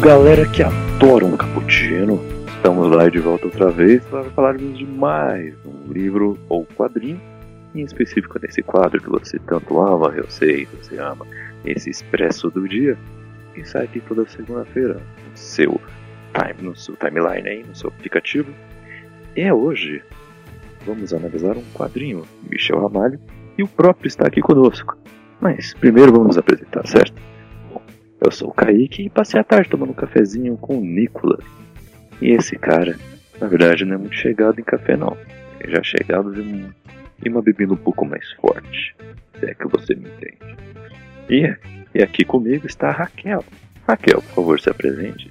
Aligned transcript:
galera 0.00 0.46
que 0.46 0.62
adora 0.62 1.26
um 1.26 1.36
cappuccino. 1.36 2.18
Estamos 2.56 2.90
lá 2.90 3.10
de 3.10 3.18
volta 3.18 3.44
outra 3.44 3.70
vez 3.70 4.02
para 4.06 4.24
falarmos 4.30 4.78
de 4.78 4.86
mais 4.86 5.54
um 5.66 5.92
livro 5.92 6.38
ou 6.48 6.64
quadrinho, 6.64 7.20
em 7.74 7.82
específico 7.82 8.38
nesse 8.40 8.62
quadro 8.62 8.98
que 8.98 9.10
você 9.10 9.38
tanto 9.40 9.78
ama, 9.78 10.08
eu 10.16 10.28
sei, 10.30 10.66
você 10.66 10.96
ama, 10.96 11.26
esse 11.66 11.90
expresso 11.90 12.50
do 12.50 12.66
dia, 12.66 12.96
que 13.54 13.62
sai 13.62 13.84
aqui 13.84 14.00
toda 14.00 14.26
segunda-feira 14.26 14.94
no 14.94 15.36
seu 15.36 15.78
time, 16.32 16.70
no 16.70 16.74
seu 16.74 16.96
timeline 16.96 17.46
aí, 17.46 17.62
no 17.62 17.74
seu 17.74 17.90
aplicativo. 17.90 18.50
É 19.36 19.52
hoje. 19.52 20.02
Vamos 20.86 21.12
analisar 21.12 21.58
um 21.58 21.64
quadrinho, 21.74 22.22
Michel 22.50 22.80
Ramalho, 22.80 23.20
e 23.58 23.62
o 23.62 23.68
próprio 23.68 24.08
está 24.08 24.26
aqui 24.26 24.40
conosco. 24.40 24.96
Mas 25.38 25.74
primeiro 25.74 26.10
vamos 26.10 26.38
apresentar, 26.38 26.86
certo? 26.86 27.29
Eu 28.20 28.30
sou 28.30 28.48
o 28.50 28.52
Kaique 28.54 29.04
e 29.04 29.10
passei 29.10 29.40
a 29.40 29.44
tarde 29.44 29.70
tomando 29.70 29.90
um 29.90 29.94
cafezinho 29.94 30.56
com 30.58 30.78
o 30.78 30.84
Nicolas. 30.84 31.42
E 32.20 32.32
esse 32.32 32.54
cara, 32.56 32.98
na 33.40 33.46
verdade, 33.46 33.86
não 33.86 33.94
é 33.94 33.98
muito 33.98 34.14
chegado 34.14 34.60
em 34.60 34.64
café, 34.64 34.94
não. 34.94 35.16
É 35.58 35.70
já 35.70 35.82
chegado 35.82 36.38
em, 36.38 36.64
um, 36.64 36.70
em 37.24 37.30
uma 37.30 37.40
bebida 37.40 37.72
um 37.72 37.78
pouco 37.78 38.04
mais 38.04 38.30
forte. 38.32 38.94
Se 39.38 39.46
é 39.46 39.54
que 39.54 39.66
você 39.68 39.94
me 39.94 40.10
entende. 40.10 40.38
E, 41.30 41.56
e 41.94 42.02
aqui 42.02 42.22
comigo 42.22 42.66
está 42.66 42.88
a 42.88 42.92
Raquel. 42.92 43.42
Raquel, 43.88 44.20
por 44.20 44.34
favor, 44.34 44.60
se 44.60 44.68
apresente. 44.68 45.30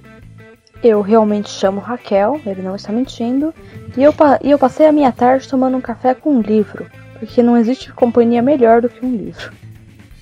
Eu 0.82 1.00
realmente 1.00 1.48
chamo 1.48 1.78
Raquel, 1.78 2.40
ele 2.44 2.62
não 2.62 2.74
está 2.74 2.92
mentindo. 2.92 3.54
E 3.96 4.02
eu, 4.02 4.12
e 4.42 4.50
eu 4.50 4.58
passei 4.58 4.86
a 4.86 4.92
minha 4.92 5.12
tarde 5.12 5.48
tomando 5.48 5.76
um 5.76 5.80
café 5.80 6.12
com 6.12 6.36
um 6.36 6.40
livro. 6.40 6.86
Porque 7.20 7.40
não 7.40 7.56
existe 7.56 7.92
companhia 7.92 8.42
melhor 8.42 8.82
do 8.82 8.88
que 8.88 9.04
um 9.04 9.14
livro. 9.14 9.52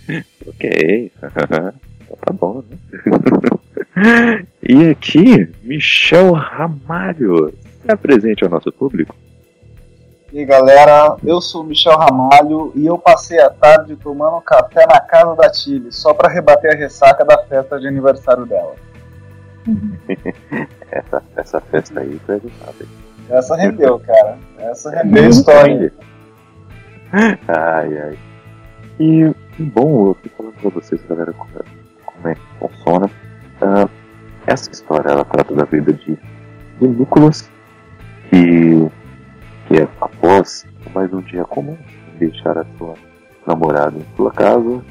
ok. 0.47 1.13
Tá 2.17 2.33
bom, 2.33 2.63
né? 2.69 2.79
e 4.63 4.91
aqui, 4.91 5.53
Michel 5.63 6.33
Ramalho. 6.33 7.53
Se 7.83 7.93
apresente 7.93 8.45
ao 8.45 8.51
nosso 8.51 8.73
público. 8.73 9.15
E 10.33 10.41
aí, 10.41 10.45
galera, 10.45 11.17
eu 11.25 11.41
sou 11.41 11.63
o 11.63 11.65
Michel 11.65 11.97
Ramalho 11.97 12.71
e 12.75 12.87
eu 12.87 12.99
passei 12.99 13.41
a 13.41 13.49
tarde 13.49 13.97
tomando 13.97 14.41
café 14.43 14.87
na 14.87 15.01
casa 15.01 15.35
da 15.35 15.51
Tilly, 15.51 15.91
só 15.91 16.13
para 16.13 16.29
rebater 16.29 16.75
a 16.75 16.77
ressaca 16.77 17.25
da 17.25 17.39
festa 17.45 17.81
de 17.81 17.89
aniversário 17.89 18.45
dela. 18.45 18.75
essa, 20.93 21.23
essa 21.37 21.61
festa 21.61 22.01
aí 22.01 22.21
foi 22.27 22.35
agitada. 22.37 22.87
Essa 23.31 23.57
rendeu, 23.57 23.99
cara. 24.01 24.39
Essa 24.59 24.91
rendeu 24.91 25.25
a 25.25 25.29
história. 25.29 25.93
ai, 27.13 27.99
ai. 27.99 28.19
E, 29.01 29.35
bom, 29.59 30.09
eu 30.09 30.15
tô 30.15 30.29
falando 30.37 30.55
pra 30.61 30.71
vocês, 30.71 31.01
galera, 31.09 31.33
como 32.19 32.29
é 32.29 32.35
que 32.35 32.41
funciona. 32.59 33.07
Uh, 33.63 33.91
essa 34.47 34.71
história 34.71 35.11
ela 35.11 35.25
trata 35.25 35.55
da 35.55 35.65
vida 35.65 35.93
de, 35.93 36.19
de 36.81 36.89
Nicholas, 36.89 37.51
que, 38.31 38.89
que 39.67 39.81
é 39.81 39.89
após 40.01 40.67
mais 40.95 41.13
um 41.13 41.21
dia 41.21 41.45
comum, 41.45 41.77
deixar 42.19 42.57
a 42.59 42.65
sua 42.77 42.95
namorada 43.47 43.97
em 43.97 44.17
sua 44.17 44.33
casa, 44.33 44.83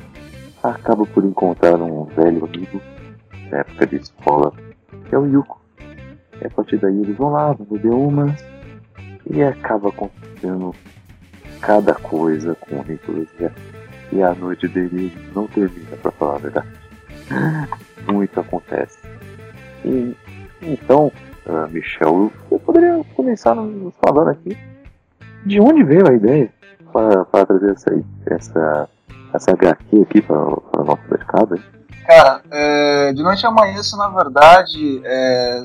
acaba 0.63 1.05
por 1.05 1.23
encontrar 1.23 1.75
um 1.75 2.05
velho 2.05 2.45
amigo 2.45 2.81
na 3.49 3.59
época 3.59 3.87
de 3.87 3.95
escola, 3.97 4.51
que 5.07 5.15
é 5.15 5.17
o 5.17 5.25
Yuko. 5.25 5.59
E 6.41 6.45
a 6.45 6.49
partir 6.49 6.77
daí 6.77 7.01
eles 7.01 7.17
vão 7.17 7.31
lá, 7.31 7.51
vão 7.53 7.65
beber 7.65 7.91
umas, 7.91 8.45
e 9.29 9.43
acaba 9.43 9.89
acontecendo 9.89 10.73
cada 11.61 11.95
coisa 11.95 12.55
com 12.55 12.79
o 12.79 12.83
Nicholas. 12.83 13.27
E 14.11 14.21
a 14.21 14.33
noite 14.35 14.67
dele 14.67 15.13
não 15.35 15.47
termina, 15.47 15.97
pra 15.97 16.11
falar 16.11 16.35
a 16.35 16.39
verdade. 16.39 16.86
Muito 18.11 18.39
acontece. 18.39 18.99
E, 19.83 20.15
então, 20.61 21.11
uh, 21.45 21.67
Michel, 21.69 22.31
eu 22.51 22.59
poderia 22.59 23.03
começar 23.15 23.55
nos 23.55 23.93
falando 24.03 24.29
aqui 24.29 24.57
de 25.45 25.59
onde 25.59 25.83
veio 25.83 26.09
a 26.09 26.13
ideia 26.13 26.51
para 26.91 27.45
trazer 27.45 27.71
essa, 27.71 28.03
essa, 28.25 28.89
essa 29.33 29.51
HQ 29.51 30.01
aqui 30.01 30.21
para 30.21 30.37
o 30.37 30.83
nosso 30.83 31.03
mercado. 31.09 31.55
Hein? 31.55 31.63
Cara, 32.05 32.41
é, 32.49 33.13
de 33.13 33.21
noite 33.21 33.45
amanheço, 33.45 33.97
na 33.97 34.07
verdade, 34.09 35.01
é, 35.03 35.61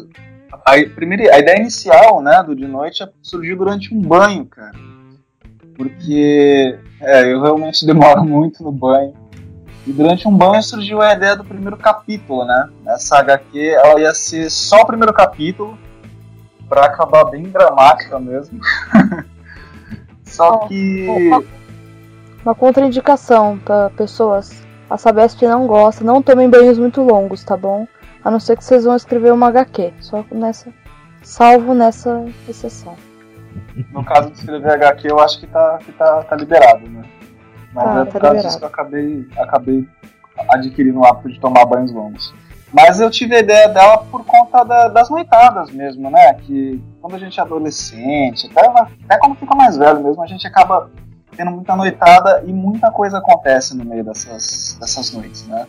a, 0.65 0.73
primeira, 0.95 1.35
a 1.35 1.39
ideia 1.39 1.61
inicial 1.61 2.21
né, 2.21 2.43
do 2.43 2.55
De 2.55 2.67
Noite 2.67 3.05
surgiu 3.23 3.57
durante 3.57 3.95
um 3.95 4.01
banho, 4.01 4.45
cara. 4.47 4.77
Porque 5.77 6.79
é, 7.01 7.33
eu 7.33 7.41
realmente 7.41 7.85
demoro 7.87 8.25
muito 8.25 8.63
no 8.63 8.73
banho. 8.73 9.15
E 9.87 9.93
durante 9.93 10.29
um 10.29 10.37
banho 10.37 10.63
surgiu 10.63 11.03
a 11.03 11.13
ideia 11.13 11.37
do 11.37 11.45
primeiro 11.45 11.77
capítulo, 11.77 12.45
né? 12.45 12.69
Essa 12.87 13.19
HQ 13.19 13.59
ela 13.59 14.01
ia 14.01 14.15
ser 14.15 14.49
só 14.51 14.83
o 14.83 14.87
primeiro 14.87 15.13
capítulo, 15.13 15.77
para 16.73 16.87
acabar 16.87 17.25
bem 17.25 17.43
dramática 17.43 18.19
mesmo. 18.19 18.59
só 20.25 20.67
que. 20.67 21.07
Uma, 21.07 21.45
uma 22.45 22.55
contraindicação 22.55 23.59
para 23.59 23.91
pessoas. 23.91 24.63
A 24.89 24.97
Sabesp 24.97 25.43
não 25.43 25.67
gosta, 25.67 26.03
não 26.03 26.23
tomem 26.23 26.49
banhos 26.49 26.79
muito 26.79 27.03
longos, 27.03 27.45
tá 27.45 27.59
bom? 27.59 27.87
A 28.25 28.31
não 28.31 28.41
ser 28.41 28.57
que 28.57 28.65
vocês 28.65 28.85
vão 28.85 28.97
escrever 28.97 29.33
uma 29.33 29.49
HQ. 29.49 29.93
Só 30.01 30.25
nessa. 30.33 30.73
Salvo 31.23 31.75
nessa 31.75 32.25
exceção. 32.49 32.97
No 33.93 34.03
caso 34.03 34.31
de 34.31 34.39
escrever 34.39 34.73
HQ, 34.73 35.11
eu 35.11 35.21
acho 35.21 35.41
que 35.41 35.47
tá, 35.47 35.79
que 35.85 35.93
tá, 35.93 36.23
tá 36.23 36.37
liberado, 36.37 36.89
né? 36.89 37.03
Mas 37.73 37.87
ah, 37.87 38.01
é 38.01 38.05
por 38.05 38.21
tá 38.21 38.21
causa 38.21 38.43
disso 38.43 38.59
que 38.59 38.65
eu 38.65 38.69
acabei, 38.69 39.29
acabei 39.39 39.89
adquirindo 40.51 41.01
o 41.01 41.05
hábito 41.05 41.31
de 41.31 41.41
tomar 41.41 41.65
banhos 41.65 41.93
longos. 41.93 42.35
Mas 42.73 43.01
eu 43.01 43.11
tive 43.11 43.37
a 43.37 43.41
ideia 43.41 43.69
dela 43.69 43.99
por 43.99 44.25
conta 44.25 44.65
da, 44.65 44.89
das 44.89 45.11
noitadas 45.11 45.71
mesmo, 45.71 46.11
né? 46.11 46.35
Que 46.35 46.83
quando 47.01 47.17
a 47.17 47.19
gente 47.19 47.39
é 47.39 47.43
adolescente, 47.43 48.51
até, 48.51 48.67
até 49.05 49.19
quando 49.19 49.37
fica 49.37 49.55
mais 49.55 49.77
velho 49.77 50.03
mesmo, 50.03 50.23
a 50.23 50.27
gente 50.27 50.47
acaba 50.47 50.91
tendo 51.37 51.51
muita 51.51 51.77
noitada 51.77 52.43
e 52.47 52.53
muita 52.53 52.91
coisa 52.91 53.19
acontece 53.19 53.77
no 53.77 53.85
meio 53.85 54.05
dessas, 54.05 54.77
dessas 54.81 55.13
noites, 55.13 55.47
né? 55.47 55.67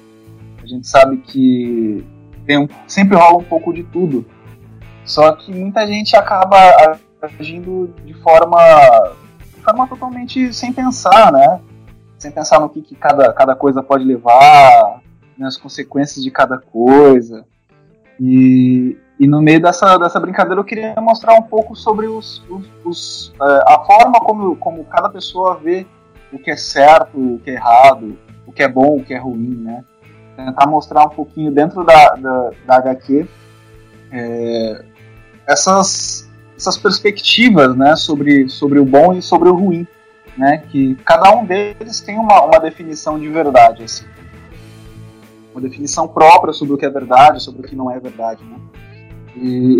A 0.62 0.66
gente 0.66 0.88
sabe 0.88 1.18
que 1.18 2.06
tem, 2.46 2.70
sempre 2.88 3.18
rola 3.18 3.38
um 3.38 3.44
pouco 3.44 3.74
de 3.74 3.84
tudo. 3.84 4.26
Só 5.04 5.34
que 5.34 5.54
muita 5.54 5.86
gente 5.86 6.16
acaba 6.16 6.98
agindo 7.22 7.94
de 8.06 8.14
forma, 8.16 8.58
de 9.56 9.62
forma 9.62 9.88
totalmente 9.88 10.54
sem 10.54 10.72
pensar, 10.72 11.32
né? 11.34 11.60
Sem 12.24 12.32
pensar 12.32 12.60
no 12.60 12.70
que, 12.70 12.82
que 12.82 12.96
cada, 12.96 13.34
cada 13.34 13.54
coisa 13.54 13.84
pode 13.84 14.06
levar, 14.06 15.02
nas 15.38 15.58
consequências 15.58 16.24
de 16.24 16.32
cada 16.32 16.58
coisa. 16.58 17.46
E, 18.20 18.98
e 19.20 19.28
no 19.28 19.42
meio 19.42 19.62
dessa, 19.62 19.98
dessa 19.98 20.20
brincadeira 20.20 20.60
eu 20.60 20.64
queria 20.64 20.96
mostrar 21.02 21.34
um 21.34 21.42
pouco 21.42 21.76
sobre 21.76 22.08
os, 22.08 22.42
os, 22.50 22.66
os 22.86 23.28
uh, 23.40 23.64
a 23.68 23.84
forma 23.86 24.20
como, 24.22 24.56
como 24.56 24.86
cada 24.86 25.10
pessoa 25.10 25.60
vê 25.62 25.86
o 26.32 26.40
que 26.40 26.50
é 26.50 26.56
certo, 26.56 27.18
o 27.18 27.40
que 27.40 27.52
é 27.52 27.56
errado, 27.56 28.18
o 28.48 28.54
que 28.54 28.64
é 28.64 28.70
bom, 28.70 28.98
o 28.98 29.04
que 29.04 29.14
é 29.14 29.18
ruim, 29.18 29.56
né? 29.56 29.84
Tentar 30.38 30.66
mostrar 30.66 31.04
um 31.04 31.10
pouquinho 31.10 31.52
dentro 31.52 31.84
da, 31.84 32.16
da, 32.16 32.52
da 32.66 32.76
HQ 32.78 33.28
é, 34.12 34.86
essas, 35.46 36.30
essas 36.58 36.78
perspectivas 36.78 37.76
né, 37.76 37.96
sobre, 37.96 38.50
sobre 38.50 38.80
o 38.80 38.86
bom 38.86 39.14
e 39.14 39.22
sobre 39.22 39.50
o 39.50 39.56
ruim 39.56 39.86
né? 40.38 40.64
Que 40.70 40.96
cada 41.06 41.32
um 41.36 41.46
deles 41.46 42.02
tem 42.02 42.18
uma, 42.18 42.44
uma 42.44 42.60
definição 42.60 43.20
de 43.20 43.30
verdade, 43.30 43.84
assim. 43.84 44.06
Uma 45.54 45.62
definição 45.62 46.08
própria 46.08 46.54
sobre 46.54 46.74
o 46.74 46.78
que 46.78 46.86
é 46.86 46.90
verdade, 46.90 47.42
sobre 47.42 47.62
o 47.62 47.64
que 47.64 47.76
não 47.76 47.92
é 47.92 48.00
verdade, 48.00 48.44
né? 48.44 48.58
E, 49.36 49.78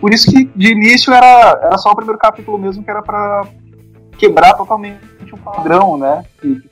por 0.00 0.12
isso 0.12 0.30
que 0.30 0.44
de 0.44 0.72
início 0.72 1.12
era, 1.12 1.60
era 1.62 1.78
só 1.78 1.90
o 1.90 1.96
primeiro 1.96 2.18
capítulo 2.18 2.58
mesmo 2.58 2.84
que 2.84 2.90
era 2.90 3.02
para 3.02 3.46
quebrar 4.18 4.54
totalmente 4.54 5.00
o 5.32 5.38
padrão, 5.38 5.96
né? 5.96 6.24
Que 6.40 6.62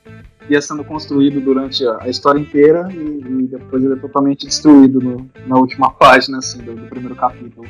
ia 0.49 0.61
sendo 0.61 0.83
construído 0.83 1.41
durante 1.41 1.85
a, 1.85 2.03
a 2.03 2.09
história 2.09 2.39
inteira 2.39 2.87
e, 2.91 2.97
e, 2.97 3.47
depois 3.47 3.83
ele 3.83 3.93
é 3.93 3.97
totalmente 3.97 4.45
destruído 4.45 4.99
no, 4.99 5.29
na 5.47 5.57
última 5.57 5.91
página 5.91 6.37
assim, 6.37 6.59
do, 6.59 6.75
do, 6.75 6.87
primeiro 6.87 7.15
capítulo. 7.15 7.67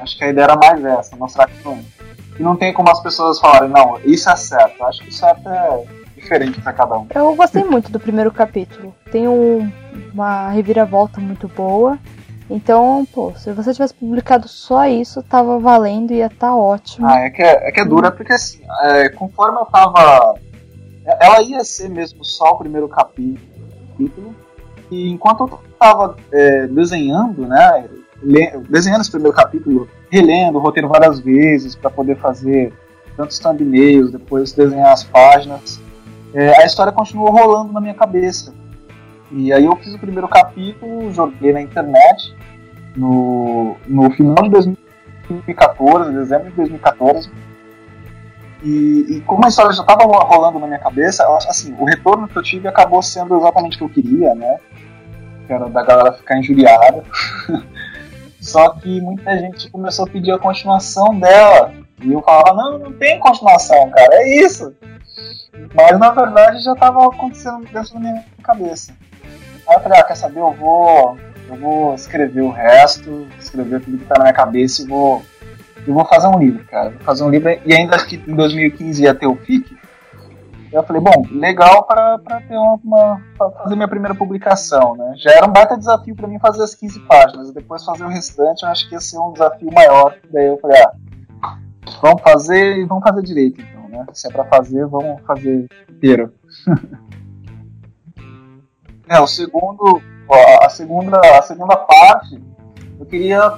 Acho 0.00 0.16
que 0.16 0.24
a 0.24 0.28
ideia 0.28 0.44
era 0.44 0.56
mais 0.56 0.84
essa, 0.84 1.16
mostrar 1.16 1.46
que 1.46 1.62
não, 1.64 1.78
e 2.38 2.42
não 2.42 2.56
tem 2.56 2.72
como 2.72 2.90
as 2.90 3.00
pessoas 3.00 3.38
falarem, 3.38 3.68
não, 3.68 3.98
isso 4.04 4.28
é 4.30 4.36
certo. 4.36 4.82
Acho 4.84 5.02
que 5.02 5.08
o 5.10 5.12
certo 5.12 5.48
é 5.48 5.84
diferente 6.16 6.60
para 6.60 6.72
cada 6.72 6.98
um. 6.98 7.06
Eu 7.14 7.34
gostei 7.34 7.64
muito 7.64 7.90
do 7.90 8.00
primeiro 8.00 8.30
capítulo. 8.30 8.94
Tem 9.10 9.28
um, 9.28 9.70
uma 10.12 10.48
reviravolta 10.48 11.20
muito 11.20 11.48
boa. 11.48 11.98
Então, 12.48 13.06
pô, 13.12 13.32
se 13.36 13.52
você 13.52 13.72
tivesse 13.72 13.94
publicado 13.94 14.48
só 14.48 14.86
isso, 14.86 15.22
tava 15.22 15.58
valendo 15.58 16.12
e 16.12 16.16
ia 16.16 16.26
estar 16.26 16.48
tá 16.48 16.56
ótimo. 16.56 17.06
Ah, 17.06 17.20
é 17.20 17.30
que 17.30 17.42
é, 17.42 17.68
é, 17.68 17.72
que 17.72 17.80
é 17.80 17.84
dura, 17.84 18.10
porque 18.10 18.32
assim, 18.32 18.60
é, 18.82 19.08
conforme 19.10 19.58
eu 19.60 19.66
tava. 19.66 20.34
Ela 21.20 21.42
ia 21.42 21.62
ser 21.64 21.88
mesmo 21.88 22.24
só 22.24 22.50
o 22.52 22.58
primeiro 22.58 22.88
capítulo. 22.88 23.38
E 24.90 25.10
enquanto 25.10 25.40
eu 25.40 25.60
tava 25.78 26.16
é, 26.32 26.66
desenhando, 26.66 27.46
né? 27.46 27.88
Desenhando 28.68 29.00
esse 29.00 29.10
primeiro 29.10 29.36
capítulo, 29.36 29.88
relendo 30.10 30.56
o 30.56 30.60
roteiro 30.60 30.88
várias 30.88 31.20
vezes 31.20 31.74
para 31.74 31.90
poder 31.90 32.16
fazer 32.16 32.72
tantos 33.16 33.38
thumbnails, 33.38 34.10
depois 34.10 34.52
desenhar 34.52 34.92
as 34.92 35.04
páginas. 35.04 35.80
É, 36.32 36.62
a 36.62 36.66
história 36.66 36.92
continuou 36.92 37.30
rolando 37.30 37.72
na 37.72 37.80
minha 37.80 37.94
cabeça. 37.94 38.54
E 39.30 39.52
aí 39.52 39.64
eu 39.64 39.76
fiz 39.76 39.94
o 39.94 39.98
primeiro 39.98 40.28
capítulo, 40.28 41.12
joguei 41.12 41.52
na 41.52 41.60
internet 41.60 42.34
no, 42.96 43.76
no 43.86 44.10
final 44.10 44.42
de 44.42 44.50
2014, 44.50 46.12
dezembro 46.12 46.50
de 46.50 46.56
2014. 46.56 47.30
E, 48.62 49.06
e 49.08 49.20
como 49.22 49.44
a 49.44 49.48
história 49.48 49.72
já 49.72 49.82
estava 49.82 50.04
rolando 50.04 50.58
na 50.58 50.66
minha 50.66 50.78
cabeça, 50.78 51.26
assim, 51.48 51.74
o 51.78 51.84
retorno 51.84 52.28
que 52.28 52.36
eu 52.36 52.42
tive 52.42 52.68
acabou 52.68 53.02
sendo 53.02 53.36
exatamente 53.36 53.76
o 53.76 53.78
que 53.78 53.84
eu 53.84 54.02
queria, 54.02 54.34
né? 54.34 54.58
Que 55.46 55.52
era 55.52 55.68
da 55.68 55.82
galera 55.82 56.12
ficar 56.12 56.38
injuriada. 56.38 57.02
Só 58.40 58.70
que 58.70 59.00
muita 59.00 59.38
gente 59.38 59.70
começou 59.70 60.06
a 60.06 60.08
pedir 60.08 60.32
a 60.32 60.38
continuação 60.38 61.18
dela. 61.18 61.72
E 62.02 62.12
eu 62.12 62.22
falava, 62.22 62.54
não, 62.54 62.78
não 62.78 62.92
tem 62.92 63.18
continuação, 63.20 63.90
cara, 63.90 64.14
é 64.14 64.42
isso. 64.42 64.74
Mas 65.74 65.98
na 65.98 66.10
verdade 66.10 66.62
já 66.62 66.72
estava 66.72 67.06
acontecendo 67.06 67.64
dentro 67.70 67.94
da 67.94 68.00
minha 68.00 68.24
cabeça. 68.42 68.92
Aí 69.68 69.76
eu 69.76 69.80
falei, 69.80 69.98
ah, 70.00 70.04
quer 70.04 70.16
saber, 70.16 70.40
eu 70.40 70.52
vou. 70.52 71.18
Eu 71.48 71.56
vou 71.56 71.94
escrever 71.94 72.42
o 72.42 72.50
resto, 72.50 73.26
escrever 73.38 73.80
tudo 73.80 73.98
que 73.98 74.04
tá 74.04 74.14
na 74.16 74.24
minha 74.24 74.32
cabeça 74.32 74.82
e 74.82 74.86
vou. 74.86 75.22
Eu 75.86 75.92
vou 75.92 76.04
fazer 76.04 76.28
um 76.28 76.38
livro, 76.38 76.64
cara. 76.64 76.90
Vou 76.90 77.00
fazer 77.00 77.24
um 77.24 77.30
livro 77.30 77.50
e 77.64 77.74
ainda 77.74 77.98
que 78.04 78.16
em 78.16 78.34
2015 78.34 79.02
ia 79.02 79.14
ter 79.14 79.26
o 79.26 79.36
FIC. 79.36 79.76
Eu 80.72 80.84
falei, 80.84 81.02
bom, 81.02 81.24
legal 81.32 81.84
para 81.84 82.18
ter 82.46 82.56
uma, 82.56 83.20
pra 83.36 83.50
fazer 83.50 83.74
minha 83.74 83.88
primeira 83.88 84.14
publicação, 84.14 84.94
né? 84.94 85.14
Já 85.16 85.32
era 85.32 85.46
um 85.46 85.52
baita 85.52 85.76
desafio 85.76 86.14
para 86.14 86.28
mim 86.28 86.38
fazer 86.38 86.62
as 86.62 86.76
15 86.76 87.00
páginas, 87.00 87.48
e 87.48 87.54
depois 87.54 87.84
fazer 87.84 88.04
o 88.04 88.08
restante, 88.08 88.62
eu 88.62 88.68
acho 88.68 88.88
que 88.88 88.94
ia 88.94 89.00
ser 89.00 89.18
um 89.18 89.32
desafio 89.32 89.68
maior. 89.72 90.16
Daí 90.32 90.46
eu 90.46 90.58
falei, 90.58 90.80
ah, 90.80 91.58
vamos 92.00 92.22
fazer 92.22 92.78
e 92.78 92.84
vamos 92.84 93.02
fazer 93.02 93.22
direito, 93.22 93.60
então, 93.60 93.88
né? 93.88 94.06
Se 94.12 94.28
é 94.28 94.30
para 94.30 94.44
fazer, 94.44 94.86
vamos 94.86 95.20
fazer 95.22 95.66
inteiro. 95.88 96.32
é, 99.08 99.18
o 99.18 99.26
segundo, 99.26 100.00
a 100.62 100.68
segunda, 100.68 101.18
a 101.36 101.42
segunda 101.42 101.76
parte, 101.76 102.40
eu 103.00 103.06
queria 103.06 103.54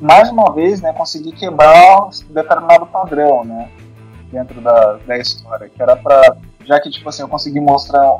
mais 0.00 0.28
uma 0.28 0.52
vez, 0.52 0.80
né, 0.80 0.92
conseguir 0.92 1.30
quebrar 1.30 2.06
um 2.06 2.10
determinado 2.32 2.84
padrão, 2.86 3.44
né? 3.44 3.70
Dentro 4.32 4.60
da, 4.60 4.98
da 5.06 5.18
história, 5.18 5.68
que 5.68 5.80
era 5.80 5.94
para 5.94 6.36
já 6.64 6.80
que 6.80 6.90
tipo 6.90 7.08
assim 7.08 7.22
eu 7.22 7.28
consegui 7.28 7.60
mostrar 7.60 8.14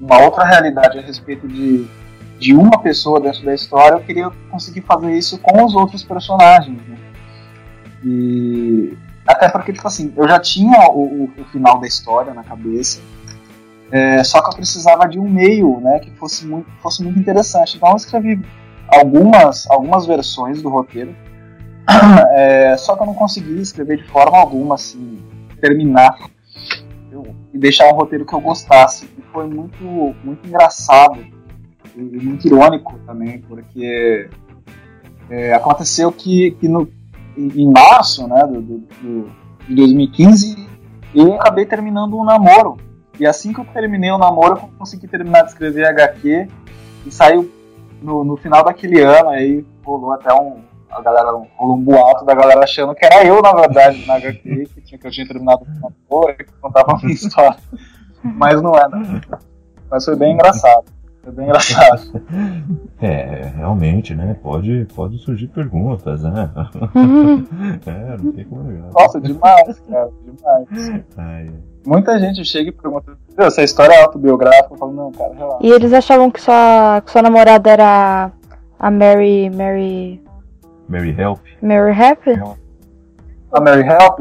uma 0.00 0.22
outra 0.22 0.44
realidade 0.44 0.98
a 0.98 1.02
respeito 1.02 1.46
de, 1.46 1.86
de 2.38 2.54
uma 2.54 2.80
pessoa 2.80 3.20
dentro 3.20 3.44
da 3.44 3.54
história, 3.54 3.96
eu 3.96 4.00
queria 4.00 4.30
conseguir 4.50 4.80
fazer 4.82 5.12
isso 5.16 5.38
com 5.38 5.64
os 5.64 5.74
outros 5.74 6.02
personagens. 6.02 6.80
Né? 6.86 6.96
E 8.04 8.96
até 9.26 9.48
porque 9.48 9.72
tipo 9.72 9.86
assim 9.86 10.12
eu 10.16 10.26
já 10.26 10.38
tinha 10.38 10.88
o, 10.90 11.24
o, 11.24 11.30
o 11.38 11.44
final 11.46 11.78
da 11.78 11.86
história 11.86 12.32
na 12.32 12.42
cabeça, 12.42 13.00
é, 13.90 14.22
só 14.22 14.40
que 14.42 14.50
eu 14.50 14.54
precisava 14.54 15.08
de 15.08 15.18
um 15.18 15.28
meio, 15.28 15.80
né, 15.80 15.98
que 15.98 16.10
fosse 16.12 16.46
muito 16.46 16.70
fosse 16.80 17.02
muito 17.02 17.18
interessante. 17.18 17.76
Então 17.76 17.90
eu 17.90 17.96
escrevi 17.96 18.40
algumas 18.86 19.68
algumas 19.70 20.06
versões 20.06 20.62
do 20.62 20.68
roteiro. 20.68 21.14
É, 22.32 22.76
só 22.76 22.94
que 22.94 23.02
eu 23.02 23.06
não 23.06 23.14
consegui 23.14 23.60
escrever 23.60 23.96
de 23.96 24.04
forma 24.04 24.38
alguma 24.38 24.74
assim 24.74 25.18
terminar 25.58 26.16
e 27.52 27.58
deixar 27.58 27.92
um 27.92 27.96
roteiro 27.96 28.24
que 28.24 28.34
eu 28.34 28.40
gostasse. 28.40 29.08
E 29.18 29.22
foi 29.32 29.46
muito, 29.46 29.82
muito 30.24 30.46
engraçado 30.46 31.18
e, 31.96 32.00
muito 32.00 32.46
irônico 32.46 32.98
também, 33.06 33.40
porque 33.40 34.28
é, 35.30 35.52
aconteceu 35.52 36.12
que, 36.12 36.52
que 36.52 36.68
no, 36.68 36.88
em 37.36 37.70
março 37.70 38.26
né, 38.26 38.42
do, 38.46 38.60
do, 38.62 39.30
de 39.66 39.74
2015 39.74 40.68
eu 41.14 41.34
acabei 41.34 41.66
terminando 41.66 42.18
um 42.18 42.24
namoro. 42.24 42.76
E 43.18 43.26
assim 43.26 43.52
que 43.52 43.60
eu 43.60 43.64
terminei 43.64 44.10
o 44.10 44.18
namoro, 44.18 44.60
eu 44.62 44.70
consegui 44.78 45.08
terminar 45.08 45.42
de 45.42 45.48
escrever 45.48 45.86
HQ 45.86 46.48
e 47.06 47.10
saiu 47.10 47.50
no, 48.00 48.22
no 48.22 48.36
final 48.36 48.64
daquele 48.64 49.00
ano, 49.00 49.30
aí 49.30 49.64
rolou 49.84 50.12
até 50.12 50.32
um, 50.32 50.58
a 50.90 51.02
galera 51.02 51.32
um 51.60 51.80
boato 51.80 52.24
da 52.24 52.34
galera 52.34 52.64
achando 52.64 52.94
que 52.94 53.04
era 53.04 53.24
eu, 53.24 53.40
na 53.42 53.52
verdade, 53.52 54.06
na 54.06 54.14
HQ, 54.14 54.68
que, 54.74 54.80
tinha, 54.82 54.98
que 54.98 55.06
eu 55.06 55.10
tinha 55.10 55.28
terminado 55.28 55.66
com 56.08 56.16
uma 56.16 56.32
que 56.34 56.44
contava 56.60 56.92
a 56.92 56.98
minha 56.98 57.12
história. 57.14 57.56
Mas 58.22 58.60
não 58.60 58.74
é, 58.74 58.88
né? 58.88 59.20
Mas 59.90 60.04
foi 60.04 60.16
bem 60.16 60.34
engraçado. 60.34 60.84
Foi 61.22 61.32
bem 61.32 61.46
engraçado. 61.46 62.22
É, 63.00 63.52
realmente, 63.56 64.12
né? 64.12 64.36
Pode, 64.42 64.84
pode 64.92 65.18
surgir 65.18 65.46
perguntas, 65.46 66.24
né? 66.24 66.50
é, 67.86 68.16
não 68.20 68.32
tem 68.32 68.44
como 68.44 68.64
negar. 68.64 68.90
Nossa, 68.90 69.20
demais, 69.20 69.80
cara, 69.88 70.10
demais. 70.24 71.04
Ai. 71.16 71.50
Muita 71.86 72.18
gente 72.18 72.44
chega 72.44 72.70
e 72.70 72.72
pergunta, 72.72 73.16
essa 73.36 73.62
história 73.62 73.94
é 73.94 74.02
autobiográfica? 74.02 74.74
Eu 74.74 74.78
falo, 74.78 74.92
não, 74.92 75.12
cara, 75.12 75.32
relaxa. 75.32 75.58
E 75.62 75.70
eles 75.70 75.92
achavam 75.92 76.28
que 76.28 76.40
sua, 76.40 77.00
que 77.06 77.12
sua 77.12 77.22
namorada 77.22 77.70
era 77.70 78.32
a 78.78 78.90
Mary. 78.90 79.48
Mary. 79.48 80.20
Mary 80.88 81.14
Help. 81.18 81.40
Mary 81.62 81.92
Help? 81.92 82.26
A 83.52 83.60
Mary 83.60 83.86
Help? 83.86 84.20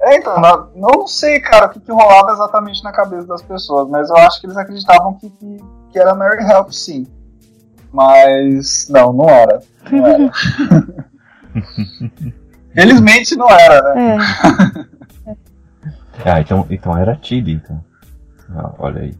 É, 0.00 0.18
então, 0.18 0.40
não, 0.40 0.68
não 0.76 1.06
sei, 1.06 1.40
cara, 1.40 1.66
o 1.66 1.70
que, 1.70 1.80
que 1.80 1.90
rolava 1.90 2.32
exatamente 2.32 2.84
na 2.84 2.92
cabeça 2.92 3.26
das 3.26 3.42
pessoas, 3.42 3.88
mas 3.88 4.10
eu 4.10 4.16
acho 4.16 4.40
que 4.40 4.46
eles 4.46 4.56
acreditavam 4.56 5.14
que, 5.14 5.30
que, 5.30 5.56
que 5.90 5.98
era 5.98 6.14
Mary 6.14 6.44
Help, 6.44 6.70
sim. 6.70 7.06
Mas, 7.92 8.88
não, 8.90 9.12
não 9.12 9.28
era. 9.28 9.60
Não 9.90 10.06
era. 10.06 10.30
Felizmente 12.74 13.36
não 13.36 13.48
era, 13.48 13.94
né? 13.94 14.18
É. 16.24 16.30
ah, 16.30 16.40
então, 16.40 16.66
então 16.68 16.96
era 16.96 17.16
Tilly, 17.16 17.54
então. 17.54 17.82
Ah, 18.54 18.70
olha 18.78 19.00
aí. 19.00 19.14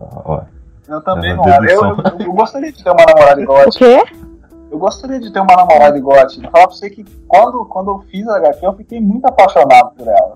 Ah, 0.00 0.22
olha. 0.24 0.48
Eu 0.88 1.00
também 1.00 1.36
não 1.36 1.48
era. 1.48 1.72
Eu, 1.72 1.82
eu, 1.82 1.96
eu, 2.20 2.32
gostaria 2.32 2.70
de 2.70 2.82
ter 2.82 2.90
uma 2.90 3.04
namorada 3.04 3.40
igual 3.42 3.62
a 3.62 3.64
O 3.64 3.70
quê? 3.70 4.04
Eu 4.72 4.78
gostaria 4.78 5.20
de 5.20 5.30
ter 5.30 5.38
uma 5.38 5.54
namorada 5.54 5.98
igual 5.98 6.18
a 6.18 6.26
Tina. 6.26 6.50
Falar 6.50 6.66
pra 6.66 6.74
você 6.74 6.88
que 6.88 7.04
quando, 7.28 7.64
quando 7.66 7.90
eu 7.90 7.98
fiz 8.10 8.26
a 8.26 8.38
HQ, 8.38 8.66
eu 8.66 8.72
fiquei 8.74 9.00
muito 9.02 9.26
apaixonado 9.26 9.94
por 9.94 10.08
ela. 10.08 10.34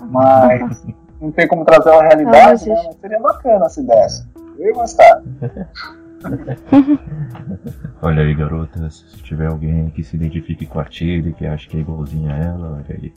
Mas 0.00 0.84
não 1.20 1.30
tem 1.30 1.46
como 1.46 1.64
trazer 1.64 1.90
a 1.90 2.02
realidade, 2.02 2.68
ah, 2.70 2.74
né? 2.74 2.82
Mas 2.86 2.96
seria 2.96 3.20
bacana 3.20 3.68
se 3.68 3.82
desse. 3.84 4.26
Eu 4.58 4.66
ia 4.66 4.74
gostar. 4.74 5.22
olha 8.02 8.22
aí, 8.22 8.34
garotas, 8.34 9.04
se 9.08 9.22
tiver 9.22 9.46
alguém 9.46 9.90
que 9.90 10.02
se 10.02 10.16
identifique 10.16 10.66
com 10.66 10.80
a 10.80 10.84
Tilly, 10.84 11.32
que 11.32 11.46
acha 11.46 11.68
que 11.68 11.76
é 11.76 11.80
igualzinha 11.80 12.34
a 12.34 12.38
ela, 12.38 12.72
olha 12.72 12.84
aí. 12.90 13.12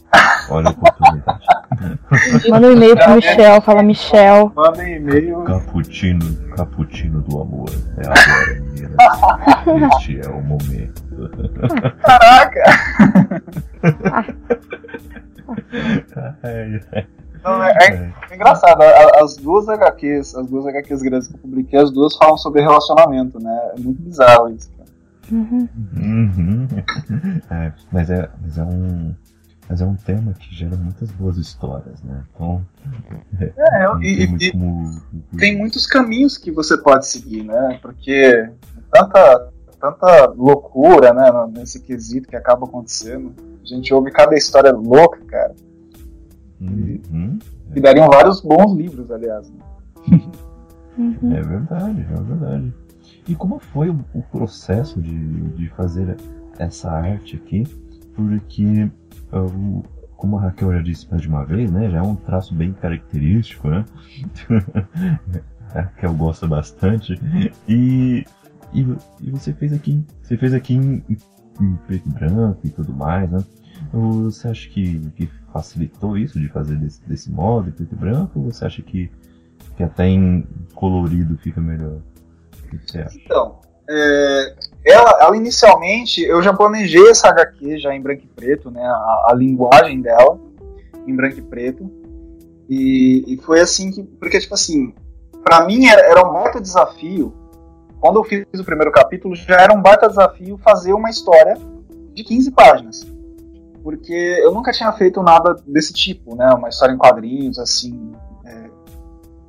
Olha 0.49 0.67
a 0.67 0.71
oportunidade. 0.71 1.45
Manda 2.49 2.67
um 2.67 2.71
e-mail 2.71 2.95
pro 2.95 3.15
Michel, 3.15 3.61
fala 3.61 3.83
Michel. 3.83 4.51
Manda 4.55 4.81
um 4.81 4.87
e-mail. 4.87 5.43
Caputino, 5.43 6.35
caputino 6.55 7.21
do 7.21 7.41
amor. 7.41 7.69
É 7.97 8.05
agora, 8.05 8.61
menina. 8.61 8.95
este 9.97 10.19
é 10.21 10.29
o 10.29 10.41
momento. 10.41 11.03
Caraca! 12.01 12.63
Não, 17.45 17.63
é, 17.63 17.77
é, 17.79 18.13
é, 18.31 18.35
engraçado, 18.35 18.81
as 19.21 19.37
duas 19.37 19.69
HQs, 19.69 20.33
as 20.35 20.47
duas 20.47 20.65
HQs 20.65 21.01
grandes 21.03 21.27
que 21.27 21.35
eu 21.35 21.39
publiquei, 21.39 21.79
as 21.79 21.91
duas 21.91 22.17
falam 22.17 22.37
sobre 22.37 22.63
relacionamento, 22.63 23.39
né? 23.39 23.71
É 23.77 23.79
muito 23.79 24.01
bizarro 24.01 24.49
isso, 24.49 24.71
cara. 24.71 24.89
Uhum. 25.31 25.69
Uhum. 25.95 26.67
É, 27.51 27.71
mas, 27.91 28.09
é, 28.09 28.29
mas 28.41 28.57
é 28.57 28.63
um. 28.63 29.15
Mas 29.69 29.81
é 29.81 29.85
um 29.85 29.95
tema 29.95 30.33
que 30.33 30.53
gera 30.53 30.75
muitas 30.75 31.11
boas 31.11 31.37
histórias, 31.37 32.01
né? 32.03 32.23
Então. 32.33 32.65
É, 33.39 33.45
é 33.45 33.97
e, 34.01 34.27
tem, 34.27 34.37
e, 34.39 34.51
como... 34.51 35.01
tem 35.37 35.57
muitos 35.57 35.85
caminhos 35.85 36.37
que 36.37 36.51
você 36.51 36.77
pode 36.77 37.07
seguir, 37.07 37.43
né? 37.43 37.79
Porque 37.81 38.49
tanta, 38.91 39.49
tanta 39.79 40.25
loucura, 40.35 41.13
né? 41.13 41.31
Nesse 41.51 41.79
quesito 41.79 42.27
que 42.27 42.35
acaba 42.35 42.65
acontecendo. 42.65 43.33
A 43.63 43.65
gente 43.65 43.91
ouve 43.93 44.11
cada 44.11 44.35
história 44.35 44.71
louca, 44.71 45.19
cara. 45.25 45.55
Uhum. 46.59 47.39
E, 47.75 47.79
dariam 47.79 48.07
vários 48.07 48.41
bons 48.41 48.73
livros, 48.73 49.11
aliás. 49.11 49.51
Né? 49.51 50.21
Uhum. 50.97 51.33
É 51.33 51.41
verdade, 51.41 52.01
é 52.01 52.21
verdade. 52.21 52.73
E 53.27 53.35
como 53.35 53.59
foi 53.59 53.89
o, 53.89 53.99
o 54.13 54.21
processo 54.21 55.01
de, 55.01 55.41
de 55.51 55.67
fazer 55.69 56.15
essa 56.57 56.89
arte 56.89 57.35
aqui? 57.35 57.63
Porque 58.15 58.89
como 60.15 60.37
a 60.37 60.41
Raquel 60.41 60.73
já 60.73 60.81
disse 60.81 61.09
mais 61.09 61.21
de 61.21 61.27
uma 61.27 61.45
vez, 61.45 61.71
né, 61.71 61.89
já 61.89 61.97
é 61.97 62.01
um 62.01 62.15
traço 62.15 62.53
bem 62.55 62.73
característico, 62.73 63.67
né? 63.69 63.85
a 65.73 65.81
Raquel 65.81 66.13
gosta 66.13 66.47
bastante. 66.47 67.19
E, 67.67 68.25
e, 68.73 68.83
e, 69.21 69.31
você 69.31 69.53
fez 69.53 69.73
aqui, 69.73 70.03
você 70.21 70.37
fez 70.37 70.53
aqui 70.53 70.75
em, 70.75 71.03
em, 71.61 71.75
preto 71.87 72.07
e 72.07 72.11
branco 72.11 72.59
e 72.63 72.69
tudo 72.69 72.93
mais, 72.93 73.29
né? 73.29 73.39
Você 73.91 74.47
acha 74.47 74.69
que, 74.69 74.99
que 75.15 75.29
facilitou 75.51 76.17
isso 76.17 76.39
de 76.39 76.47
fazer 76.49 76.75
desse, 76.77 77.01
desse 77.07 77.31
modo, 77.31 77.71
preto 77.71 77.93
e 77.93 77.95
branco, 77.95 78.39
ou 78.39 78.51
você 78.51 78.65
acha 78.65 78.81
que, 78.81 79.11
que 79.75 79.83
até 79.83 80.07
em 80.07 80.45
colorido 80.73 81.37
fica 81.37 81.61
melhor? 81.61 81.99
O 82.63 82.77
que 82.77 82.91
você 82.91 82.99
acha? 82.99 83.17
Então, 83.17 83.59
é, 83.89 84.55
ela, 84.85 85.17
ela, 85.21 85.37
inicialmente, 85.37 86.21
eu 86.21 86.41
já 86.41 86.53
planejei 86.53 87.09
essa 87.09 87.29
HQ 87.29 87.79
já 87.79 87.93
em 87.95 88.01
branco 88.01 88.23
e 88.23 88.27
preto, 88.27 88.71
né, 88.71 88.83
a, 88.83 89.27
a 89.29 89.33
linguagem 89.35 90.01
dela 90.01 90.39
em 91.07 91.15
branco 91.15 91.39
e 91.39 91.41
preto, 91.41 91.91
e, 92.67 93.23
e, 93.27 93.37
foi 93.37 93.59
assim 93.59 93.91
que, 93.91 94.01
porque 94.01 94.39
tipo 94.39 94.55
assim, 94.55 94.91
para 95.43 95.67
mim 95.67 95.85
era, 95.85 96.01
era 96.01 96.27
um 96.27 96.33
muito 96.33 96.59
desafio 96.59 97.31
quando 97.99 98.19
eu 98.19 98.23
fiz 98.23 98.45
o 98.59 98.63
primeiro 98.63 98.91
capítulo, 98.91 99.35
já 99.35 99.61
era 99.61 99.73
um 99.73 99.81
baita 99.81 100.07
desafio 100.07 100.57
fazer 100.57 100.93
uma 100.93 101.09
história 101.09 101.57
de 102.13 102.23
15 102.23 102.51
páginas. 102.51 103.14
Porque 103.85 104.39
eu 104.41 104.51
nunca 104.51 104.71
tinha 104.71 104.91
feito 104.93 105.21
nada 105.21 105.55
desse 105.67 105.93
tipo, 105.93 106.35
né? 106.35 106.51
Uma 106.55 106.69
história 106.69 106.91
em 106.91 106.97
quadrinhos, 106.97 107.59
assim. 107.59 108.13
É... 108.43 108.67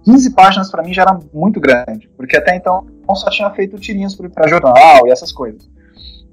15 0.05 0.35
páginas 0.35 0.71
para 0.71 0.83
mim 0.83 0.93
já 0.93 1.03
era 1.03 1.19
muito 1.33 1.59
grande, 1.59 2.07
porque 2.19 2.37
até 2.37 2.55
então 2.55 2.87
eu 3.09 3.15
só 3.17 3.31
tinha 3.31 3.51
feito 3.53 3.79
tirinhas 3.79 4.15
para 4.15 4.47
jornal 4.47 5.07
e 5.07 5.11
essas 5.11 5.33
coisas. 5.33 5.67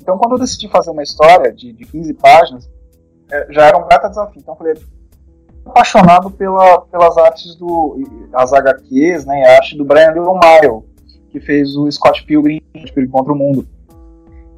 Então, 0.02 0.18
quando 0.18 0.34
eu 0.34 0.40
decidi 0.40 0.68
fazer 0.68 0.92
uma 0.92 1.02
história 1.02 1.54
de, 1.54 1.72
de 1.72 1.86
15 1.86 2.14
páginas, 2.16 2.70
é, 3.32 3.48
já 3.54 3.68
era 3.68 3.78
um 3.78 3.88
baita 3.88 4.10
desafio. 4.10 4.42
Então, 4.42 4.54
eu 4.54 4.58
falei, 4.58 4.74
apaixonado 5.66 6.30
pela, 6.30 6.82
pelas 6.82 7.18
artes 7.18 7.56
do 7.56 7.98
as 8.34 8.52
HQs, 8.52 9.26
né, 9.26 9.46
a 9.46 9.56
arte 9.56 9.78
do 9.78 9.86
Brian 9.86 10.12
Lee 10.12 10.20
O'Malley, 10.20 10.84
que 11.30 11.40
fez 11.40 11.74
o 11.78 11.90
Scott 11.90 12.26
Pilgrim, 12.26 12.60
Pilgrim 12.74 13.08
contra 13.08 13.32
o 13.32 13.36
Mundo. 13.38 13.66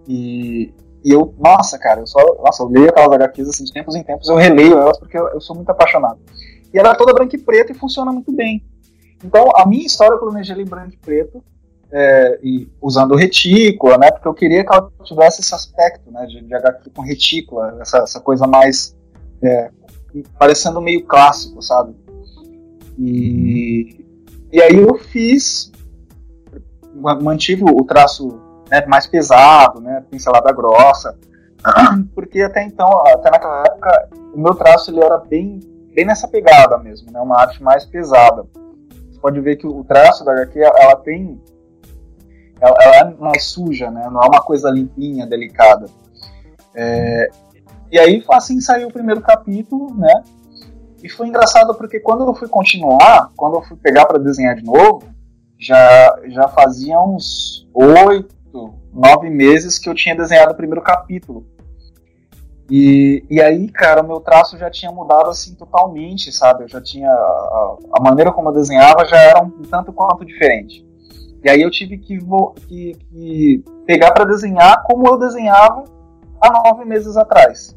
E, 0.07 0.73
e 1.05 1.11
eu, 1.11 1.35
nossa, 1.37 1.77
cara, 1.77 1.99
eu 1.99 2.07
só, 2.07 2.19
nossa, 2.43 2.63
eu 2.63 2.67
leio 2.67 2.89
aquelas 2.89 3.11
HQs 3.11 3.49
assim, 3.49 3.63
de 3.63 3.71
tempos 3.71 3.93
em 3.93 4.01
tempos, 4.01 4.27
eu 4.27 4.35
releio 4.35 4.79
elas 4.79 4.97
porque 4.97 5.15
eu, 5.15 5.27
eu 5.27 5.39
sou 5.39 5.55
muito 5.55 5.69
apaixonado. 5.69 6.17
E 6.73 6.79
ela 6.79 6.89
é 6.89 6.95
toda 6.95 7.13
branca 7.13 7.35
e 7.35 7.39
preta 7.39 7.71
e 7.71 7.75
funciona 7.75 8.11
muito 8.11 8.31
bem. 8.31 8.65
Então, 9.23 9.51
a 9.55 9.67
minha 9.67 9.85
história 9.85 10.15
eu 10.15 10.19
planejei 10.19 10.53
ela 10.55 10.63
em 10.63 10.65
branco 10.65 10.95
e 10.95 10.97
preto, 10.97 11.43
é, 11.91 12.39
e 12.41 12.67
usando 12.81 13.15
retícula, 13.15 13.99
né, 13.99 14.09
porque 14.09 14.27
eu 14.27 14.33
queria 14.33 14.65
que 14.65 14.73
ela 14.73 14.91
tivesse 15.03 15.41
esse 15.41 15.53
aspecto, 15.53 16.11
né, 16.11 16.25
de, 16.25 16.41
de 16.41 16.55
HQ 16.55 16.89
com 16.89 17.03
retícula, 17.03 17.77
essa, 17.79 17.99
essa 17.99 18.19
coisa 18.19 18.47
mais 18.47 18.97
é, 19.43 19.69
parecendo 20.39 20.81
meio 20.81 21.05
clássico, 21.05 21.61
sabe? 21.61 21.95
E, 22.97 24.03
e 24.51 24.59
aí 24.59 24.75
eu 24.75 24.95
fiz 24.95 25.71
mantive 27.21 27.63
o 27.63 27.83
traço 27.83 28.39
né, 28.69 28.85
mais 28.87 29.07
pesado, 29.07 29.79
né, 29.79 30.03
pincelada 30.09 30.51
grossa, 30.51 31.17
porque 32.13 32.41
até 32.41 32.63
então, 32.63 32.87
até 33.07 33.29
naquela 33.29 33.61
época, 33.61 34.09
o 34.33 34.39
meu 34.39 34.55
traço 34.55 34.91
ele 34.91 35.03
era 35.03 35.17
bem, 35.17 35.59
bem 35.93 36.05
nessa 36.05 36.27
pegada 36.27 36.77
mesmo, 36.77 37.11
né, 37.11 37.19
uma 37.19 37.39
arte 37.39 37.61
mais 37.61 37.85
pesada. 37.85 38.45
Você 39.11 39.19
pode 39.19 39.39
ver 39.39 39.55
que 39.55 39.67
o 39.67 39.83
traço 39.83 40.23
da 40.23 40.31
HQ, 40.31 40.59
ela 40.59 40.95
tem, 40.97 41.41
ela, 42.59 42.77
ela 42.81 42.95
é 42.95 43.15
mais 43.19 43.45
suja, 43.45 43.89
né, 43.91 44.07
não 44.11 44.21
é 44.21 44.27
uma 44.27 44.41
coisa 44.41 44.69
limpinha, 44.69 45.25
delicada. 45.25 45.85
É, 46.73 47.29
e 47.91 47.99
aí 47.99 48.23
assim 48.31 48.59
saiu 48.59 48.89
o 48.89 48.93
primeiro 48.93 49.21
capítulo, 49.21 49.93
né, 49.95 50.23
e 51.05 51.09
foi 51.09 51.27
engraçado 51.27 51.75
porque 51.75 51.99
quando 51.99 52.25
eu 52.25 52.33
fui 52.33 52.47
continuar, 52.47 53.29
quando 53.35 53.57
eu 53.57 53.61
fui 53.61 53.77
pegar 53.77 54.07
para 54.07 54.17
desenhar 54.17 54.55
de 54.55 54.63
novo, 54.63 55.03
já, 55.57 56.19
já 56.27 56.47
fazia 56.47 56.99
uns 56.99 57.67
oito, 57.73 58.34
nove 58.95 59.29
meses 59.29 59.77
que 59.77 59.89
eu 59.89 59.93
tinha 59.93 60.15
desenhado 60.15 60.53
o 60.53 60.55
primeiro 60.55 60.81
capítulo. 60.81 61.45
E, 62.71 63.23
e 63.29 63.41
aí, 63.41 63.67
cara, 63.67 64.01
o 64.01 64.07
meu 64.07 64.19
traço 64.19 64.57
já 64.57 64.71
tinha 64.71 64.91
mudado 64.91 65.29
assim 65.29 65.53
totalmente, 65.53 66.31
sabe? 66.31 66.63
Eu 66.63 66.67
já 66.67 66.81
tinha. 66.81 67.11
A, 67.11 67.77
a 67.99 68.01
maneira 68.01 68.31
como 68.31 68.49
eu 68.49 68.53
desenhava 68.53 69.05
já 69.05 69.17
era 69.17 69.43
um 69.43 69.51
tanto 69.63 69.93
quanto 69.93 70.25
diferente. 70.25 70.83
E 71.43 71.49
aí 71.49 71.61
eu 71.61 71.69
tive 71.69 71.99
que, 71.99 72.17
que, 72.67 72.97
que 73.11 73.63
pegar 73.85 74.11
para 74.13 74.25
desenhar 74.25 74.81
como 74.83 75.07
eu 75.07 75.19
desenhava 75.19 75.83
há 76.41 76.51
nove 76.51 76.85
meses 76.85 77.15
atrás. 77.17 77.75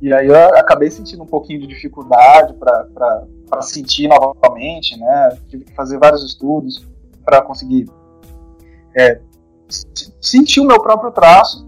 E 0.00 0.14
aí 0.14 0.28
eu 0.28 0.34
acabei 0.56 0.90
sentindo 0.90 1.24
um 1.24 1.26
pouquinho 1.26 1.60
de 1.60 1.66
dificuldade 1.66 2.54
para 2.54 3.60
sentir 3.60 4.08
novamente, 4.08 4.96
né? 4.96 5.38
Tive 5.48 5.64
que 5.64 5.74
fazer 5.74 5.98
vários 5.98 6.24
estudos 6.24 6.86
para 7.22 7.42
conseguir 7.42 7.86
é, 8.96 9.20
sentir 10.20 10.60
o 10.60 10.66
meu 10.66 10.80
próprio 10.80 11.10
traço, 11.10 11.66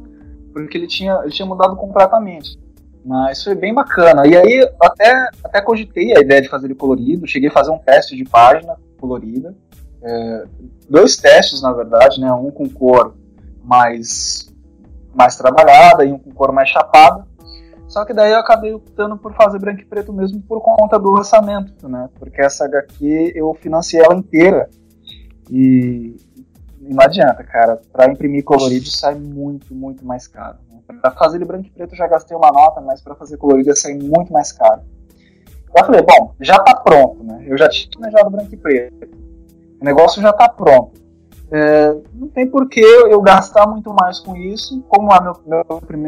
porque 0.52 0.76
ele 0.76 0.86
tinha, 0.86 1.20
ele 1.22 1.30
tinha 1.30 1.46
mudado 1.46 1.76
completamente. 1.76 2.58
Mas 3.04 3.42
foi 3.42 3.54
bem 3.54 3.72
bacana. 3.72 4.26
E 4.26 4.36
aí 4.36 4.68
até, 4.80 5.30
até 5.42 5.60
cogitei 5.60 6.16
a 6.16 6.20
ideia 6.20 6.42
de 6.42 6.48
fazer 6.48 6.66
ele 6.66 6.74
colorido, 6.74 7.26
cheguei 7.26 7.48
a 7.48 7.52
fazer 7.52 7.70
um 7.70 7.78
teste 7.78 8.16
de 8.16 8.24
página 8.24 8.76
colorida. 8.98 9.54
É, 10.02 10.44
dois 10.88 11.16
testes, 11.16 11.62
na 11.62 11.72
verdade, 11.72 12.20
né? 12.20 12.32
Um 12.32 12.50
com 12.50 12.68
cor 12.68 13.14
mais, 13.62 14.52
mais 15.14 15.36
trabalhada 15.36 16.04
e 16.04 16.12
um 16.12 16.18
com 16.18 16.30
cor 16.30 16.52
mais 16.52 16.68
chapada. 16.68 17.26
Só 17.88 18.04
que 18.04 18.14
daí 18.14 18.30
eu 18.30 18.38
acabei 18.38 18.72
optando 18.72 19.16
por 19.16 19.34
fazer 19.34 19.58
branco 19.58 19.80
e 19.80 19.84
preto 19.84 20.12
mesmo 20.12 20.40
por 20.42 20.60
conta 20.60 20.96
do 20.98 21.10
orçamento, 21.10 21.88
né? 21.88 22.08
Porque 22.18 22.40
essa 22.40 22.64
HQ 22.64 23.32
eu 23.34 23.52
financiei 23.54 24.02
ela 24.02 24.14
inteira. 24.14 24.70
E, 25.50 26.14
e 26.90 26.92
não 26.92 27.04
adianta, 27.04 27.44
cara. 27.44 27.80
Pra 27.92 28.10
imprimir 28.10 28.42
colorido 28.42 28.86
sai 28.90 29.14
muito, 29.14 29.72
muito 29.72 30.04
mais 30.04 30.26
caro. 30.26 30.58
Né? 30.68 30.80
Pra 31.00 31.12
fazer 31.12 31.36
ele 31.36 31.44
branco 31.44 31.68
e 31.68 31.70
preto 31.70 31.92
eu 31.92 31.96
já 31.96 32.08
gastei 32.08 32.36
uma 32.36 32.50
nota, 32.50 32.80
mas 32.80 33.00
para 33.00 33.14
fazer 33.14 33.36
colorido 33.36 33.68
ia 33.68 33.76
sair 33.76 34.02
muito 34.02 34.32
mais 34.32 34.50
caro. 34.50 34.80
Eu 35.72 35.84
falei, 35.84 36.02
bom, 36.02 36.34
já 36.40 36.58
tá 36.58 36.74
pronto, 36.74 37.22
né? 37.22 37.44
Eu 37.46 37.56
já 37.56 37.68
tinha 37.68 37.88
planejado 37.92 38.28
branco 38.28 38.52
e 38.52 38.56
preto. 38.56 39.08
O 39.80 39.84
negócio 39.84 40.20
já 40.20 40.32
tá 40.32 40.48
pronto. 40.48 41.00
É, 41.52 41.94
não 42.12 42.26
tem 42.26 42.44
por 42.44 42.68
que 42.68 42.80
eu 42.80 43.20
gastar 43.22 43.68
muito 43.68 43.94
mais 43.94 44.18
com 44.18 44.36
isso. 44.36 44.82
Como 44.88 45.12
a 45.12 45.20
meu, 45.20 45.36
meu, 45.46 45.64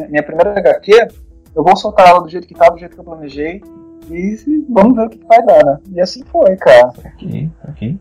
minha 0.09 0.23
primeira 0.25 0.59
HQ, 0.59 1.09
eu 1.55 1.63
vou 1.63 1.77
soltar 1.77 2.09
ela 2.09 2.21
do 2.21 2.29
jeito 2.29 2.49
que 2.49 2.55
tá, 2.55 2.69
do 2.69 2.79
jeito 2.79 2.95
que 2.97 3.01
eu 3.01 3.05
planejei. 3.05 3.63
E 4.11 4.65
vamos 4.69 4.97
ver 4.97 5.07
o 5.07 5.11
que, 5.11 5.19
que 5.19 5.27
vai 5.29 5.45
dar, 5.45 5.65
né? 5.65 5.79
E 5.93 6.01
assim 6.01 6.25
foi, 6.25 6.57
cara. 6.57 6.89
Ok, 6.89 7.51
ok. 7.69 8.01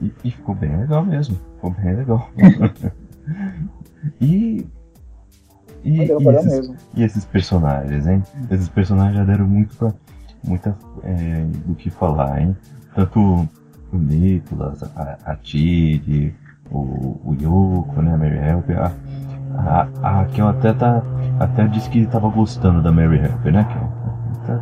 E, 0.00 0.12
e 0.24 0.30
ficou 0.30 0.54
bem 0.54 0.76
legal 0.76 1.04
mesmo. 1.04 1.36
Ficou 1.54 1.70
bem 1.70 1.94
legal. 1.94 2.30
e. 4.20 4.66
E, 5.84 5.98
e, 5.98 6.02
esses, 6.02 6.72
e 6.94 7.02
esses 7.02 7.24
personagens, 7.26 8.06
hein? 8.06 8.22
Esses 8.50 8.70
personagens 8.70 9.18
já 9.18 9.24
deram 9.24 9.46
muito 9.46 9.76
pra, 9.76 9.92
muita 10.42 10.74
é, 11.02 11.44
do 11.66 11.74
que 11.74 11.90
falar, 11.90 12.40
hein? 12.40 12.56
Tanto 12.94 13.46
o 13.92 13.96
Nicolas, 13.96 14.82
a, 14.96 15.18
a 15.26 15.36
o, 16.70 17.20
o 17.24 17.36
Yoko, 17.40 18.00
né, 18.00 18.14
a 18.14 18.16
Mary 18.16 18.38
Helper, 18.38 18.78
a, 18.78 18.92
a, 19.56 19.88
a 20.02 20.10
Raquel 20.20 20.48
até 20.48 20.72
tá. 20.72 21.02
Até 21.38 21.66
disse 21.66 21.90
que 21.90 22.06
tava 22.06 22.28
gostando 22.28 22.80
da 22.80 22.92
Mary 22.92 23.20
Harper, 23.20 23.52
né, 23.52 23.60
Raquel? 23.60 23.92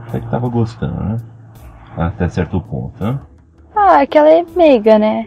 Até 0.09 0.21
que 0.21 0.31
tava 0.31 0.49
gostando, 0.49 1.03
né? 1.05 1.17
Até 1.97 2.29
certo 2.29 2.61
ponto, 2.61 3.03
né? 3.03 3.19
Ah, 3.85 4.03
é 4.03 4.07
que 4.07 4.17
ela 4.17 4.29
é 4.29 4.47
meiga, 4.55 4.97
né? 4.97 5.27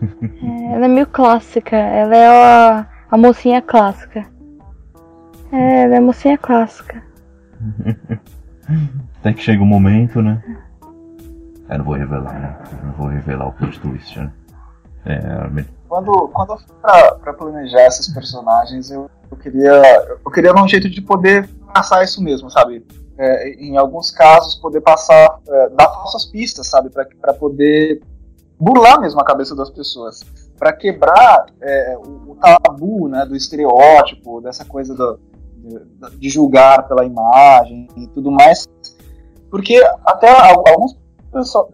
é, 0.42 0.72
ela 0.72 0.86
é 0.86 0.88
meio 0.88 1.06
clássica. 1.06 1.76
Ela 1.76 2.16
é 2.16 2.28
a, 2.28 2.86
a 3.10 3.18
mocinha 3.18 3.60
clássica. 3.60 4.26
É, 5.52 5.82
ela 5.82 5.96
é 5.96 5.98
a 5.98 6.00
mocinha 6.00 6.38
clássica. 6.38 7.02
Até 9.20 9.34
que 9.34 9.42
chega 9.42 9.60
o 9.60 9.66
um 9.66 9.68
momento, 9.68 10.22
né? 10.22 10.42
Eu 11.68 11.78
não 11.78 11.84
vou 11.84 11.94
revelar, 11.94 12.40
né? 12.40 12.56
Eu 12.80 12.86
não 12.86 12.92
vou 12.94 13.06
revelar 13.08 13.48
o 13.48 13.52
plot 13.52 13.80
twist, 13.80 14.18
né? 14.18 14.32
É, 15.04 15.20
quando, 15.86 16.28
quando 16.28 16.52
eu 16.54 16.58
fui 16.58 16.74
pra, 16.80 17.14
pra 17.16 17.32
planejar 17.34 17.86
esses 17.86 18.08
personagens, 18.14 18.90
eu, 18.90 19.10
eu, 19.30 19.36
queria 19.36 20.06
eu 20.24 20.30
queria 20.30 20.54
dar 20.54 20.64
um 20.64 20.68
jeito 20.68 20.88
de 20.88 21.02
poder 21.02 21.48
passar 21.74 22.02
isso 22.02 22.22
mesmo, 22.22 22.50
sabe? 22.50 22.84
É, 23.18 23.50
em 23.54 23.76
alguns 23.76 24.10
casos, 24.10 24.56
poder 24.56 24.80
passar, 24.82 25.40
é, 25.48 25.68
dar 25.70 25.88
falsas 25.88 26.26
pistas, 26.26 26.66
sabe? 26.66 26.90
para 26.90 27.32
poder 27.34 28.02
burlar 28.58 29.00
mesmo 29.00 29.20
a 29.20 29.24
cabeça 29.24 29.54
das 29.54 29.70
pessoas. 29.70 30.20
para 30.58 30.72
quebrar 30.72 31.46
é, 31.60 31.96
o, 31.98 32.32
o, 32.32 32.36
tabu 32.36 33.08
né, 33.08 33.26
do 33.26 33.36
estereótipo, 33.36 34.40
dessa 34.40 34.64
coisa 34.64 34.94
do, 34.94 35.20
de, 35.56 36.18
de 36.18 36.28
julgar 36.30 36.88
pela 36.88 37.04
imagem 37.04 37.88
e 37.96 38.06
tudo 38.08 38.30
mais. 38.30 38.66
Porque 39.50 39.82
até 40.04 40.30
alguns 40.30 40.96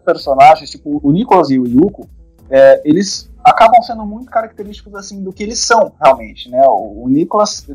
personagens, 0.03 0.69
tipo 0.69 0.99
o 1.01 1.11
Nicholas 1.11 1.49
e 1.49 1.57
o 1.57 1.65
Yuko, 1.65 2.07
é, 2.49 2.81
eles 2.83 3.29
acabam 3.43 3.81
sendo 3.81 4.05
muito 4.05 4.29
característicos 4.29 4.95
assim 4.95 5.23
do 5.23 5.33
que 5.33 5.43
eles 5.43 5.59
são 5.59 5.91
realmente, 6.01 6.49
né? 6.49 6.61
O, 6.67 7.03
o 7.03 7.09
Nicolas 7.09 7.65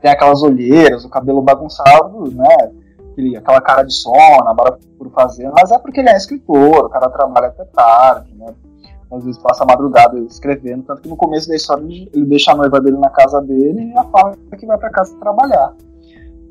tem 0.00 0.10
aquelas 0.10 0.42
olheiras, 0.42 1.04
o 1.04 1.08
cabelo 1.08 1.42
bagunçado, 1.42 2.30
né? 2.32 2.70
Aquele, 3.18 3.36
aquela 3.36 3.60
cara 3.60 3.82
de 3.82 3.92
sono, 3.92 4.54
bora 4.54 4.78
por 4.96 5.10
fazer, 5.10 5.50
mas 5.50 5.72
é 5.72 5.78
porque 5.78 5.98
ele 5.98 6.08
é 6.08 6.16
escritor, 6.16 6.84
o 6.84 6.88
cara 6.88 7.10
trabalha 7.10 7.48
até 7.48 7.64
tarde, 7.64 8.32
né? 8.36 8.54
Às 9.10 9.24
vezes 9.24 9.42
passa 9.42 9.64
a 9.64 9.66
madrugada 9.66 10.16
escrevendo, 10.20 10.84
tanto 10.84 11.02
que 11.02 11.08
no 11.08 11.16
começo 11.16 11.48
da 11.48 11.56
história 11.56 11.82
ele, 11.82 12.24
deixa 12.26 12.52
a 12.52 12.54
noiva 12.54 12.80
dele 12.80 12.96
na 12.96 13.10
casa 13.10 13.40
dele 13.40 13.90
e 13.90 13.92
já 13.92 14.04
fala 14.04 14.36
que 14.56 14.66
vai 14.66 14.78
para 14.78 14.90
casa 14.90 15.18
trabalhar. 15.18 15.74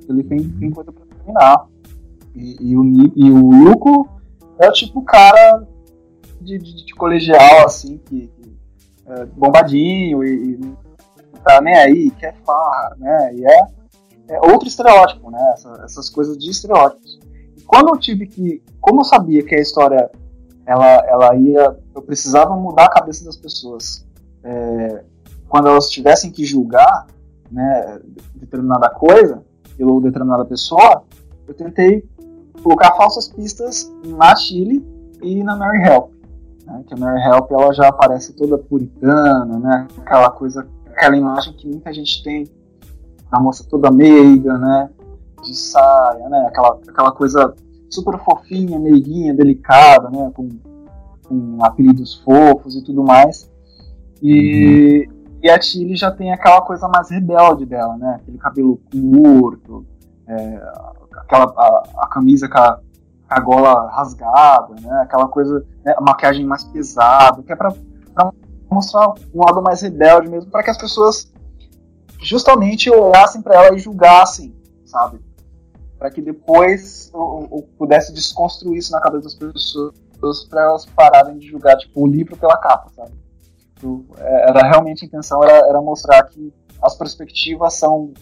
Ele 0.10 0.24
tem, 0.24 0.50
tem 0.60 0.72
coisa 0.72 0.92
para 0.92 1.06
terminar. 1.06 1.66
E, 2.36 2.72
e, 2.72 2.78
o, 2.78 2.84
e 3.16 3.32
o 3.32 3.70
Yuko 3.70 4.10
é 4.60 4.68
o 4.68 4.74
tipo 4.74 5.02
cara 5.04 5.66
de, 6.42 6.58
de, 6.58 6.86
de 6.86 6.96
colegial, 6.96 7.66
assim, 7.66 7.98
que, 8.00 8.30
é, 9.06 9.26
bombadinho 9.26 10.22
e, 10.22 10.54
e 10.54 10.58
não 10.58 10.78
tá 11.46 11.62
nem 11.62 11.78
aí, 11.78 12.12
quer 12.12 12.36
farra, 12.46 12.94
né? 12.98 13.36
E 13.36 13.46
é, 13.46 13.68
é 14.30 14.40
outro 14.42 14.68
estereótipo, 14.68 15.32
né? 15.32 15.52
Essa, 15.54 15.82
essas 15.84 16.10
coisas 16.10 16.38
de 16.38 16.50
estereótipos. 16.50 17.20
E 17.58 17.62
quando 17.62 17.90
eu 17.90 17.98
tive 17.98 18.28
que, 18.28 18.62
como 18.80 19.02
eu 19.02 19.06
sabia 19.06 19.44
que 19.44 19.56
a 19.56 19.60
história 19.60 20.10
ela, 20.66 21.06
ela 21.08 21.36
ia, 21.36 21.78
eu 21.96 22.02
precisava 22.02 22.56
mudar 22.56 22.86
a 22.86 22.90
cabeça 22.90 23.24
das 23.24 23.38
pessoas 23.38 24.06
é, 24.44 25.04
quando 25.48 25.68
elas 25.68 25.90
tivessem 25.90 26.32
que 26.32 26.46
julgar 26.46 27.08
né, 27.52 28.00
determinada 28.36 28.90
coisa 28.90 29.44
ou 29.80 30.02
determinada 30.02 30.44
pessoa, 30.44 31.04
eu 31.48 31.54
tentei 31.54 32.04
colocar 32.62 32.96
falsas 32.96 33.28
pistas 33.28 33.92
na 34.06 34.36
Chile 34.36 34.86
e 35.22 35.44
na 35.44 35.56
Mary 35.56 35.84
Help. 35.84 36.12
Né, 36.66 36.84
que 36.86 36.94
a 36.94 36.98
Mary 36.98 37.22
Help 37.22 37.52
ela 37.52 37.74
já 37.74 37.88
aparece 37.88 38.34
toda 38.34 38.58
puritana, 38.58 39.60
né, 39.60 39.88
aquela 40.00 40.32
coisa, 40.32 40.68
aquela 40.88 41.16
imagem 41.16 41.54
que 41.54 41.68
muita 41.68 41.94
gente 41.94 42.24
tem 42.24 42.46
da 43.32 43.40
moça 43.40 43.66
toda 43.70 43.92
meiga, 43.92 44.58
né, 44.58 44.90
de 45.44 45.56
saia, 45.56 46.30
né, 46.30 46.46
aquela, 46.48 46.80
aquela 46.88 47.12
coisa 47.12 47.54
super 47.90 48.20
fofinha, 48.20 48.80
meiguinha, 48.80 49.34
delicada, 49.34 50.10
né, 50.10 50.32
com, 50.34 50.50
com 51.28 51.58
apelidos 51.64 52.16
fofos 52.24 52.76
e 52.76 52.84
tudo 52.84 53.04
mais. 53.04 53.50
E, 54.22 55.08
uhum. 55.08 55.38
e 55.44 55.50
a 55.50 55.60
Tilly 55.60 55.96
já 55.96 56.12
tem 56.12 56.32
aquela 56.32 56.62
coisa 56.62 56.88
mais 56.88 57.10
rebelde 57.10 57.66
dela, 57.66 57.96
né, 57.98 58.20
aquele 58.22 58.38
cabelo 58.38 58.80
curto, 58.92 59.86
é, 60.28 60.62
aquela 61.18 61.46
a, 61.58 61.84
a, 62.04 62.08
camisa 62.08 62.50
com 62.50 62.58
a, 62.58 62.80
a 63.30 63.40
gola 63.40 63.90
rasgada, 63.92 64.76
né, 64.82 65.02
aquela 65.02 65.28
coisa, 65.28 65.66
né, 65.86 65.94
a 65.98 66.02
maquiagem 66.02 66.46
mais 66.46 66.64
pesada, 66.64 67.44
que 67.44 67.52
é 67.52 67.56
para 67.56 67.74
mostrar 68.70 69.14
um 69.34 69.46
lado 69.46 69.62
mais 69.62 69.82
rebelde 69.82 70.30
mesmo, 70.30 70.52
para 70.52 70.64
que 70.64 70.70
as 70.70 70.78
pessoas 70.78 71.32
justamente 72.20 72.90
olhassem 72.90 73.42
para 73.42 73.56
ela 73.56 73.76
e 73.76 73.80
julgassem, 73.80 74.54
sabe? 74.86 75.20
Para 75.98 76.12
que 76.12 76.22
depois 76.22 77.12
eu, 77.14 77.48
eu, 77.52 77.70
pudesse 77.78 78.14
desconstruir 78.14 78.78
isso 78.78 78.92
na 78.92 79.02
cabeça 79.02 79.24
das 79.24 79.36
pessoas, 79.36 79.94
para 80.50 80.64
elas 80.64 80.86
pararem 80.86 81.38
de 81.38 81.48
julgar 81.48 81.78
tipo, 81.78 82.04
o 82.04 82.08
livro 82.08 82.36
pela 82.38 82.58
capa, 82.58 82.90
sabe? 82.96 83.12
Então, 83.74 84.06
era 84.20 84.68
realmente 84.68 85.04
a 85.04 85.08
intenção 85.08 85.44
era, 85.44 85.68
era 85.68 85.82
mostrar 85.82 86.24
que 86.24 86.54
as 86.82 86.96
perspectivas 86.96 87.74
são 87.76 88.14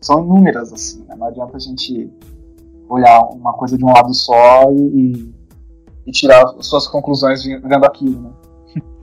são 0.00 0.24
inúmeras 0.24 0.72
assim, 0.72 1.04
né? 1.04 1.14
não 1.14 1.26
adianta 1.26 1.56
a 1.56 1.60
gente 1.60 2.10
olhar 2.88 3.20
uma 3.20 3.52
coisa 3.52 3.76
de 3.76 3.84
um 3.84 3.92
lado 3.92 4.12
só 4.14 4.64
e, 4.72 5.32
e 6.06 6.10
tirar 6.10 6.46
suas 6.60 6.88
conclusões 6.88 7.44
vendo 7.44 7.84
aquilo, 7.84 8.20
né? 8.22 8.30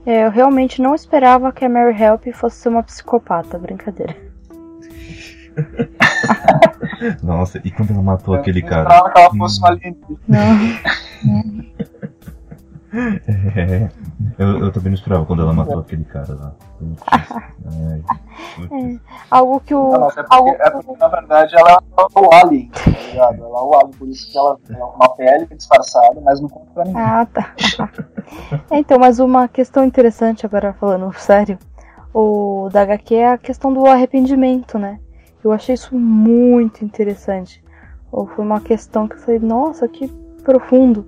É, 0.08 0.24
eu 0.24 0.30
realmente 0.30 0.80
não 0.80 0.94
esperava 0.94 1.52
que 1.52 1.66
a 1.66 1.68
Mary 1.68 1.94
Help 2.02 2.28
fosse 2.32 2.66
uma 2.66 2.82
psicopata, 2.82 3.58
brincadeira. 3.58 4.16
Nossa, 7.22 7.60
e 7.62 7.70
quando 7.70 7.90
ela 7.90 8.02
matou 8.02 8.34
eu 8.34 8.40
aquele 8.40 8.62
cara? 8.62 8.88
Eu 8.88 8.96
esperava 8.96 9.12
que 9.12 9.20
ela 9.20 9.34
fosse 9.36 9.58
uma 9.58 9.68
alienígena. 9.68 10.18
Não. 10.26 11.68
É, 12.90 13.90
eu, 14.38 14.58
eu 14.60 14.72
também 14.72 14.90
não 14.90 14.94
esperava 14.94 15.26
quando 15.26 15.42
ela 15.42 15.52
matou 15.52 15.80
aquele 15.80 16.04
cara 16.04 16.34
lá. 16.34 16.54
É, 18.70 18.98
algo 19.30 19.60
que 19.60 19.74
o. 19.74 19.92
Não, 19.92 20.08
é, 20.08 20.12
porque, 20.12 20.34
algo... 20.34 20.50
é 20.58 20.70
porque, 20.70 20.96
na 20.98 21.08
verdade, 21.08 21.56
ela 21.56 21.70
é 21.72 22.18
o 22.18 22.34
Alien, 22.34 22.70
tá 22.70 22.90
ligado? 22.90 23.44
Ela 23.44 23.58
é 23.58 23.62
o 23.62 23.74
Alien, 23.74 23.92
por 23.98 24.08
isso 24.08 24.30
que 24.30 24.38
ela 24.38 24.58
é 24.70 24.84
uma 24.84 25.14
pele 25.14 25.46
disfarçada, 25.54 26.20
mas 26.22 26.40
não 26.40 26.48
conta 26.48 26.70
pra 26.72 26.84
ninguém. 26.84 27.02
Ah, 27.02 27.26
tá. 27.26 27.54
então, 28.72 28.98
mas 28.98 29.18
uma 29.18 29.48
questão 29.48 29.84
interessante, 29.84 30.46
agora 30.46 30.72
falando 30.72 31.12
sério, 31.18 31.58
o 32.14 32.68
da 32.72 32.82
HQ 32.82 33.14
é 33.14 33.32
a 33.32 33.38
questão 33.38 33.72
do 33.72 33.86
arrependimento, 33.86 34.78
né? 34.78 34.98
Eu 35.44 35.52
achei 35.52 35.74
isso 35.74 35.94
muito 35.94 36.84
interessante. 36.84 37.62
Ou 38.10 38.26
foi 38.26 38.44
uma 38.44 38.60
questão 38.60 39.06
que 39.06 39.14
eu 39.16 39.20
falei, 39.20 39.38
nossa, 39.38 39.86
que 39.86 40.08
profundo 40.42 41.06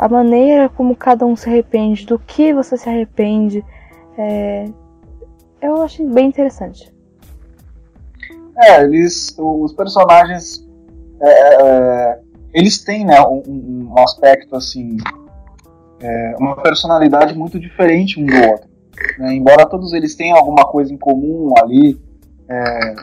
a 0.00 0.08
maneira 0.08 0.70
como 0.70 0.96
cada 0.96 1.26
um 1.26 1.36
se 1.36 1.46
arrepende, 1.46 2.06
do 2.06 2.18
que 2.18 2.54
você 2.54 2.74
se 2.78 2.88
arrepende. 2.88 3.62
É, 4.16 4.64
eu 5.60 5.82
achei 5.82 6.06
bem 6.06 6.28
interessante. 6.28 6.90
É, 8.56 8.82
eles, 8.82 9.36
os 9.38 9.74
personagens, 9.74 10.66
é, 11.20 11.28
é, 11.28 11.62
é 11.62 12.20
eles 12.54 12.82
têm 12.82 13.04
né, 13.04 13.20
um, 13.20 13.92
um 13.92 13.98
aspecto 13.98 14.56
assim, 14.56 14.96
é, 16.00 16.34
uma 16.38 16.56
personalidade 16.56 17.36
muito 17.36 17.60
diferente 17.60 18.18
um 18.18 18.24
do 18.24 18.50
outro. 18.52 18.70
Né? 19.18 19.34
Embora 19.34 19.66
todos 19.66 19.92
eles 19.92 20.14
tenham 20.14 20.38
alguma 20.38 20.64
coisa 20.64 20.94
em 20.94 20.96
comum 20.96 21.52
ali, 21.58 22.00
é, 22.48 22.94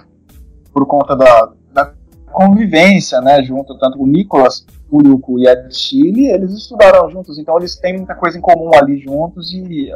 por 0.74 0.88
conta 0.88 1.16
da, 1.16 1.52
da 1.72 1.94
convivência, 2.32 3.22
né, 3.22 3.44
junto 3.44 3.78
tanto 3.78 4.02
o 4.02 4.08
Nicolas 4.08 4.66
Uruku 4.91 5.39
e 5.39 5.47
a 5.47 5.69
Chile, 5.69 6.28
eles 6.28 6.54
estudaram 6.54 7.10
juntos, 7.10 7.38
então 7.38 7.58
eles 7.58 7.76
têm 7.76 7.97
muita 7.97 8.15
coisa 8.15 8.38
em 8.38 8.41
comum 8.41 8.71
ali 8.73 8.97
juntos 9.00 9.54
e 9.54 9.91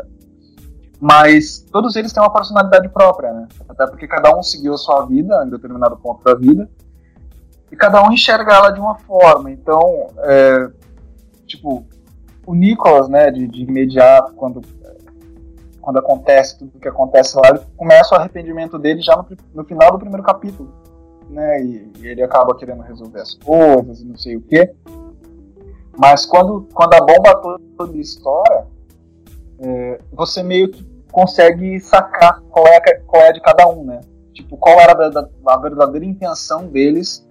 mas 0.99 1.65
todos 1.71 1.95
eles 1.95 2.13
têm 2.13 2.21
uma 2.21 2.31
personalidade 2.31 2.87
própria, 2.89 3.33
né? 3.33 3.47
Até 3.67 3.87
porque 3.87 4.07
cada 4.07 4.37
um 4.37 4.43
seguiu 4.43 4.75
a 4.75 4.77
sua 4.77 5.03
vida 5.05 5.43
em 5.43 5.49
determinado 5.49 5.97
ponto 5.97 6.23
da 6.23 6.35
vida 6.35 6.69
e 7.71 7.75
cada 7.75 8.03
um 8.03 8.11
enxerga 8.11 8.53
ela 8.53 8.69
de 8.69 8.79
uma 8.79 8.95
forma. 8.99 9.49
Então, 9.49 10.07
é, 10.19 10.69
tipo, 11.47 11.83
o 12.45 12.53
Nicholas, 12.53 13.09
né, 13.09 13.31
de, 13.31 13.47
de 13.47 13.63
imediato, 13.63 14.33
quando 14.33 14.61
quando 15.81 15.97
acontece 15.97 16.59
tudo 16.59 16.71
o 16.75 16.79
que 16.79 16.87
acontece 16.87 17.35
lá, 17.35 17.49
ele 17.49 17.61
começa 17.75 18.13
o 18.13 18.17
arrependimento 18.19 18.77
dele 18.77 19.01
já 19.01 19.15
no, 19.15 19.25
no 19.55 19.63
final 19.63 19.91
do 19.91 19.97
primeiro 19.97 20.21
capítulo 20.21 20.71
né? 21.31 21.63
E, 21.63 21.91
e, 21.99 22.07
ele 22.07 22.21
acaba 22.21 22.55
querendo 22.55 22.81
resolver 22.81 23.21
as 23.21 23.33
coisas 23.33 24.01
e 24.01 24.05
não 24.05 24.17
sei 24.17 24.35
o 24.35 24.41
quê. 24.41 24.73
Mas 25.97 26.25
quando, 26.25 26.67
quando 26.73 26.93
a 26.93 26.99
bomba 26.99 27.59
toda 27.77 27.97
estoura, 27.97 28.67
é, 29.59 29.99
você 30.11 30.41
meio 30.43 30.71
que 30.71 30.83
consegue 31.11 31.79
sacar 31.79 32.41
qual 32.49 32.65
é, 32.67 32.77
a, 32.77 32.99
qual 33.01 33.21
é 33.21 33.29
a 33.29 33.31
de 33.31 33.41
cada 33.41 33.67
um, 33.67 33.83
né? 33.83 34.01
Tipo, 34.33 34.57
qual 34.57 34.79
era 34.79 34.93
a, 34.93 35.53
a 35.53 35.57
verdadeira 35.57 36.05
intenção 36.05 36.67
deles 36.67 37.27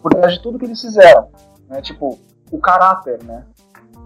por 0.00 0.12
trás 0.12 0.34
de 0.34 0.42
tudo 0.42 0.58
que 0.58 0.64
eles 0.64 0.80
fizeram. 0.80 1.28
Né? 1.68 1.80
Tipo, 1.82 2.18
o 2.50 2.58
caráter, 2.58 3.22
né? 3.24 3.44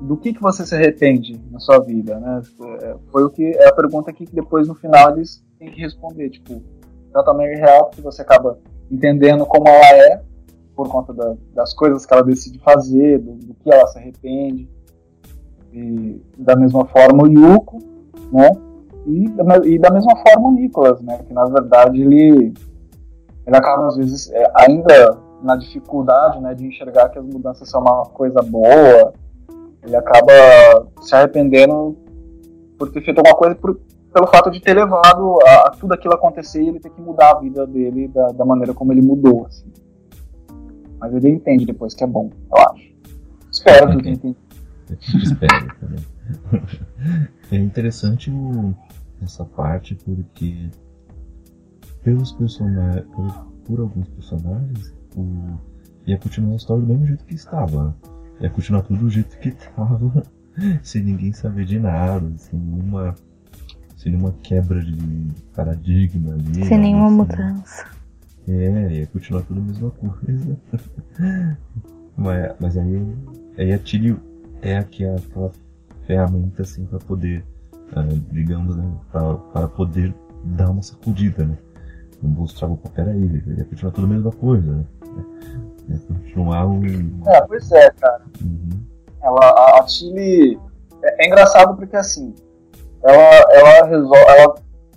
Do 0.01 0.17
que, 0.17 0.33
que 0.33 0.41
você 0.41 0.65
se 0.65 0.75
arrepende 0.75 1.41
na 1.51 1.59
sua 1.59 1.81
vida, 1.81 2.19
né? 2.21 2.41
É, 2.83 2.97
foi 3.11 3.25
o 3.25 3.31
que 3.31 3.45
é 3.57 3.69
a 3.69 3.75
pergunta 3.75 4.13
que 4.13 4.25
depois 4.27 4.69
no 4.69 4.75
final 4.75 5.11
eles 5.11 5.45
têm 5.59 5.71
que 5.71 5.81
responder, 5.81 6.31
tipo, 6.31 6.63
tanto 7.13 7.31
a 7.31 7.35
Mary 7.35 7.59
Help 7.59 7.95
que 7.95 8.01
você 8.01 8.23
acaba 8.23 8.59
entendendo 8.91 9.45
como 9.47 9.69
ela 9.69 9.97
é, 9.97 10.23
por 10.75 10.89
conta 10.89 11.13
da, 11.13 11.35
das 11.55 11.75
coisas 11.75 12.07
que 12.07 12.13
ela 12.13 12.23
decide 12.23 12.59
fazer, 12.61 13.19
do, 13.19 13.33
do, 13.33 13.55
que 13.55 13.73
ela 13.73 13.87
se 13.89 13.99
arrepende. 13.99 14.69
E 15.73 16.23
da 16.37 16.57
mesma 16.57 16.87
forma 16.87 17.25
o 17.25 17.27
Yuko, 17.27 17.79
né? 18.33 18.51
E, 19.07 19.25
e 19.65 19.79
da 19.79 19.91
mesma 19.91 20.17
forma 20.17 20.49
o 20.49 20.53
Nicholas, 20.53 21.01
né? 21.01 21.19
Que 21.27 21.33
na 21.33 21.45
verdade 21.47 22.01
ele, 22.01 22.53
ele 23.47 23.57
acaba 23.57 23.89
às 23.89 23.97
vezes 23.97 24.31
é, 24.31 24.51
ainda 24.55 25.19
na 25.43 25.57
dificuldade 25.57 26.41
né, 26.41 26.55
de 26.55 26.67
enxergar 26.67 27.09
que 27.11 27.19
as 27.19 27.25
mudanças 27.25 27.69
são 27.69 27.81
uma 27.81 28.07
coisa 28.07 28.41
boa, 28.43 29.13
ele 29.83 29.97
acaba 29.97 30.33
se 31.01 31.15
arrependendo 31.15 31.97
por 32.79 32.91
ter 32.91 33.03
feito 33.03 33.19
alguma 33.19 33.37
coisa 33.37 33.55
por, 33.55 33.79
pelo 34.13 34.27
fato 34.27 34.51
de 34.51 34.61
ter 34.61 34.75
levado 34.75 35.39
a, 35.47 35.69
a, 35.69 35.71
tudo 35.71 35.93
aquilo 35.93 36.15
acontecer 36.15 36.63
e 36.63 36.69
ele 36.69 36.81
ter 36.81 36.91
que 36.91 37.01
mudar 37.01 37.33
a 37.33 37.41
vida 37.41 37.67
dele 37.67 38.09
da, 38.09 38.29
da 38.29 38.45
maneira 38.45 38.73
como 38.73 38.93
ele 38.93 39.03
mudou. 39.03 39.47
Assim. 39.47 39.71
Mas 40.99 41.15
ele 41.15 41.29
entende 41.29 41.67
depois 41.67 41.95
que 41.95 42.03
é 42.03 42.07
bom, 42.07 42.31
eu 42.51 42.63
acho. 42.71 42.89
Espero 43.51 43.89
que 43.89 44.09
ele 44.09 44.11
entenda. 44.11 44.37
Espero 45.23 45.75
também. 45.81 46.05
É 47.51 47.57
interessante 47.57 48.31
o, 48.31 48.75
essa 49.23 49.43
parte 49.43 49.95
porque 49.95 50.69
pelos 52.03 52.33
personagens, 52.33 53.07
por, 53.15 53.47
por, 53.65 53.81
alguns 53.81 54.09
personagens, 54.09 54.95
o, 55.17 55.59
ia 56.07 56.19
continuar 56.19 56.53
a 56.53 56.57
história 56.57 56.83
do 56.83 56.89
mesmo 56.89 57.07
jeito 57.07 57.25
que 57.25 57.35
estava. 57.35 57.97
Ia 58.41 58.51
continuar 58.51 58.83
tudo 58.83 59.01
do 59.01 59.11
jeito 59.11 59.39
que 59.39 59.49
estava, 59.49 60.23
sem 60.83 61.03
ninguém 61.03 61.33
saber 61.33 61.65
de 61.65 61.79
nada, 61.79 62.31
sem 62.37 62.59
nenhuma 62.59 63.15
sem 63.99 64.13
nenhuma 64.13 64.33
quebra 64.43 64.81
de 64.81 64.97
paradigma 65.55 66.33
ali. 66.33 66.65
Sem 66.65 66.79
nenhuma 66.79 67.25
assim. 67.25 67.37
mudança. 67.37 67.87
É, 68.49 68.93
ia 68.93 69.07
continuar 69.09 69.43
tudo 69.43 69.61
a 69.61 69.65
mesma 69.65 69.91
coisa. 69.91 70.57
mas, 72.17 72.55
mas 72.61 72.79
aí, 72.79 73.07
aí 73.59 73.73
a 73.73 73.79
Tilly 73.79 74.17
é 74.63 74.79
aqui 74.79 75.05
aquela 75.05 75.51
ferramenta 76.07 76.63
assim 76.63 76.87
para 76.87 77.01
poder, 77.01 77.45
uh, 77.73 78.21
digamos, 78.33 78.77
né, 78.77 78.91
para 79.13 79.69
poder 79.69 80.15
dar 80.45 80.71
uma 80.71 80.81
sacudida, 80.81 81.45
né? 81.45 81.59
Não 82.23 82.31
mostrar, 82.31 82.69
opa, 82.69 82.89
peraí, 82.91 83.43
ia 83.47 83.65
continuar 83.65 83.93
tudo 83.93 84.07
a 84.07 84.11
mesma 84.11 84.33
coisa, 84.33 84.77
né? 84.77 84.85
Ia 85.89 85.99
continuar 85.99 86.67
um. 86.67 86.83
É, 87.27 87.41
pois 87.47 87.71
é, 87.73 87.91
cara. 87.91 88.23
Uhum. 88.41 88.81
Ela, 89.23 89.79
a 89.79 89.85
Tilly. 89.85 90.59
É, 91.03 91.25
é 91.25 91.29
engraçado 91.29 91.77
porque 91.77 91.97
assim, 91.97 92.35
ela, 93.03 93.53
ela 93.53 93.87
resolve, 93.87 94.25
ela, 94.29 94.55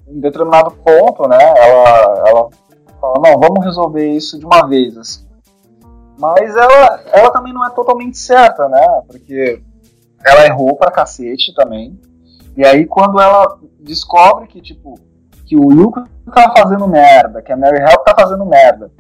em 0.08 0.20
determinado 0.20 0.72
ponto, 0.72 1.28
né, 1.28 1.38
ela, 1.58 2.24
ela 2.28 2.50
fala, 3.00 3.30
não, 3.30 3.40
vamos 3.40 3.64
resolver 3.64 4.10
isso 4.10 4.38
de 4.38 4.46
uma 4.46 4.68
vez, 4.68 4.98
assim. 4.98 5.26
Mas 6.20 6.56
ela, 6.56 7.04
ela 7.12 7.32
também 7.32 7.54
não 7.54 7.66
é 7.66 7.70
totalmente 7.72 8.18
certa, 8.18 8.68
né, 8.70 9.02
porque 9.08 9.62
ela 10.26 10.46
errou 10.46 10.76
pra 10.76 10.92
cacete 10.92 11.54
também, 11.56 12.00
E 12.56 12.66
aí 12.66 12.86
quando 12.86 13.20
ela 13.20 13.58
descobre 13.80 14.48
que, 14.48 14.62
tipo, 14.62 15.00
que 15.46 15.56
o 15.56 15.72
Yuko 15.72 16.04
tá 16.34 16.54
fazendo 16.56 16.88
merda, 16.88 17.42
que 17.42 17.52
a 17.52 17.58
Mary 17.58 17.80
Help 17.80 18.06
tá 18.06 18.16
fazendo 18.18 18.46
merda, 18.46 18.92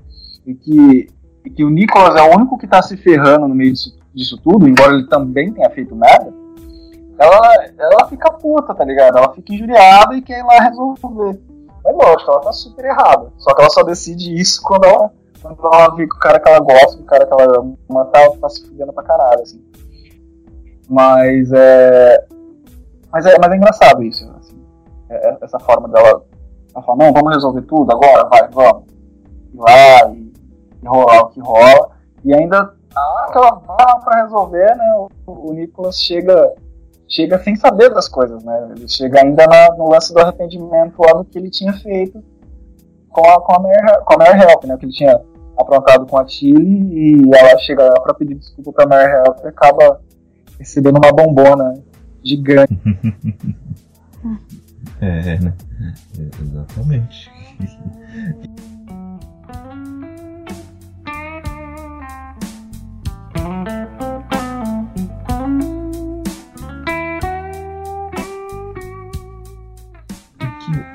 e 0.46 0.54
que, 0.56 1.08
e 1.46 1.50
que 1.50 1.64
o 1.64 1.70
Nicholas 1.70 2.16
é 2.16 2.22
o 2.24 2.36
único 2.36 2.58
que 2.58 2.68
tá 2.68 2.82
se 2.82 2.98
ferrando 2.98 3.48
no 3.48 3.56
meio 3.56 3.72
disso, 3.72 3.98
disso 4.14 4.38
tudo, 4.44 4.68
embora 4.68 4.94
ele 4.94 5.08
também 5.08 5.54
tenha 5.54 5.70
feito 5.70 5.96
merda, 5.96 6.34
ela, 7.22 7.66
ela 7.78 8.08
fica 8.08 8.32
puta, 8.32 8.74
tá 8.74 8.84
ligado? 8.84 9.18
Ela 9.18 9.32
fica 9.34 9.54
injuriada 9.54 10.16
e 10.16 10.22
quer 10.22 10.40
ir 10.40 10.44
lá 10.44 10.60
resolver. 10.60 11.40
Mas 11.84 11.96
lógico, 11.96 12.32
ela 12.32 12.42
tá 12.42 12.52
super 12.52 12.86
errada. 12.86 13.32
Só 13.38 13.54
que 13.54 13.62
ela 13.62 13.70
só 13.70 13.84
decide 13.84 14.34
isso 14.40 14.62
quando 14.64 14.86
ela, 14.86 15.12
quando 15.42 15.76
ela 15.76 15.96
vê 15.96 16.08
que 16.08 16.16
o 16.16 16.20
cara 16.20 16.40
que 16.40 16.50
ela 16.50 16.60
gosta, 16.60 17.00
o 17.00 17.06
cara 17.06 17.26
que 17.26 17.34
ela 17.34 17.60
ama, 17.90 18.06
tá, 18.06 18.30
tá 18.42 18.50
se 18.50 18.66
fudendo 18.66 18.92
pra 18.92 19.04
caralho, 19.04 19.42
assim. 19.42 19.64
Mas 20.90 21.52
é. 21.54 22.26
Mas 23.12 23.26
é, 23.26 23.38
mas 23.40 23.52
é 23.52 23.56
engraçado 23.56 24.02
isso, 24.02 24.30
assim. 24.40 24.60
É, 25.10 25.30
é 25.30 25.38
essa 25.42 25.60
forma 25.60 25.88
dela. 25.90 26.24
Ela 26.74 26.84
fala, 26.84 27.06
não, 27.06 27.14
vamos 27.14 27.34
resolver 27.34 27.62
tudo 27.64 27.92
agora, 27.92 28.28
vai, 28.30 28.48
vamos. 28.50 28.86
E 29.54 29.58
lá, 29.58 30.10
e, 30.10 30.34
e 30.82 30.88
rolar 30.88 31.22
o 31.22 31.30
que 31.30 31.40
rola. 31.40 31.92
E 32.24 32.34
ainda 32.34 32.74
tá 32.94 33.26
aquela 33.28 33.52
barra 33.52 34.00
pra 34.00 34.24
resolver, 34.24 34.76
né? 34.76 35.08
O, 35.28 35.50
o 35.50 35.54
Nicolas 35.54 36.02
chega 36.02 36.54
chega 37.12 37.38
sem 37.44 37.56
saber 37.58 37.94
das 37.94 38.08
coisas, 38.08 38.42
né? 38.44 38.72
Ele 38.76 38.88
chega 38.88 39.22
ainda 39.22 39.46
na, 39.46 39.76
no 39.76 39.90
lance 39.90 40.14
do 40.14 40.20
arrependimento 40.20 40.96
lá 41.00 41.14
do 41.14 41.26
que 41.26 41.38
ele 41.38 41.50
tinha 41.50 41.74
feito 41.74 42.24
com 43.10 43.30
a, 43.30 43.42
com 43.42 43.54
a, 43.54 43.60
Mary, 43.60 44.04
com 44.06 44.14
a 44.14 44.18
Mary 44.18 44.40
Help, 44.40 44.64
né? 44.64 44.78
Que 44.78 44.86
ele 44.86 44.94
tinha 44.94 45.20
aprontado 45.58 46.06
com 46.06 46.18
a 46.18 46.26
Chile 46.26 46.90
e 46.94 47.36
ela 47.36 47.58
chega 47.60 47.84
lá 47.84 48.00
pra 48.00 48.14
pedir 48.14 48.36
desculpa 48.36 48.72
pra 48.72 48.88
Mary 48.88 49.12
Help 49.12 49.44
e 49.44 49.48
acaba 49.50 50.00
recebendo 50.58 50.98
uma 50.98 51.12
bombona 51.12 51.74
gigante. 52.24 52.80
é, 55.02 55.38
né? 55.38 55.54
É, 56.18 56.44
exatamente. 56.44 57.30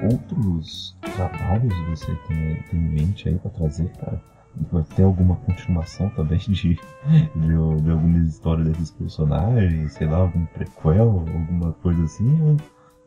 outros 0.03 0.97
trabalhos 1.15 1.75
você 1.89 2.15
tem, 2.29 2.63
tem 2.71 2.81
em 2.81 2.89
mente 2.89 3.29
aí 3.29 3.39
para 3.39 3.51
trazer, 3.51 3.91
cara? 3.99 4.21
Vai 4.73 4.83
ter 4.97 5.03
alguma 5.03 5.37
continuação 5.37 6.09
também 6.11 6.39
de, 6.39 6.53
de, 6.53 6.79
de 7.35 7.55
alguma 7.55 8.19
história 8.27 8.65
desses 8.65 8.91
personagens, 8.91 9.93
sei 9.93 10.07
lá, 10.07 10.19
algum 10.19 10.47
prequel, 10.47 11.03
alguma 11.03 11.73
coisa 11.75 12.03
assim, 12.05 12.41
ou 12.43 12.57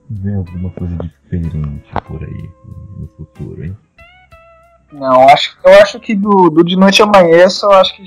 vem 0.10 0.36
alguma 0.36 0.70
coisa 0.72 0.96
diferente 0.98 1.58
por 2.06 2.24
aí 2.24 2.50
no 3.00 3.08
futuro, 3.08 3.66
hein? 3.66 3.78
Não, 4.92 5.28
acho, 5.30 5.58
eu 5.64 5.74
acho 5.82 6.00
que 6.00 6.16
do, 6.16 6.50
do 6.50 6.64
De 6.64 6.76
Noite 6.76 7.02
Amanheça, 7.02 7.66
eu 7.66 7.72
acho 7.74 7.96
que 7.96 8.04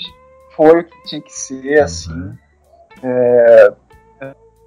foi 0.56 0.80
o 0.80 0.84
que 0.84 1.04
tinha 1.04 1.20
que 1.20 1.32
ser, 1.32 1.78
uhum. 1.78 1.84
assim. 1.84 2.38
É, 3.02 3.72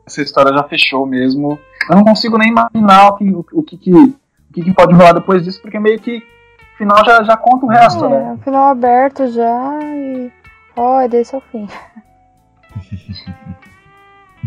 essa 0.05 0.21
história 0.21 0.53
já 0.53 0.63
fechou 0.63 1.05
mesmo. 1.05 1.59
Eu 1.89 1.95
não 1.95 2.03
consigo 2.03 2.37
nem 2.37 2.49
imaginar 2.49 3.09
o 3.09 3.15
que, 3.15 3.29
o, 3.29 3.45
o 3.53 3.63
que, 3.63 3.77
que, 3.77 3.93
o 3.93 4.13
que, 4.53 4.63
que 4.63 4.73
pode 4.73 4.93
rolar 4.93 5.13
depois 5.13 5.43
disso, 5.43 5.61
porque 5.61 5.79
meio 5.79 5.99
que 5.99 6.17
o 6.17 6.77
final 6.77 7.03
já, 7.05 7.23
já 7.23 7.35
conta 7.35 7.65
o 7.65 7.69
resto, 7.69 8.05
é, 8.05 8.09
né? 8.09 8.33
O 8.33 8.43
final 8.43 8.69
aberto 8.69 9.27
já 9.27 9.79
e. 9.83 10.31
Ó, 10.75 11.03
oh, 11.03 11.07
desse 11.07 11.33
é 11.33 11.37
o 11.37 11.41
fim. 11.41 11.67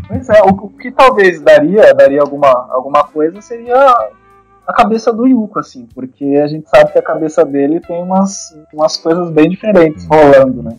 pois 0.06 0.28
é, 0.28 0.42
o, 0.42 0.48
o, 0.48 0.68
que 0.70 0.90
talvez 0.90 1.40
daria, 1.40 1.94
daria 1.94 2.20
alguma, 2.20 2.68
alguma 2.70 3.04
coisa 3.04 3.40
seria 3.40 3.74
a 4.66 4.72
cabeça 4.74 5.10
do 5.10 5.26
Yuko, 5.26 5.58
assim, 5.58 5.88
porque 5.94 6.38
a 6.42 6.46
gente 6.46 6.68
sabe 6.68 6.92
que 6.92 6.98
a 6.98 7.02
cabeça 7.02 7.44
dele 7.44 7.80
tem 7.80 8.02
umas, 8.02 8.54
umas 8.72 8.98
coisas 8.98 9.30
bem 9.30 9.48
diferentes 9.48 10.06
rolando, 10.06 10.62
né? 10.62 10.76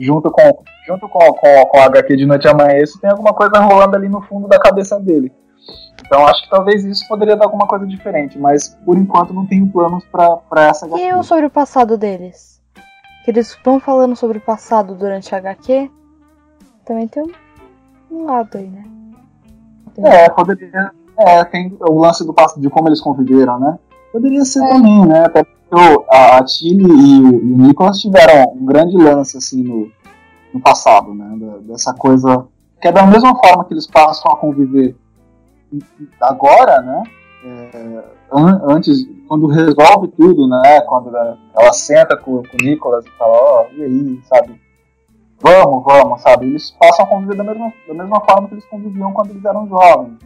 Junto 0.00 0.30
com, 0.30 0.64
junto 0.86 1.06
com, 1.08 1.18
com, 1.18 1.66
com 1.66 1.78
a 1.78 1.84
HQ 1.84 2.16
de 2.16 2.24
Noite 2.24 2.48
Amanheça, 2.48 2.98
tem 3.00 3.10
alguma 3.10 3.34
coisa 3.34 3.60
rolando 3.60 3.96
ali 3.96 4.08
no 4.08 4.22
fundo 4.22 4.48
da 4.48 4.58
cabeça 4.58 4.98
dele. 4.98 5.30
Então 6.06 6.26
acho 6.26 6.42
que 6.42 6.50
talvez 6.50 6.84
isso 6.84 7.06
poderia 7.06 7.36
dar 7.36 7.44
alguma 7.44 7.66
coisa 7.66 7.86
diferente, 7.86 8.38
mas 8.38 8.68
por 8.84 8.96
enquanto 8.96 9.34
não 9.34 9.46
tenho 9.46 9.70
planos 9.70 10.02
para 10.06 10.68
essa 10.68 10.86
HQ. 10.86 11.02
E 11.02 11.22
sobre 11.22 11.46
o 11.46 11.50
passado 11.50 11.98
deles? 11.98 12.60
Que 13.24 13.30
eles 13.30 13.50
estão 13.50 13.78
falando 13.78 14.16
sobre 14.16 14.38
o 14.38 14.40
passado 14.40 14.94
durante 14.94 15.34
a 15.34 15.38
HQ? 15.38 15.90
Também 16.86 17.06
tem 17.06 17.22
um, 17.22 17.32
um 18.10 18.24
lado 18.24 18.56
aí, 18.56 18.66
né? 18.66 18.84
Tem 19.94 20.04
é, 20.06 20.28
poderia. 20.30 20.90
É, 21.18 21.44
tem 21.44 21.76
o 21.78 22.00
lance 22.00 22.26
do 22.26 22.32
passado, 22.32 22.62
de 22.62 22.70
como 22.70 22.88
eles 22.88 23.00
conviveram, 23.02 23.60
né? 23.60 23.78
Poderia 24.10 24.44
ser 24.46 24.64
é. 24.64 24.68
também, 24.68 25.06
né? 25.06 25.26
Até 25.26 25.44
porque 25.70 26.04
a 26.10 26.42
Tilly 26.44 26.84
e 26.84 27.22
o, 27.22 27.34
e 27.42 27.52
o 27.52 27.56
Nicholas 27.56 27.98
tiveram 28.00 28.52
um 28.52 28.66
grande 28.66 28.96
lance 28.96 29.36
assim 29.36 29.62
no, 29.62 29.90
no 30.52 30.60
passado, 30.60 31.14
né? 31.14 31.38
dessa 31.62 31.94
coisa. 31.94 32.46
Que 32.80 32.88
é 32.88 32.92
da 32.92 33.06
mesma 33.06 33.34
forma 33.36 33.64
que 33.64 33.74
eles 33.74 33.86
passam 33.86 34.32
a 34.32 34.36
conviver 34.36 34.96
agora, 36.20 36.80
né? 36.80 37.02
É, 37.44 38.04
antes, 38.68 39.06
quando 39.28 39.46
resolve 39.46 40.08
tudo, 40.08 40.48
né? 40.48 40.80
Quando 40.82 41.14
ela 41.16 41.72
senta 41.72 42.16
com, 42.16 42.42
com 42.42 42.56
o 42.60 42.64
Nicolas 42.64 43.04
e 43.06 43.10
fala, 43.10 43.32
ó, 43.32 43.66
oh, 43.66 43.74
e 43.74 43.84
aí, 43.84 44.20
sabe? 44.24 44.60
Vamos, 45.40 45.84
vamos, 45.84 46.20
sabe? 46.20 46.46
Eles 46.46 46.70
passam 46.72 47.04
a 47.04 47.08
conviver 47.08 47.36
da 47.36 47.44
mesma, 47.44 47.72
da 47.86 47.94
mesma 47.94 48.20
forma 48.20 48.48
que 48.48 48.54
eles 48.54 48.66
conviviam 48.66 49.12
quando 49.12 49.30
eles 49.30 49.44
eram 49.44 49.68
jovens. 49.68 50.18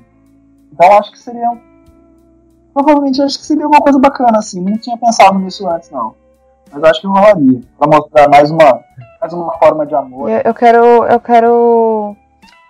Então 0.72 0.98
acho 0.98 1.12
que 1.12 1.18
seria. 1.18 1.50
Provavelmente 2.74 3.22
acho 3.22 3.38
que 3.38 3.46
seria 3.46 3.66
uma 3.66 3.80
coisa 3.80 3.98
bacana, 3.98 4.38
assim. 4.38 4.60
Não 4.60 4.76
tinha 4.76 4.98
pensado 4.98 5.38
nisso 5.38 5.66
antes, 5.68 5.90
não. 5.90 6.14
Mas 6.72 6.82
acho 6.82 7.00
que 7.00 7.06
rolaria. 7.06 7.60
Pra 7.78 7.86
mostrar 7.86 8.28
mais 8.28 8.50
uma, 8.50 8.80
mais 9.20 9.32
uma 9.32 9.56
forma 9.58 9.86
de 9.86 9.94
amor. 9.94 10.28
Eu, 10.28 10.40
eu 10.44 10.54
quero. 10.54 11.04
Eu 11.04 11.20
quero 11.20 12.16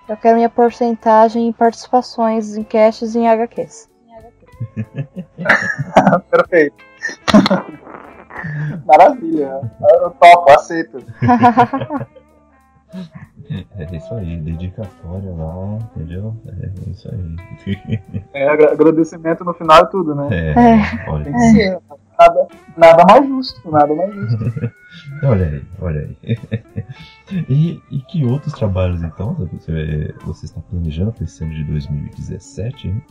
eu 0.07 0.17
quero 0.19 0.37
minha 0.37 0.51
porcentagem 0.51 1.49
em 1.49 1.53
participações 1.53 2.57
em 2.57 2.63
casts 2.63 3.15
e 3.15 3.21
em 3.21 3.29
HQs. 3.29 3.89
Perfeito. 6.31 6.77
Maravilha. 8.85 9.61
Eu 10.03 10.11
topo, 10.11 10.51
aceito. 10.51 10.99
É 13.51 13.97
isso 13.97 14.15
aí, 14.15 14.37
dedicatória 14.39 15.31
lá, 15.33 15.79
entendeu? 15.97 16.35
É 16.47 16.91
isso 16.91 17.11
aí. 17.11 18.23
É, 18.33 18.49
agradecimento 18.49 19.45
no 19.45 19.53
final 19.53 19.85
e 19.85 19.91
tudo, 19.91 20.15
né? 20.15 20.29
É, 20.31 20.51
é. 20.53 21.11
olha. 21.11 21.39
Ser. 21.51 21.79
Nada, 22.19 22.47
nada 22.77 23.05
mais 23.05 23.27
justo, 23.27 23.71
nada 23.71 23.93
mais 23.93 24.15
justo. 24.15 24.73
olha 25.25 25.47
aí, 25.47 25.65
olha 25.81 26.01
aí. 26.23 26.39
E, 27.49 27.83
e 27.91 28.01
que 28.01 28.25
outros 28.25 28.53
trabalhos, 28.53 29.03
então, 29.03 29.35
você, 29.35 30.15
você 30.25 30.45
está 30.45 30.61
planejando 30.61 31.11
para 31.11 31.25
esse 31.25 31.43
ano 31.43 31.55
de 31.55 31.65
2017? 31.65 32.89
Hein? 32.89 33.03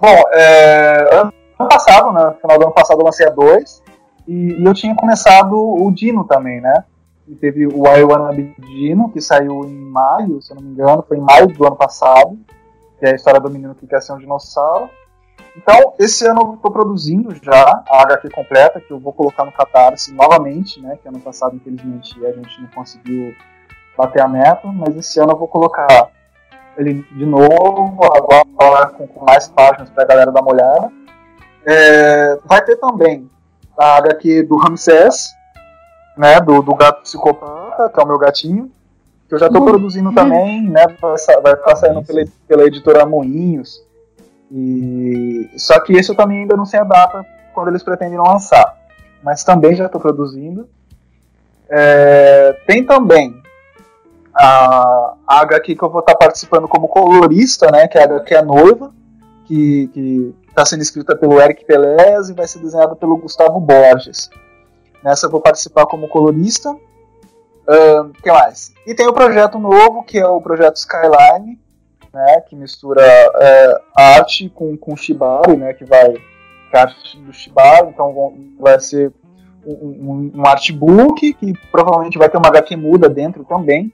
Bom, 0.00 0.22
é, 0.32 1.08
ano 1.14 1.32
passado, 1.56 2.12
né, 2.12 2.24
no 2.24 2.34
final 2.34 2.58
do 2.58 2.64
ano 2.64 2.74
passado 2.74 3.00
eu 3.00 3.04
lancei 3.04 3.26
a 3.26 3.30
2, 3.30 3.82
e, 4.26 4.32
e, 4.60 4.64
eu 4.64 4.74
tinha 4.74 4.94
começado 4.96 5.54
o 5.54 5.90
Dino 5.92 6.24
também, 6.24 6.60
né? 6.60 6.84
E 7.26 7.34
teve 7.36 7.66
o 7.66 7.86
I 7.86 8.02
Wanna 8.02 8.32
Be 8.32 8.54
Dino, 8.58 9.10
que 9.10 9.20
saiu 9.20 9.64
em 9.64 9.74
maio, 9.74 10.42
se 10.42 10.52
eu 10.52 10.56
não 10.56 10.62
me 10.62 10.70
engano, 10.70 11.04
foi 11.06 11.16
em 11.16 11.20
maio 11.20 11.46
do 11.46 11.66
ano 11.66 11.76
passado, 11.76 12.38
que 12.98 13.06
é 13.06 13.12
a 13.12 13.14
história 13.14 13.40
do 13.40 13.50
menino 13.50 13.74
que 13.74 13.86
quer 13.86 14.02
ser 14.02 14.12
um 14.12 14.18
dinossauro. 14.18 14.90
Então, 15.56 15.94
esse 15.98 16.26
ano 16.26 16.40
eu 16.40 16.54
estou 16.54 16.70
produzindo 16.70 17.34
já 17.42 17.84
a 17.88 18.02
HQ 18.02 18.30
completa, 18.30 18.80
que 18.80 18.90
eu 18.90 18.98
vou 18.98 19.12
colocar 19.12 19.44
no 19.44 19.52
Catarse 19.52 20.12
novamente, 20.12 20.80
né? 20.80 20.98
Que 21.00 21.08
ano 21.08 21.20
passado, 21.20 21.54
infelizmente, 21.54 22.14
a 22.24 22.32
gente 22.32 22.60
não 22.60 22.68
conseguiu 22.68 23.34
bater 23.96 24.22
a 24.22 24.28
meta, 24.28 24.66
mas 24.68 24.96
esse 24.96 25.20
ano 25.20 25.32
eu 25.32 25.36
vou 25.36 25.48
colocar 25.48 26.10
ele 26.76 27.06
de 27.12 27.26
novo, 27.26 27.98
agora 28.04 28.86
com, 28.88 29.06
com 29.06 29.24
mais 29.26 29.46
páginas 29.48 29.90
para 29.90 30.04
a 30.04 30.06
galera 30.06 30.32
dar 30.32 30.40
uma 30.40 30.52
olhada. 30.52 30.90
É, 31.66 32.38
vai 32.44 32.64
ter 32.64 32.76
também 32.76 33.30
a 33.78 33.98
HQ 33.98 34.44
do 34.44 34.56
Ramsés, 34.56 35.32
né? 36.16 36.40
Do, 36.40 36.62
do 36.62 36.74
gato 36.74 37.02
psicopata, 37.02 37.88
que 37.88 38.00
é 38.00 38.02
o 38.02 38.06
meu 38.06 38.18
gatinho, 38.18 38.70
que 39.28 39.34
eu 39.34 39.38
já 39.38 39.46
estou 39.46 39.62
uhum. 39.62 39.68
produzindo 39.68 40.12
também, 40.12 40.62
né? 40.68 40.84
Vai, 41.00 41.56
ficar 41.56 41.76
saindo 41.76 42.02
pela, 42.02 42.24
pela 42.46 42.64
editora 42.64 43.06
Moinhos. 43.06 43.82
E 44.50 45.50
só 45.56 45.80
que 45.80 45.94
esse 45.94 46.10
eu 46.10 46.16
também 46.16 46.42
ainda 46.42 46.56
não 46.56 46.66
sei 46.66 46.80
a 46.80 46.84
data 46.84 47.24
quando 47.54 47.68
eles 47.68 47.82
pretendem 47.82 48.18
lançar, 48.18 48.76
mas 49.22 49.42
também 49.44 49.74
já 49.74 49.86
estou 49.86 50.00
produzindo. 50.00 50.68
É, 51.68 52.52
tem 52.66 52.84
também 52.84 53.42
a, 54.34 55.14
a 55.26 55.40
HQ 55.40 55.74
que 55.74 55.82
eu 55.82 55.90
vou 55.90 56.00
estar 56.00 56.12
tá 56.12 56.18
participando 56.18 56.68
como 56.68 56.88
colorista, 56.88 57.70
né, 57.70 57.88
que 57.88 57.96
é 57.96 58.02
a 58.02 58.04
HQ 58.04 58.34
A 58.34 58.42
Noiva, 58.42 58.92
que 59.46 60.34
está 60.48 60.64
sendo 60.66 60.82
escrita 60.82 61.16
pelo 61.16 61.40
Eric 61.40 61.64
Pelez 61.64 62.28
e 62.28 62.34
vai 62.34 62.46
ser 62.46 62.58
desenhada 62.58 62.94
pelo 62.94 63.16
Gustavo 63.16 63.58
Borges. 63.58 64.30
Nessa 65.02 65.26
eu 65.26 65.30
vou 65.30 65.40
participar 65.40 65.86
como 65.86 66.08
colorista. 66.08 66.70
O 66.70 68.00
uh, 68.02 68.12
que 68.22 68.30
mais? 68.30 68.72
E 68.86 68.94
tem 68.94 69.06
o 69.06 69.12
projeto 69.12 69.58
novo, 69.58 70.02
que 70.02 70.18
é 70.18 70.26
o 70.26 70.40
projeto 70.40 70.76
Skyline, 70.76 71.58
né, 72.12 72.40
que 72.42 72.54
mistura 72.54 73.02
é, 73.02 73.80
arte 73.96 74.48
com, 74.50 74.76
com 74.76 74.96
shibari, 74.96 75.56
né, 75.56 75.72
que 75.72 75.84
vai 75.84 76.12
que 76.12 76.76
é 76.76 76.78
arte 76.78 77.18
do 77.18 77.32
shibari, 77.32 77.88
então 77.88 78.34
vai 78.58 78.78
ser 78.80 79.12
um, 79.64 79.72
um, 79.72 80.32
um 80.34 80.46
artbook 80.46 81.32
que 81.34 81.52
provavelmente 81.70 82.18
vai 82.18 82.28
ter 82.28 82.36
uma 82.36 82.48
HQ 82.48 82.76
muda 82.76 83.08
dentro 83.08 83.44
também 83.44 83.92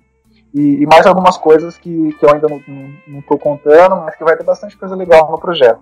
e, 0.55 0.83
e 0.83 0.87
mais 0.87 1.07
algumas 1.07 1.37
coisas 1.37 1.77
que, 1.77 2.12
que 2.14 2.25
eu 2.25 2.33
ainda 2.33 2.49
não 2.49 3.21
estou 3.21 3.38
contando, 3.38 3.97
mas 3.97 4.16
que 4.16 4.25
vai 4.25 4.37
ter 4.37 4.44
bastante 4.44 4.77
coisa 4.77 4.94
legal 4.94 5.31
no 5.31 5.38
projeto. 5.38 5.81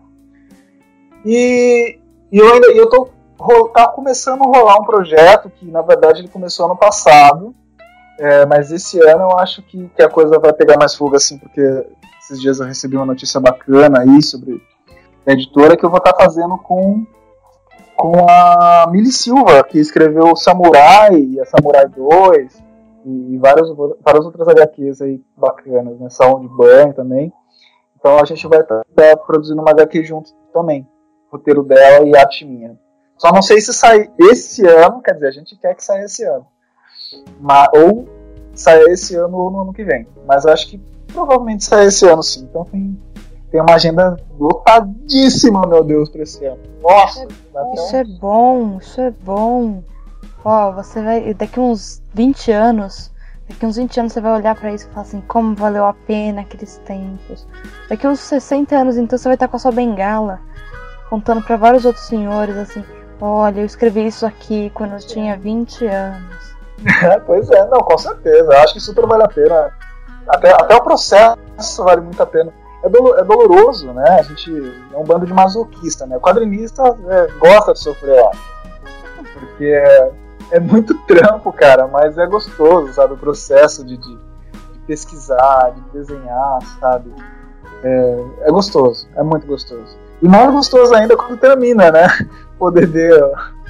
E, 1.24 1.98
e 2.32 2.38
eu 2.38 2.52
ainda 2.52 2.68
eu 2.68 2.88
tô 2.88 3.08
tá 3.72 3.88
começando 3.88 4.42
a 4.42 4.46
rolar 4.46 4.76
um 4.80 4.84
projeto 4.84 5.50
que 5.50 5.66
na 5.70 5.82
verdade 5.82 6.20
ele 6.20 6.28
começou 6.28 6.66
ano 6.66 6.76
passado, 6.76 7.54
é, 8.18 8.46
mas 8.46 8.72
esse 8.72 8.98
ano 9.00 9.24
eu 9.30 9.38
acho 9.38 9.62
que, 9.62 9.88
que 9.94 10.02
a 10.02 10.08
coisa 10.08 10.38
vai 10.38 10.52
pegar 10.52 10.78
mais 10.78 10.94
fogo 10.94 11.16
assim, 11.16 11.38
porque 11.38 11.86
esses 12.22 12.40
dias 12.40 12.60
eu 12.60 12.66
recebi 12.66 12.96
uma 12.96 13.06
notícia 13.06 13.38
bacana 13.40 14.00
aí 14.00 14.22
sobre 14.22 14.60
a 15.26 15.32
editora 15.32 15.76
que 15.76 15.84
eu 15.84 15.90
vou 15.90 15.98
estar 15.98 16.12
tá 16.12 16.24
fazendo 16.24 16.56
com 16.58 17.04
com 17.96 18.28
a 18.28 18.86
Milly 18.90 19.10
Silva, 19.10 19.64
que 19.64 19.78
escreveu 19.78 20.36
Samurai, 20.36 21.14
e 21.14 21.40
a 21.40 21.46
Samurai 21.46 21.88
2, 21.88 22.62
e 23.06 23.38
várias, 23.38 23.68
várias 24.04 24.26
outras 24.26 24.46
HQs 24.48 25.00
aí 25.00 25.22
bacanas, 25.36 25.98
né? 25.98 26.08
De 26.40 26.48
banho 26.48 26.92
também. 26.92 27.32
Então 27.98 28.18
a 28.18 28.24
gente 28.24 28.46
vai 28.46 28.60
estar 28.60 28.82
tá 28.94 29.16
produzindo 29.16 29.62
uma 29.62 29.70
HQ 29.70 30.04
junto 30.04 30.30
também. 30.52 30.86
Roteiro 31.32 31.62
dela 31.62 32.06
e 32.06 32.16
arte 32.16 32.44
minha. 32.44 32.78
Só 33.18 33.32
não 33.32 33.42
sei 33.42 33.60
se 33.60 33.72
sai 33.72 34.10
esse 34.18 34.66
ano, 34.66 35.00
quer 35.00 35.14
dizer, 35.14 35.28
a 35.28 35.32
gente 35.32 35.56
quer 35.56 35.74
que 35.74 35.84
saia 35.84 36.04
esse 36.04 36.24
ano. 36.24 36.46
Mas, 37.40 37.68
ou 37.74 38.08
saia 38.54 38.84
esse 38.90 39.14
ano 39.14 39.36
ou 39.36 39.50
no 39.50 39.62
ano 39.62 39.72
que 39.72 39.84
vem. 39.84 40.06
Mas 40.26 40.46
acho 40.46 40.68
que 40.68 40.80
provavelmente 41.12 41.64
sai 41.64 41.86
esse 41.86 42.06
ano 42.06 42.22
sim. 42.22 42.42
Então 42.42 42.64
tem, 42.64 43.00
tem 43.50 43.60
uma 43.60 43.74
agenda 43.74 44.16
lotadíssima, 44.38 45.66
meu 45.66 45.82
Deus, 45.82 46.10
pra 46.10 46.22
esse 46.22 46.44
ano. 46.44 46.60
Nossa! 46.82 47.26
Isso 47.74 47.96
é 47.96 48.04
bom, 48.04 48.78
isso 48.78 49.00
é 49.00 49.10
bom. 49.10 49.82
Ó, 50.44 50.72
você 50.72 51.02
vai. 51.02 51.34
Daqui 51.34 51.58
uns 51.58 52.02
20 52.14 52.52
anos. 52.52 53.10
Daqui 53.48 53.64
uns 53.64 53.76
20 53.76 54.00
anos 54.00 54.12
você 54.12 54.20
vai 54.20 54.32
olhar 54.32 54.56
para 54.56 54.72
isso 54.72 54.86
e 54.86 54.90
falar 54.90 55.02
assim, 55.02 55.20
como 55.20 55.54
valeu 55.54 55.86
a 55.86 55.94
pena 55.94 56.40
aqueles 56.40 56.78
tempos. 56.78 57.46
Daqui 57.88 58.06
uns 58.06 58.18
60 58.18 58.76
anos, 58.76 58.96
então, 58.96 59.16
você 59.16 59.28
vai 59.28 59.34
estar 59.34 59.46
com 59.46 59.56
a 59.56 59.60
sua 59.60 59.70
bengala, 59.70 60.40
contando 61.08 61.40
para 61.42 61.56
vários 61.56 61.84
outros 61.84 62.06
senhores, 62.06 62.56
assim, 62.56 62.84
olha, 63.20 63.60
eu 63.60 63.66
escrevi 63.66 64.06
isso 64.06 64.26
aqui 64.26 64.70
quando 64.74 64.92
eu 64.92 64.98
tinha 65.00 65.36
20 65.36 65.86
anos. 65.86 66.56
pois 67.26 67.50
é, 67.50 67.66
não, 67.68 67.80
com 67.80 67.98
certeza. 67.98 68.52
Eu 68.52 68.58
acho 68.58 68.74
que 68.74 68.80
super 68.80 69.06
vale 69.06 69.24
a 69.24 69.28
pena. 69.28 69.72
Até, 70.28 70.50
até 70.52 70.74
o 70.74 70.82
processo 70.82 71.84
vale 71.84 72.00
muito 72.00 72.20
a 72.22 72.26
pena 72.26 72.52
é, 72.86 72.88
dolo, 72.88 73.16
é 73.16 73.24
doloroso, 73.24 73.92
né? 73.92 74.18
A 74.18 74.22
gente 74.22 74.50
é 74.92 74.96
um 74.96 75.04
bando 75.04 75.26
de 75.26 75.32
masoquista, 75.32 76.06
né? 76.06 76.16
O 76.16 76.20
quadrinista 76.20 76.82
é, 77.08 77.26
gosta 77.38 77.72
de 77.72 77.80
sofrer, 77.80 78.20
ó. 78.20 78.30
Porque 79.34 79.64
é, 79.64 80.12
é, 80.52 80.60
muito 80.60 80.94
trampo, 81.06 81.52
cara, 81.52 81.86
mas 81.86 82.16
é 82.16 82.26
gostoso, 82.26 82.92
sabe? 82.92 83.14
O 83.14 83.18
processo 83.18 83.84
de, 83.84 83.96
de, 83.96 84.16
de 84.16 84.78
pesquisar, 84.86 85.72
de 85.74 85.80
desenhar, 85.92 86.58
sabe? 86.80 87.12
É, 87.82 88.24
é, 88.42 88.50
gostoso, 88.50 89.08
é 89.16 89.22
muito 89.22 89.46
gostoso. 89.46 89.98
E 90.22 90.28
mais 90.28 90.50
gostoso 90.50 90.94
ainda 90.94 91.16
quando 91.16 91.38
termina, 91.38 91.90
né? 91.90 92.06
Poder 92.58 92.86
ver 92.86 93.22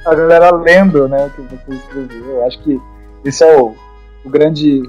a 0.04 0.14
galera 0.14 0.54
lendo, 0.54 1.08
né? 1.08 1.26
O 1.26 1.30
que 1.30 1.42
você 1.42 1.74
escreveu. 1.74 2.26
Eu 2.26 2.46
acho 2.46 2.62
que 2.62 2.80
esse 3.24 3.42
é 3.44 3.56
o, 3.60 3.74
o 4.24 4.30
grande 4.30 4.82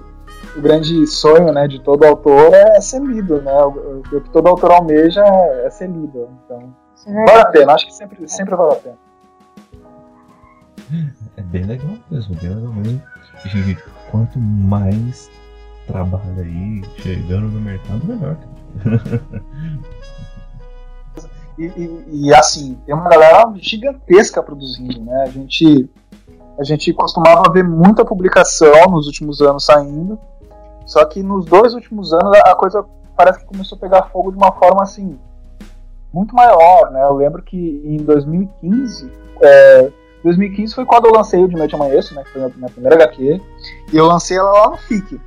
o 0.56 0.62
grande 0.62 1.06
sonho 1.08 1.52
né, 1.54 1.68
de 1.68 1.80
todo 1.80 2.04
autor 2.04 2.54
é 2.54 2.82
ser 2.82 3.02
lido, 3.02 3.42
né? 3.42 3.54
O, 3.64 4.02
o 4.12 4.22
que 4.22 4.30
todo 4.30 4.48
autor 4.48 4.72
almeja 4.72 5.24
é, 5.24 5.66
é 5.66 5.70
ser 5.70 5.88
lido. 5.88 6.30
Então, 6.46 6.74
é 7.06 7.26
vale 7.26 7.42
a 7.42 7.46
pena, 7.46 7.74
acho 7.74 7.86
que 7.86 7.94
sempre, 7.94 8.28
sempre 8.28 8.56
vale 8.56 8.74
a 8.74 8.76
pena. 8.76 8.98
É 11.38 11.42
bem 11.42 11.64
legal 11.64 11.96
mesmo, 12.10 12.36
bem 12.36 12.50
legal 12.50 12.74
mesmo. 12.74 13.02
E 13.46 13.78
quanto 14.10 14.40
mais 14.40 15.30
trabalho 15.86 16.40
aí 16.40 16.82
chegando 16.98 17.48
no 17.48 17.62
mercado, 17.62 18.06
melhor. 18.06 18.38
e, 21.58 22.28
e, 22.28 22.34
assim, 22.34 22.78
tem 22.86 22.94
uma 22.94 23.10
galera 23.10 23.52
gigantesca 23.56 24.44
produzindo, 24.44 25.02
né? 25.02 25.24
A 25.24 25.30
gente, 25.30 25.90
a 26.60 26.64
gente 26.64 26.94
costumava 26.94 27.52
ver 27.52 27.64
muita 27.64 28.06
publicação 28.06 28.92
nos 28.92 29.08
últimos 29.08 29.42
anos 29.42 29.66
saindo. 29.66 30.20
Só 30.86 31.04
que 31.06 31.22
nos 31.22 31.46
dois 31.46 31.74
últimos 31.74 32.14
anos 32.14 32.38
a 32.46 32.56
coisa 32.56 32.86
parece 33.16 33.40
que 33.40 33.46
começou 33.46 33.76
a 33.78 33.82
pegar 33.82 34.04
fogo 34.04 34.32
de 34.32 34.38
uma 34.38 34.52
forma 34.54 34.84
assim 34.84 35.18
muito 36.14 36.34
maior, 36.34 36.92
né? 36.92 37.04
Eu 37.04 37.16
lembro 37.16 37.44
que 37.44 37.82
em 37.86 37.98
2015, 37.98 39.12
é, 39.42 39.92
2015 40.24 40.74
foi 40.74 40.86
quando 40.86 41.06
eu 41.06 41.12
lancei 41.12 41.44
o 41.44 41.48
De 41.48 41.56
Noite 41.56 41.76
Amanheço, 41.76 42.16
né? 42.16 42.24
Que 42.24 42.32
foi 42.32 42.44
a 42.44 42.50
minha 42.50 42.70
primeira 42.70 42.96
HQ, 42.96 43.42
e 43.92 43.98
eu 43.98 44.06
lancei 44.06 44.38
ela 44.38 44.52
lá 44.52 44.70
no 44.70 44.78
FIC. 44.78 45.20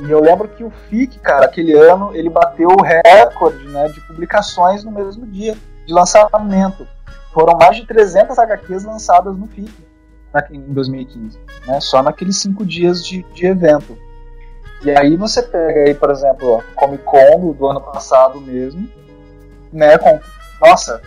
E 0.00 0.10
eu 0.10 0.20
lembro 0.20 0.48
que 0.48 0.64
o 0.64 0.70
FIC, 0.70 1.18
cara, 1.20 1.46
aquele 1.46 1.72
ano, 1.72 2.14
ele 2.14 2.28
bateu 2.28 2.68
o 2.68 2.82
recorde 2.82 3.68
né, 3.68 3.88
de 3.88 4.00
publicações 4.00 4.82
no 4.82 4.90
mesmo 4.90 5.26
dia 5.26 5.56
de 5.86 5.92
lançamento. 5.92 6.86
Foram 7.32 7.56
mais 7.56 7.76
de 7.76 7.86
300 7.86 8.38
HQs 8.38 8.84
lançadas 8.84 9.36
no 9.36 9.46
FIC 9.46 9.72
em 10.50 10.60
2015, 10.60 11.38
né, 11.64 11.80
só 11.80 12.02
naqueles 12.02 12.38
cinco 12.38 12.64
dias 12.64 13.04
de, 13.06 13.22
de 13.34 13.46
evento. 13.46 13.96
E 14.82 14.90
aí 14.90 15.16
você 15.16 15.40
pega 15.42 15.82
aí, 15.82 15.94
por 15.94 16.10
exemplo, 16.10 16.62
Comic 16.74 17.04
Con 17.04 17.52
do 17.52 17.66
ano 17.66 17.80
passado 17.80 18.40
mesmo, 18.40 18.88
né, 19.72 19.96
com, 19.96 20.18
nossa, 20.60 21.00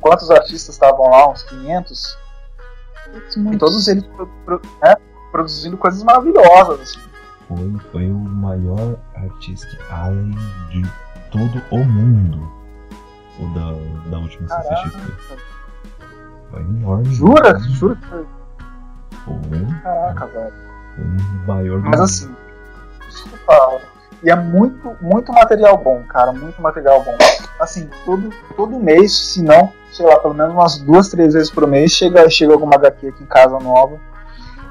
quantos 0.00 0.30
artistas 0.30 0.74
estavam 0.74 1.10
lá? 1.10 1.30
Uns 1.30 1.42
500? 1.44 2.18
E 3.52 3.56
todos 3.56 3.88
eles 3.88 4.04
né, 4.82 4.96
produzindo 5.32 5.76
coisas 5.76 6.02
maravilhosas, 6.02 6.80
assim. 6.80 7.00
Foi, 7.48 7.72
foi 7.92 8.10
o 8.10 8.18
maior 8.18 8.96
artista 9.14 9.68
além 9.90 10.30
de 10.70 10.82
todo 11.30 11.62
o 11.70 11.84
mundo, 11.84 12.52
o 13.38 13.46
da, 13.54 14.10
da 14.10 14.18
última 14.18 14.48
CCXP. 14.48 15.12
Foi 16.50 16.60
enorme. 16.60 17.14
Jura? 17.14 17.52
Né? 17.52 17.60
Jura 17.68 17.96
que 17.96 18.06
foi? 18.06 18.26
Foi. 19.24 19.80
Caraca, 19.82 20.26
velho. 20.26 20.52
Foi 20.94 21.04
o 21.04 21.46
maior 21.46 21.80
Mas 21.80 22.00
assim, 22.00 22.34
Desculpa. 23.06 23.80
E 24.22 24.30
é 24.30 24.34
muito, 24.34 24.96
muito 25.00 25.32
material 25.32 25.76
bom, 25.76 26.02
cara. 26.08 26.32
Muito 26.32 26.60
material 26.60 27.02
bom. 27.02 27.16
Assim, 27.60 27.88
todo, 28.04 28.30
todo 28.56 28.78
mês, 28.78 29.12
se 29.12 29.42
não, 29.42 29.72
sei 29.92 30.06
lá, 30.06 30.18
pelo 30.18 30.34
menos 30.34 30.52
umas 30.52 30.78
duas, 30.78 31.08
três 31.08 31.34
vezes 31.34 31.50
por 31.50 31.66
mês, 31.66 31.92
chega, 31.92 32.28
chega 32.28 32.52
alguma 32.52 32.74
HQ 32.76 33.08
aqui 33.08 33.22
em 33.22 33.26
casa 33.26 33.58
nova. 33.58 33.98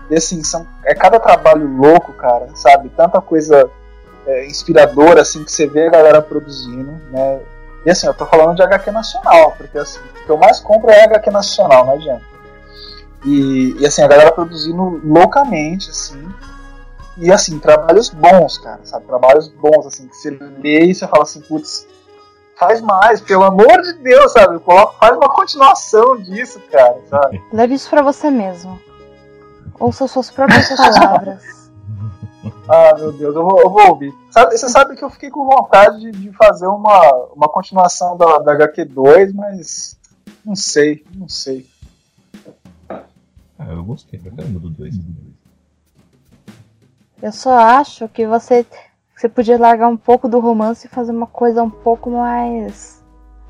E 0.10 0.16
assim, 0.16 0.44
são, 0.44 0.68
é 0.84 0.94
cada 0.94 1.20
trabalho 1.20 1.68
louco, 1.68 2.14
cara, 2.14 2.50
sabe? 2.56 2.90
Tanta 2.90 3.20
coisa 3.22 3.70
é, 4.26 4.46
inspiradora, 4.46 5.22
assim, 5.22 5.44
que 5.44 5.52
você 5.52 5.68
vê 5.68 5.88
a 5.88 5.92
galera 5.92 6.22
produzindo, 6.22 6.92
né? 7.12 7.40
E 7.86 7.92
assim, 7.92 8.08
eu 8.08 8.14
tô 8.14 8.26
falando 8.26 8.56
de 8.56 8.64
HQ 8.64 8.92
nacional, 8.92 9.54
porque 9.58 9.78
assim, 9.78 10.00
o 10.00 10.26
que 10.26 10.30
eu 10.30 10.38
mais 10.38 10.60
compro 10.60 10.90
é 10.90 11.04
HQ 11.04 11.30
nacional, 11.30 11.86
não 11.86 11.94
adianta. 11.94 12.24
E, 13.24 13.76
e 13.80 13.86
assim, 13.86 14.02
a 14.02 14.08
galera 14.08 14.32
produzindo 14.32 15.02
loucamente, 15.04 15.90
assim, 15.90 16.28
e 17.18 17.32
assim, 17.32 17.60
trabalhos 17.60 18.10
bons, 18.10 18.58
cara, 18.58 18.82
sabe? 18.84 19.06
Trabalhos 19.06 19.48
bons, 19.48 19.86
assim, 19.86 20.08
que 20.08 20.16
você 20.16 20.32
lê 20.32 20.86
e 20.86 20.96
você 20.96 21.08
fala 21.08 21.24
assim, 21.24 21.42
putz, 21.42 21.88
faz 22.58 22.82
mais, 22.82 23.22
pelo 23.22 23.44
amor 23.44 23.82
de 23.82 23.94
Deus, 23.94 24.32
sabe? 24.32 24.60
Faz 25.00 25.16
uma 25.16 25.30
continuação 25.30 26.18
disso, 26.18 26.60
cara, 26.72 26.98
sabe? 27.10 27.42
Leve 27.54 27.76
isso 27.76 27.90
pra 27.90 28.02
você 28.02 28.30
mesmo. 28.30 28.80
Ouça 29.80 30.08
suas 30.08 30.32
próprias 30.32 30.70
palavras. 30.70 31.44
Ah, 32.68 32.96
meu 32.98 33.12
Deus, 33.12 33.36
eu 33.36 33.44
vou, 33.44 33.60
eu 33.62 33.70
vou 33.70 33.90
ouvir. 33.90 34.14
Sabe, 34.32 34.58
você 34.58 34.68
sabe 34.70 34.96
que 34.96 35.04
eu 35.04 35.10
fiquei 35.10 35.30
com 35.30 35.46
vontade 35.46 36.00
de, 36.00 36.12
de 36.12 36.32
fazer 36.32 36.68
uma, 36.68 37.12
uma 37.36 37.48
continuação 37.48 38.18
da, 38.18 38.40
da 38.40 38.58
HQ2, 38.58 39.34
mas 39.34 39.98
não 40.44 40.56
sei, 40.56 41.06
não 41.16 41.30
sei. 41.30 41.68
Ah, 43.58 43.68
eu 43.70 43.84
gostei 43.84 44.20
pra 44.20 44.32
caramba 44.32 44.60
do 44.60 44.70
2. 44.70 44.96
Eu 47.22 47.32
só 47.32 47.58
acho 47.58 48.08
que 48.10 48.28
você, 48.28 48.66
você 49.16 49.30
podia 49.30 49.58
largar 49.58 49.88
um 49.88 49.98
pouco 49.98 50.28
do 50.28 50.40
romance 50.40 50.86
e 50.86 50.90
fazer 50.90 51.12
uma 51.12 51.28
coisa 51.28 51.64
um 51.64 51.70
pouco 51.70 52.12
mais. 52.12 53.04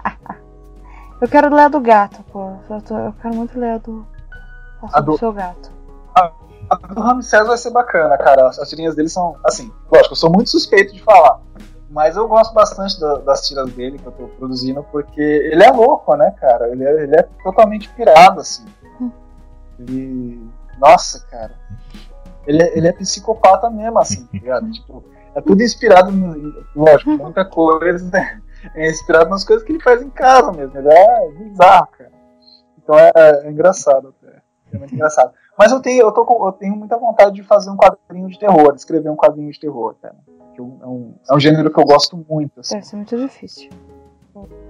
eu 1.22 1.28
quero 1.28 1.54
ler 1.54 1.64
a 1.64 1.68
do 1.70 1.80
gato, 1.80 2.24
pô. 2.32 2.54
Eu, 2.70 2.82
tô, 2.82 2.98
eu 2.98 3.14
quero 3.14 3.36
muito 3.36 3.60
ler 3.60 3.72
a 3.72 3.78
do. 3.78 4.06
A 4.94 5.02
do 5.02 5.18
seu 5.18 5.34
gato. 5.34 5.75
A, 6.16 6.32
do 6.94 7.02
Ramsés 7.02 7.48
vai 7.48 7.58
ser 7.58 7.72
bacana, 7.72 8.18
cara. 8.18 8.48
As, 8.48 8.60
as 8.60 8.70
tirinhas 8.70 8.96
dele 8.96 9.10
são. 9.10 9.36
Assim, 9.44 9.72
lógico, 9.92 10.14
eu 10.14 10.18
sou 10.18 10.32
muito 10.32 10.50
suspeito 10.50 10.94
de 10.94 11.02
falar. 11.02 11.40
Mas 11.90 12.18
eu 12.18 12.28
gosto 12.28 12.54
bastante 12.54 13.00
da, 13.00 13.20
das 13.20 13.48
tiras 13.48 13.72
dele 13.72 14.00
que 14.00 14.06
eu 14.06 14.12
tô 14.12 14.28
produzindo, 14.28 14.84
porque 14.92 15.22
ele 15.22 15.64
é 15.64 15.72
louco, 15.72 16.16
né, 16.16 16.32
cara? 16.40 16.70
Ele 16.70 16.84
é, 16.84 17.04
ele 17.04 17.16
é 17.16 17.24
totalmente 17.44 17.90
pirado, 17.90 18.42
assim. 18.42 18.66
Ele. 19.80 20.50
Nossa, 20.80 21.26
cara 21.28 21.54
ele 22.48 22.62
é, 22.62 22.78
ele 22.78 22.88
é 22.88 22.94
psicopata 22.94 23.70
mesmo, 23.70 24.00
assim, 24.00 24.26
tá 24.26 24.32
ligado? 24.34 24.72
tipo, 24.72 25.04
é 25.34 25.42
tudo 25.42 25.62
inspirado, 25.62 26.12
em, 26.12 26.54
lógico, 26.76 27.12
muita 27.12 27.44
coisa 27.44 28.10
né? 28.10 28.42
é 28.74 28.90
inspirado 28.90 29.30
nas 29.30 29.44
coisas 29.44 29.66
que 29.66 29.74
ele 29.74 29.84
faz 29.84 30.02
em 30.02 30.10
casa 30.10 30.52
mesmo. 30.52 30.78
Ele 30.78 30.90
é 30.90 31.30
bizarro, 31.32 31.88
cara. 31.88 32.12
Então 32.78 32.98
é, 32.98 33.12
é 33.16 33.52
engraçado 33.52 34.14
até. 34.22 34.42
É 34.74 34.78
muito 34.78 34.94
engraçado. 34.94 35.34
Mas 35.58 35.72
eu 35.72 35.82
tenho, 35.82 36.02
eu, 36.02 36.12
tô 36.12 36.48
eu 36.48 36.52
tenho 36.52 36.76
muita 36.76 36.98
vontade 36.98 37.34
de 37.34 37.44
fazer 37.44 37.70
um 37.70 37.78
quadrinho 37.78 38.28
de 38.28 38.38
terror, 38.38 38.74
de 38.74 38.80
escrever 38.80 39.10
um 39.10 39.16
quadrinho 39.16 39.52
de 39.52 39.60
terror, 39.60 39.96
cara. 40.02 40.16
Que 40.54 40.60
é, 40.60 40.64
um, 40.64 41.14
é 41.30 41.36
um 41.36 41.40
gênero 41.40 41.72
que 41.72 41.80
eu 41.80 41.86
gosto 41.86 42.18
muito. 42.30 42.60
Assim. 42.60 42.76
Deve 42.76 42.86
ser 42.86 42.96
muito 42.96 43.18
difícil. 43.18 43.70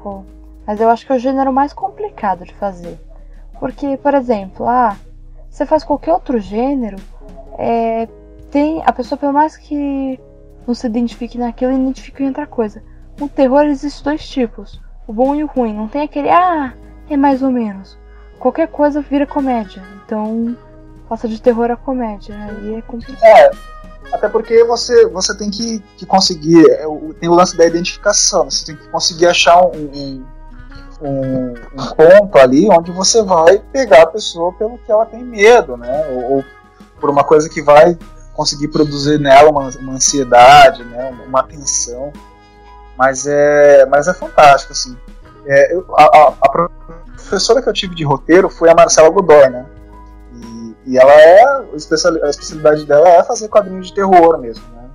Pô. 0.01 0.23
Mas 0.65 0.79
eu 0.79 0.89
acho 0.89 1.05
que 1.05 1.11
é 1.11 1.15
o 1.15 1.19
gênero 1.19 1.51
mais 1.51 1.73
complicado 1.73 2.43
de 2.43 2.53
fazer. 2.55 2.99
Porque, 3.59 3.97
por 3.97 4.13
exemplo, 4.13 4.67
ah, 4.67 4.95
você 5.49 5.65
faz 5.65 5.83
qualquer 5.83 6.13
outro 6.13 6.39
gênero, 6.39 6.97
é, 7.57 8.07
tem 8.51 8.81
a 8.85 8.91
pessoa, 8.91 9.17
pelo 9.17 9.33
mais 9.33 9.57
que 9.57 10.19
não 10.67 10.73
se 10.73 10.87
identifique 10.87 11.37
naquilo, 11.37 11.71
identifica 11.71 12.23
em 12.23 12.27
outra 12.27 12.47
coisa. 12.47 12.83
O 13.19 13.29
terror 13.29 13.63
existe 13.63 14.03
dois 14.03 14.27
tipos: 14.27 14.81
o 15.07 15.13
bom 15.13 15.35
e 15.35 15.43
o 15.43 15.47
ruim. 15.47 15.73
Não 15.73 15.87
tem 15.87 16.01
aquele, 16.01 16.29
ah, 16.29 16.73
é 17.09 17.15
mais 17.15 17.41
ou 17.41 17.51
menos. 17.51 17.97
Qualquer 18.39 18.67
coisa 18.67 19.01
vira 19.01 19.25
comédia. 19.25 19.81
Então, 20.03 20.55
passa 21.07 21.27
de 21.27 21.41
terror 21.41 21.71
a 21.71 21.77
comédia. 21.77 22.35
Aí 22.35 22.75
é 22.75 22.81
complicado. 22.81 23.23
É, 23.23 23.51
até 24.11 24.29
porque 24.29 24.63
você, 24.63 25.07
você 25.07 25.35
tem 25.37 25.49
que, 25.49 25.79
que 25.97 26.05
conseguir. 26.05 26.69
É, 26.69 26.85
tem 27.19 27.29
o 27.29 27.33
lance 27.33 27.57
da 27.57 27.65
identificação. 27.65 28.49
Você 28.49 28.65
tem 28.65 28.75
que 28.75 28.87
conseguir 28.89 29.27
achar 29.27 29.61
um, 29.61 29.71
um, 29.71 30.25
um, 31.01 31.53
um 31.53 31.85
ponto 31.95 32.37
ali 32.37 32.67
onde 32.69 32.91
você 32.91 33.21
vai 33.23 33.59
pegar 33.71 34.03
a 34.03 34.07
pessoa 34.07 34.53
pelo 34.53 34.77
que 34.77 34.91
ela 34.91 35.05
tem 35.05 35.23
medo, 35.23 35.77
né? 35.77 36.07
Ou, 36.09 36.37
ou 36.37 36.45
por 36.99 37.09
uma 37.09 37.23
coisa 37.23 37.49
que 37.49 37.61
vai 37.61 37.97
conseguir 38.33 38.67
produzir 38.67 39.19
nela 39.19 39.49
uma, 39.49 39.69
uma 39.79 39.93
ansiedade, 39.93 40.83
né? 40.83 41.17
uma 41.27 41.43
tensão. 41.43 42.11
Mas 42.97 43.25
é, 43.27 43.85
mas 43.85 44.07
é 44.07 44.13
fantástico, 44.13 44.73
assim. 44.73 44.97
É, 45.45 45.73
eu, 45.73 45.85
a, 45.97 46.33
a, 46.41 46.49
professora 46.49 47.61
que 47.61 47.69
eu 47.69 47.73
tive 47.73 47.93
de 47.93 48.03
roteiro 48.03 48.49
foi 48.49 48.69
a 48.69 48.75
Marcela 48.75 49.09
Godoy, 49.09 49.49
né? 49.49 49.65
E, 50.85 50.97
ela 50.97 51.11
é. 51.11 51.43
A 51.43 51.75
especialidade 52.29 52.85
dela 52.85 53.07
é 53.09 53.23
fazer 53.23 53.47
quadrinhos 53.47 53.87
de 53.87 53.93
terror 53.93 54.37
mesmo, 54.37 54.63
né? 54.73 54.85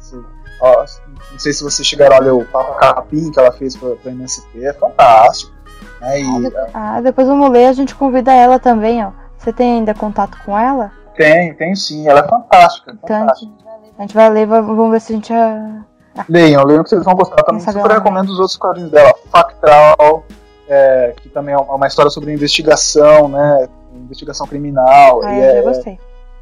ó, 0.61 0.85
não 1.33 1.39
sei 1.39 1.53
se 1.53 1.63
vocês 1.63 1.87
chegaram 1.87 2.17
a 2.17 2.21
ler 2.21 2.33
o 2.33 2.45
Papa 2.45 2.75
Capim 2.75 3.31
que 3.31 3.39
ela 3.39 3.53
fez 3.53 3.77
pra, 3.77 3.97
pra 3.97 4.11
MSP, 4.11 4.65
é 4.65 4.73
fantástico. 4.73 5.53
Né? 6.01 6.21
E, 6.21 6.53
ah, 6.75 7.01
depois 7.01 7.27
vamos 7.27 7.51
ler, 7.51 7.67
a 7.67 7.73
gente 7.73 7.95
convida 7.95 8.33
ela 8.33 8.59
também, 8.59 9.05
ó. 9.05 9.11
Você 9.39 9.53
tem 9.53 9.79
ainda 9.79 9.95
contato 9.95 10.39
com 10.45 10.57
ela? 10.57 10.93
Tem, 11.17 11.55
tem 11.55 11.75
sim, 11.75 12.07
ela 12.09 12.21
é 12.21 12.29
fantástica. 12.29 12.93
Então, 12.93 13.21
fantástica. 13.21 13.53
A 13.99 14.03
gente 14.03 14.15
vai 14.15 14.31
ler, 14.31 14.47
vamos 14.47 14.91
ver 14.91 15.01
se 15.01 15.13
a 15.13 15.17
gente. 15.17 15.33
Ah, 15.33 15.85
leiam, 16.29 16.65
leiam 16.65 16.83
que 16.83 16.91
vocês 16.91 17.05
vão 17.05 17.15
gostar. 17.15 17.43
Também 17.43 17.61
super 17.61 17.91
recomendo 17.91 18.31
os 18.31 18.39
outros 18.39 18.57
quadrinhos 18.57 18.91
dela. 18.91 19.13
Factral, 19.31 20.25
é, 20.69 21.15
que 21.21 21.29
também 21.29 21.55
é 21.55 21.59
uma 21.59 21.87
história 21.87 22.11
sobre 22.11 22.33
investigação, 22.33 23.29
né? 23.29 23.69
Investigação 23.95 24.47
criminal. 24.47 25.21
Ah, 25.23 25.37
eu 25.37 25.43
é, 25.43 25.55
já 25.55 25.63
gostei. 25.63 25.99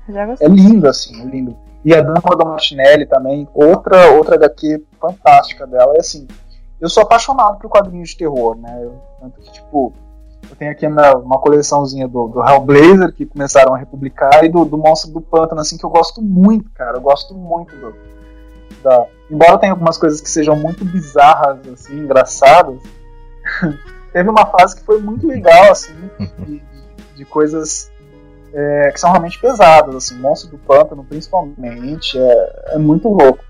já 0.09 0.27
gostei. 0.27 0.47
É 0.47 0.51
lindo, 0.51 0.89
assim, 0.89 1.21
é 1.21 1.25
lindo. 1.25 1.57
E 1.85 1.95
a 1.95 2.03
Dama 2.03 2.37
da 2.37 2.45
Martinelli 2.45 3.07
também, 3.07 3.49
outra, 3.55 4.11
outra 4.13 4.35
HQ 4.35 4.85
fantástica 5.01 5.67
dela. 5.67 5.95
É 5.95 6.01
assim, 6.01 6.27
eu 6.81 6.89
sou 6.89 7.03
apaixonado 7.03 7.59
por 7.59 7.69
quadrinhos 7.69 8.11
de 8.11 8.19
terror, 8.19 8.57
né? 8.57 8.81
Eu, 8.83 9.01
tanto 9.21 9.41
que, 9.41 9.53
tipo, 9.53 9.93
eu 10.51 10.57
tenho 10.57 10.71
aqui 10.71 10.87
uma, 10.87 11.17
uma 11.17 11.39
coleçãozinha 11.39 12.09
do, 12.09 12.29
do 12.29 12.43
Hellblazer, 12.43 13.13
que 13.13 13.27
começaram 13.27 13.75
a 13.75 13.79
republicar, 13.79 14.45
e 14.45 14.49
do, 14.49 14.65
do 14.65 14.79
Monstro 14.79 15.13
do 15.13 15.21
Pântano, 15.21 15.61
assim, 15.61 15.77
que 15.77 15.85
eu 15.85 15.91
gosto 15.91 16.23
muito, 16.23 16.71
cara. 16.71 16.97
Eu 16.97 17.01
gosto 17.01 17.35
muito 17.35 17.75
do, 17.77 17.95
da... 18.83 19.07
Embora 19.31 19.59
tenha 19.59 19.73
algumas 19.73 19.99
coisas 19.99 20.21
que 20.21 20.31
sejam 20.31 20.57
muito 20.57 20.85
bizarras, 20.85 21.67
assim, 21.69 21.99
engraçadas, 21.99 22.81
teve 24.13 24.31
uma 24.31 24.47
fase 24.47 24.77
que 24.77 24.85
foi 24.85 25.01
muito 25.01 25.27
legal, 25.27 25.71
assim, 25.71 25.93
de, 26.19 26.27
de 26.45 26.63
coisas 27.25 27.91
é, 28.53 28.91
que 28.93 29.01
são 29.01 29.11
realmente 29.11 29.39
pesadas, 29.39 29.95
assim, 29.95 30.19
Monstro 30.19 30.51
do 30.51 30.59
Pântano, 30.59 31.05
principalmente, 31.05 32.19
é, 32.19 32.73
é 32.75 32.79
muito 32.79 33.09
louco. 33.09 33.45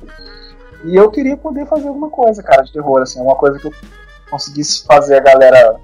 E 0.84 0.94
eu 0.94 1.10
queria 1.10 1.36
poder 1.36 1.66
fazer 1.66 1.88
alguma 1.88 2.10
coisa, 2.10 2.42
cara, 2.42 2.62
de 2.62 2.72
terror, 2.72 3.00
assim, 3.02 3.20
uma 3.20 3.34
coisa 3.34 3.58
que 3.58 3.66
eu 3.66 3.72
conseguisse 4.30 4.84
fazer 4.84 5.16
a 5.16 5.20
galera 5.20 5.80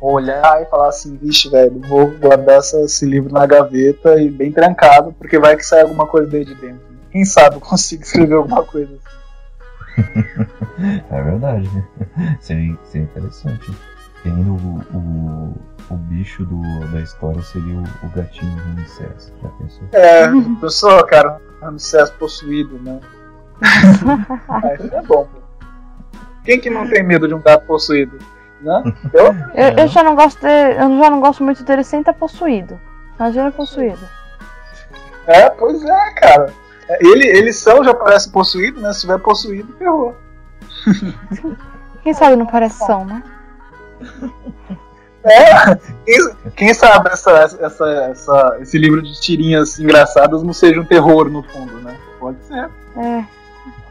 olhar 0.00 0.60
e 0.60 0.66
falar 0.66 0.88
assim, 0.88 1.16
vixe, 1.16 1.48
velho, 1.48 1.80
vou 1.80 2.10
guardar 2.10 2.58
esse 2.58 3.06
livro 3.06 3.32
na 3.32 3.46
gaveta 3.46 4.20
e 4.20 4.28
bem 4.28 4.50
trancado, 4.50 5.12
porque 5.12 5.38
vai 5.38 5.56
que 5.56 5.64
sai 5.64 5.82
alguma 5.82 6.06
coisa 6.06 6.28
daí 6.28 6.44
de 6.44 6.54
dentro. 6.54 6.80
Quem 7.10 7.24
sabe 7.24 7.56
eu 7.56 7.60
consigo 7.60 8.02
escrever 8.04 8.34
alguma 8.34 8.64
coisa 8.64 8.92
assim. 8.94 9.22
é 11.10 11.22
verdade. 11.22 11.70
Seria, 12.40 12.76
seria 12.84 13.04
interessante. 13.04 13.70
Tendo 14.22 14.52
o, 14.52 14.96
o, 14.96 15.54
o 15.90 15.96
bicho 15.96 16.44
do, 16.44 16.60
da 16.92 17.00
história 17.00 17.42
seria 17.42 17.76
o, 17.76 17.82
o 17.82 18.08
gatinho 18.14 18.56
Ramsés. 18.56 19.32
Já 19.42 19.48
pensou? 19.48 19.88
É, 19.92 20.28
pensou, 20.60 21.06
cara, 21.06 21.40
Ramsés 21.60 22.10
possuído, 22.10 22.78
né? 22.78 23.00
Aí 24.48 24.90
é 24.92 25.02
bom. 25.02 25.28
Quem 26.44 26.60
que 26.60 26.70
não 26.70 26.88
tem 26.88 27.02
medo 27.02 27.26
de 27.28 27.34
um 27.34 27.40
gato 27.40 27.66
possuído? 27.66 28.18
Né? 28.60 28.82
Eu, 29.12 29.26
eu, 29.54 29.78
eu, 29.78 29.88
já 29.88 30.02
não 30.02 30.14
gosto 30.14 30.40
de, 30.40 30.46
eu 30.46 30.98
já 30.98 31.10
não 31.10 31.20
gosto 31.20 31.42
muito 31.42 31.64
dele 31.64 31.82
sem 31.82 32.00
estar 32.00 32.14
possuído. 32.14 32.80
Imagina 33.18 33.50
possuído. 33.50 34.08
É, 35.26 35.50
pois 35.50 35.82
é, 35.84 36.10
cara. 36.14 36.52
Ele, 37.00 37.26
eles 37.26 37.56
são, 37.56 37.82
já 37.82 37.94
parece 37.94 38.30
possuído, 38.30 38.80
né? 38.80 38.92
Se 38.92 39.02
tiver 39.02 39.18
possuído, 39.18 39.72
ferrou. 39.76 40.16
Quem 42.02 42.12
sabe 42.12 42.36
não 42.36 42.46
parece 42.46 42.84
são, 42.84 43.04
né? 43.04 43.22
É, 45.24 45.76
quem, 46.04 46.50
quem 46.56 46.74
sabe 46.74 47.10
essa, 47.10 47.30
essa, 47.60 47.88
essa, 48.10 48.58
esse 48.60 48.76
livro 48.76 49.00
de 49.00 49.20
tirinhas 49.20 49.78
engraçadas 49.78 50.42
não 50.42 50.52
seja 50.52 50.80
um 50.80 50.84
terror 50.84 51.30
no 51.30 51.44
fundo, 51.44 51.80
né? 51.80 51.96
Pode 52.18 52.42
ser. 52.44 52.68
É. 52.96 53.24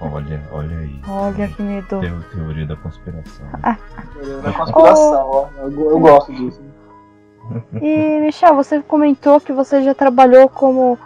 Olha, 0.02 0.42
olha 0.52 0.78
aí. 0.78 1.00
Olha 1.08 1.48
que 1.48 1.62
medo. 1.62 2.00
Teo, 2.00 2.24
teoria 2.34 2.66
da 2.66 2.76
conspiração. 2.76 3.46
teoria 4.14 4.38
da 4.40 4.52
conspiração, 4.52 5.30
ó. 5.30 5.48
Eu, 5.58 5.92
eu 5.92 6.00
gosto 6.00 6.34
disso. 6.34 6.62
E, 7.82 8.20
Michel, 8.20 8.56
você 8.56 8.82
comentou 8.82 9.40
que 9.40 9.54
você 9.54 9.82
já 9.84 9.94
trabalhou 9.94 10.50
como 10.50 10.98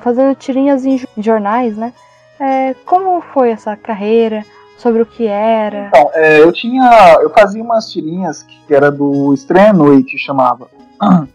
fazendo 0.00 0.34
tirinhas 0.34 0.84
em 0.84 1.00
jornais, 1.18 1.76
né? 1.76 1.92
É, 2.38 2.74
como 2.84 3.20
foi 3.20 3.50
essa 3.50 3.76
carreira? 3.76 4.44
Sobre 4.76 5.02
o 5.02 5.06
que 5.06 5.26
era? 5.26 5.88
Então, 5.88 6.10
é, 6.12 6.40
eu 6.40 6.52
tinha. 6.52 7.18
Eu 7.20 7.30
fazia 7.30 7.62
umas 7.62 7.90
tirinhas 7.90 8.42
que 8.42 8.74
era 8.74 8.90
do 8.90 9.32
Estranha 9.32 9.72
Noite, 9.72 10.18
chamava. 10.18 10.68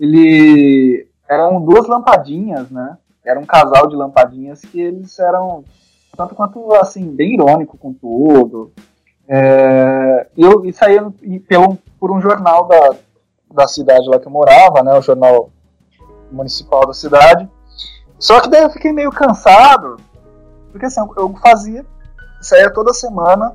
Ele. 0.00 1.06
Eram 1.28 1.60
duas 1.60 1.86
lampadinhas, 1.86 2.70
né? 2.70 2.96
Era 3.24 3.40
um 3.40 3.44
casal 3.44 3.88
de 3.88 3.96
lampadinhas 3.96 4.60
que 4.60 4.80
eles 4.80 5.18
eram 5.18 5.64
tanto 6.16 6.34
quanto 6.34 6.72
assim, 6.74 7.14
bem 7.14 7.34
irônico 7.34 7.76
com 7.76 7.92
tudo. 7.92 8.72
É, 9.28 10.28
e 10.36 10.42
eu 10.42 10.64
e 10.64 10.72
saía 10.72 11.04
pelo, 11.48 11.76
por 11.98 12.12
um 12.12 12.20
jornal 12.20 12.66
da, 12.68 12.96
da 13.52 13.66
cidade 13.66 14.08
lá 14.08 14.18
que 14.18 14.26
eu 14.26 14.32
morava, 14.32 14.82
né, 14.82 14.94
o 14.94 15.02
jornal 15.02 15.50
municipal 16.30 16.86
da 16.86 16.94
cidade. 16.94 17.48
Só 18.18 18.40
que 18.40 18.48
daí 18.48 18.62
eu 18.62 18.70
fiquei 18.70 18.92
meio 18.92 19.10
cansado, 19.10 19.96
porque 20.70 20.86
assim, 20.86 21.00
eu 21.16 21.34
fazia, 21.34 21.84
saía 22.46 22.72
toda 22.72 22.92
semana, 22.92 23.54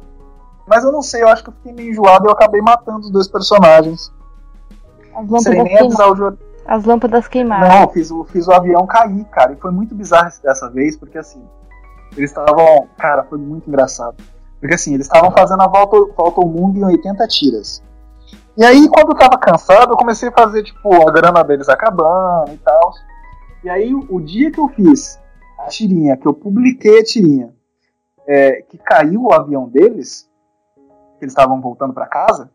mas 0.67 0.83
eu 0.83 0.91
não 0.91 1.01
sei, 1.01 1.23
eu 1.23 1.27
acho 1.27 1.43
que 1.43 1.49
eu 1.49 1.53
fiquei 1.53 1.73
meio 1.73 1.91
enjoado 1.91 2.25
e 2.25 2.27
eu 2.27 2.31
acabei 2.31 2.61
matando 2.61 2.99
os 2.99 3.11
dois 3.11 3.27
personagens. 3.27 4.11
As 5.13 5.27
lâmpadas, 5.29 5.67
queima... 5.67 6.37
As 6.65 6.85
lâmpadas 6.85 7.27
queimaram. 7.27 7.67
Não, 7.67 7.81
eu 7.83 7.89
fiz, 7.89 8.09
eu 8.09 8.23
fiz 8.25 8.47
o 8.47 8.51
avião 8.51 8.85
cair, 8.85 9.25
cara, 9.25 9.53
e 9.53 9.55
foi 9.55 9.71
muito 9.71 9.95
bizarro 9.95 10.29
dessa 10.43 10.69
vez, 10.69 10.95
porque 10.95 11.17
assim, 11.17 11.43
eles 12.15 12.29
estavam. 12.29 12.87
Cara, 12.97 13.23
foi 13.23 13.37
muito 13.37 13.67
engraçado. 13.67 14.15
Porque 14.59 14.75
assim, 14.75 14.93
eles 14.93 15.07
estavam 15.07 15.31
fazendo 15.31 15.61
a 15.63 15.67
volta, 15.67 15.97
volta 16.15 16.39
ao 16.39 16.47
mundo 16.47 16.77
em 16.77 16.85
80 16.85 17.27
tiras. 17.27 17.83
E 18.55 18.63
aí, 18.63 18.87
quando 18.89 19.11
eu 19.11 19.17
tava 19.17 19.37
cansado, 19.37 19.93
eu 19.93 19.97
comecei 19.97 20.29
a 20.29 20.31
fazer, 20.31 20.63
tipo, 20.63 21.07
a 21.07 21.11
grana 21.11 21.43
deles 21.43 21.67
acabando 21.67 22.51
e 22.51 22.57
tal. 22.57 22.93
E 23.63 23.69
aí, 23.69 23.93
o 23.93 24.19
dia 24.19 24.51
que 24.51 24.59
eu 24.59 24.67
fiz 24.67 25.19
a 25.59 25.67
tirinha, 25.67 26.17
que 26.17 26.27
eu 26.27 26.33
publiquei 26.33 26.99
a 26.99 27.03
tirinha, 27.03 27.53
é, 28.31 28.61
que 28.61 28.77
caiu 28.77 29.23
o 29.23 29.33
avião 29.33 29.67
deles, 29.67 30.29
que 31.19 31.25
eles 31.25 31.33
estavam 31.33 31.59
voltando 31.59 31.93
para 31.93 32.05
casa, 32.05 32.49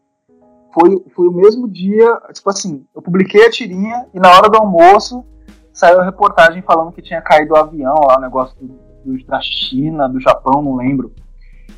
foi, 0.73 1.05
foi 1.15 1.29
o 1.29 1.33
mesmo 1.33 1.69
dia, 1.69 2.19
tipo 2.33 2.49
assim, 2.49 2.87
eu 2.95 3.03
publiquei 3.03 3.47
a 3.47 3.51
tirinha 3.51 4.07
e 4.15 4.19
na 4.19 4.31
hora 4.31 4.49
do 4.49 4.57
almoço 4.57 5.23
saiu 5.75 6.01
a 6.01 6.05
reportagem 6.05 6.63
falando 6.63 6.93
que 6.93 7.03
tinha 7.03 7.21
caído 7.21 7.53
o 7.53 7.57
avião 7.59 7.95
lá, 8.07 8.17
o 8.17 8.21
negócio 8.21 8.57
do 8.59 8.87
da 9.29 9.41
China, 9.41 10.09
do 10.09 10.19
Japão, 10.19 10.61
não 10.61 10.75
lembro. 10.75 11.15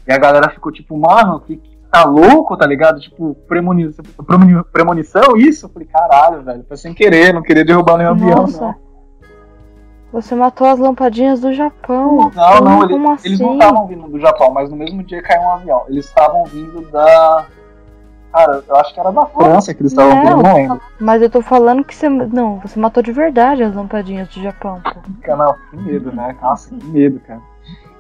E 0.07 0.13
a 0.13 0.17
galera 0.17 0.49
ficou 0.49 0.73
tipo, 0.73 0.97
mano, 0.97 1.41
que, 1.41 1.61
tá 1.93 2.05
louco, 2.05 2.57
tá 2.57 2.65
ligado? 2.65 2.99
Tipo, 3.01 3.35
premonição, 3.47 4.03
premonição 4.73 5.37
isso? 5.37 5.67
Eu 5.67 5.71
falei, 5.71 5.89
caralho, 5.89 6.43
velho, 6.43 6.65
foi 6.67 6.77
sem 6.79 6.95
querer, 6.95 7.35
não 7.35 7.43
queria 7.43 7.67
derrubar 7.67 7.99
nenhum 7.99 8.13
avião, 8.13 8.47
não. 8.47 8.88
Você 10.13 10.35
matou 10.35 10.67
as 10.67 10.79
lampadinhas 10.79 11.41
do 11.41 11.53
Japão. 11.53 12.31
Não, 12.35 12.61
não, 12.61 12.85
ele, 12.85 13.09
assim? 13.09 13.29
eles 13.29 13.41
não 13.41 13.55
estavam 13.55 13.87
vindo 13.87 14.09
do 14.09 14.19
Japão, 14.19 14.51
mas 14.51 14.71
no 14.71 14.77
mesmo 14.77 15.03
dia 15.03 15.23
caiu 15.23 15.43
um 15.43 15.53
avião. 15.53 15.85
Eles 15.89 16.07
estavam 16.07 16.45
vindo 16.45 16.81
da. 16.91 17.47
Cara, 18.33 18.63
eu 18.67 18.77
acho 18.77 18.95
que 18.95 19.01
era 19.01 19.11
da 19.11 19.27
França 19.27 19.75
que 19.75 19.83
eles 19.83 19.93
estavam 19.93 20.23
vindo, 20.23 20.43
não 20.43 20.55
lembro. 20.55 20.81
Mas 20.99 21.21
eu 21.21 21.29
tô 21.29 21.43
falando 21.43 21.85
que 21.85 21.95
você. 21.95 22.09
Não, 22.09 22.59
você 22.59 22.81
matou 22.81 23.03
de 23.03 23.13
verdade 23.13 23.63
as 23.63 23.75
lampadinhas 23.75 24.29
do 24.29 24.43
Japão, 24.43 24.81
pô. 24.83 25.37
Não, 25.37 25.55
que 25.71 25.77
medo, 25.77 26.11
né? 26.11 26.35
Nossa, 26.41 26.75
que 26.75 26.87
medo, 26.87 27.21
cara. 27.21 27.41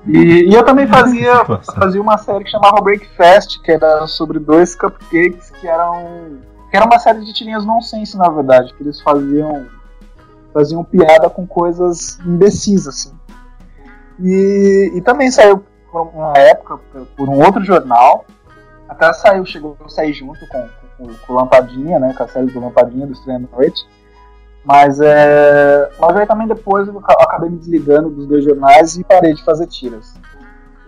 E, 0.06 0.48
e, 0.48 0.54
eu 0.54 0.64
também 0.64 0.86
fazia, 0.86 1.44
fazia 1.78 2.00
uma 2.00 2.16
série 2.16 2.44
que 2.44 2.50
chamava 2.50 2.80
Breakfast, 2.80 3.61
que 3.61 3.70
era 3.70 4.06
sobre 4.06 4.38
dois 4.38 4.74
cupcakes 4.74 5.50
que 5.50 5.68
eram. 5.68 6.38
que 6.70 6.76
era 6.76 6.86
uma 6.86 6.98
série 6.98 7.22
de 7.22 7.34
tirinhas 7.34 7.66
nonsense, 7.66 8.16
na 8.16 8.30
verdade, 8.30 8.72
que 8.72 8.82
eles 8.82 8.98
faziam 9.02 9.66
faziam 10.59 10.82
piada 10.82 11.30
com 11.30 11.46
coisas 11.46 12.18
imbecis, 12.26 12.88
assim. 12.88 13.12
E, 14.18 14.90
e 14.92 15.00
também 15.02 15.30
saiu 15.30 15.64
por 15.90 16.02
uma 16.09 16.36
época 16.36 16.80
por 17.16 17.28
um 17.28 17.38
outro 17.44 17.62
jornal, 17.62 18.24
até 18.88 19.12
saiu, 19.12 19.46
chegou 19.46 19.76
a 19.84 19.88
sair 19.88 20.12
junto 20.12 20.40
com, 20.48 20.68
com, 20.96 21.14
com 21.14 21.32
Lampadinha, 21.32 22.00
né, 22.00 22.12
com 22.12 22.24
a 22.24 22.28
série 22.28 22.46
do 22.46 22.59
Lampadinha, 22.59 23.06
do 23.06 23.12
Estranho 23.12 23.48
Noite. 23.52 23.86
Mas, 24.64 25.00
é, 25.00 25.88
mas 26.00 26.16
aí 26.16 26.26
também 26.26 26.48
depois 26.48 26.88
eu 26.88 26.98
acabei 26.98 27.50
me 27.50 27.59
desligando 27.59 28.11
dos 28.11 28.26
dois 28.26 28.42
jornais 28.42 28.96
e 28.96 29.04
parei 29.04 29.34
de 29.34 29.44
fazer 29.44 29.68
tiras. 29.68 30.14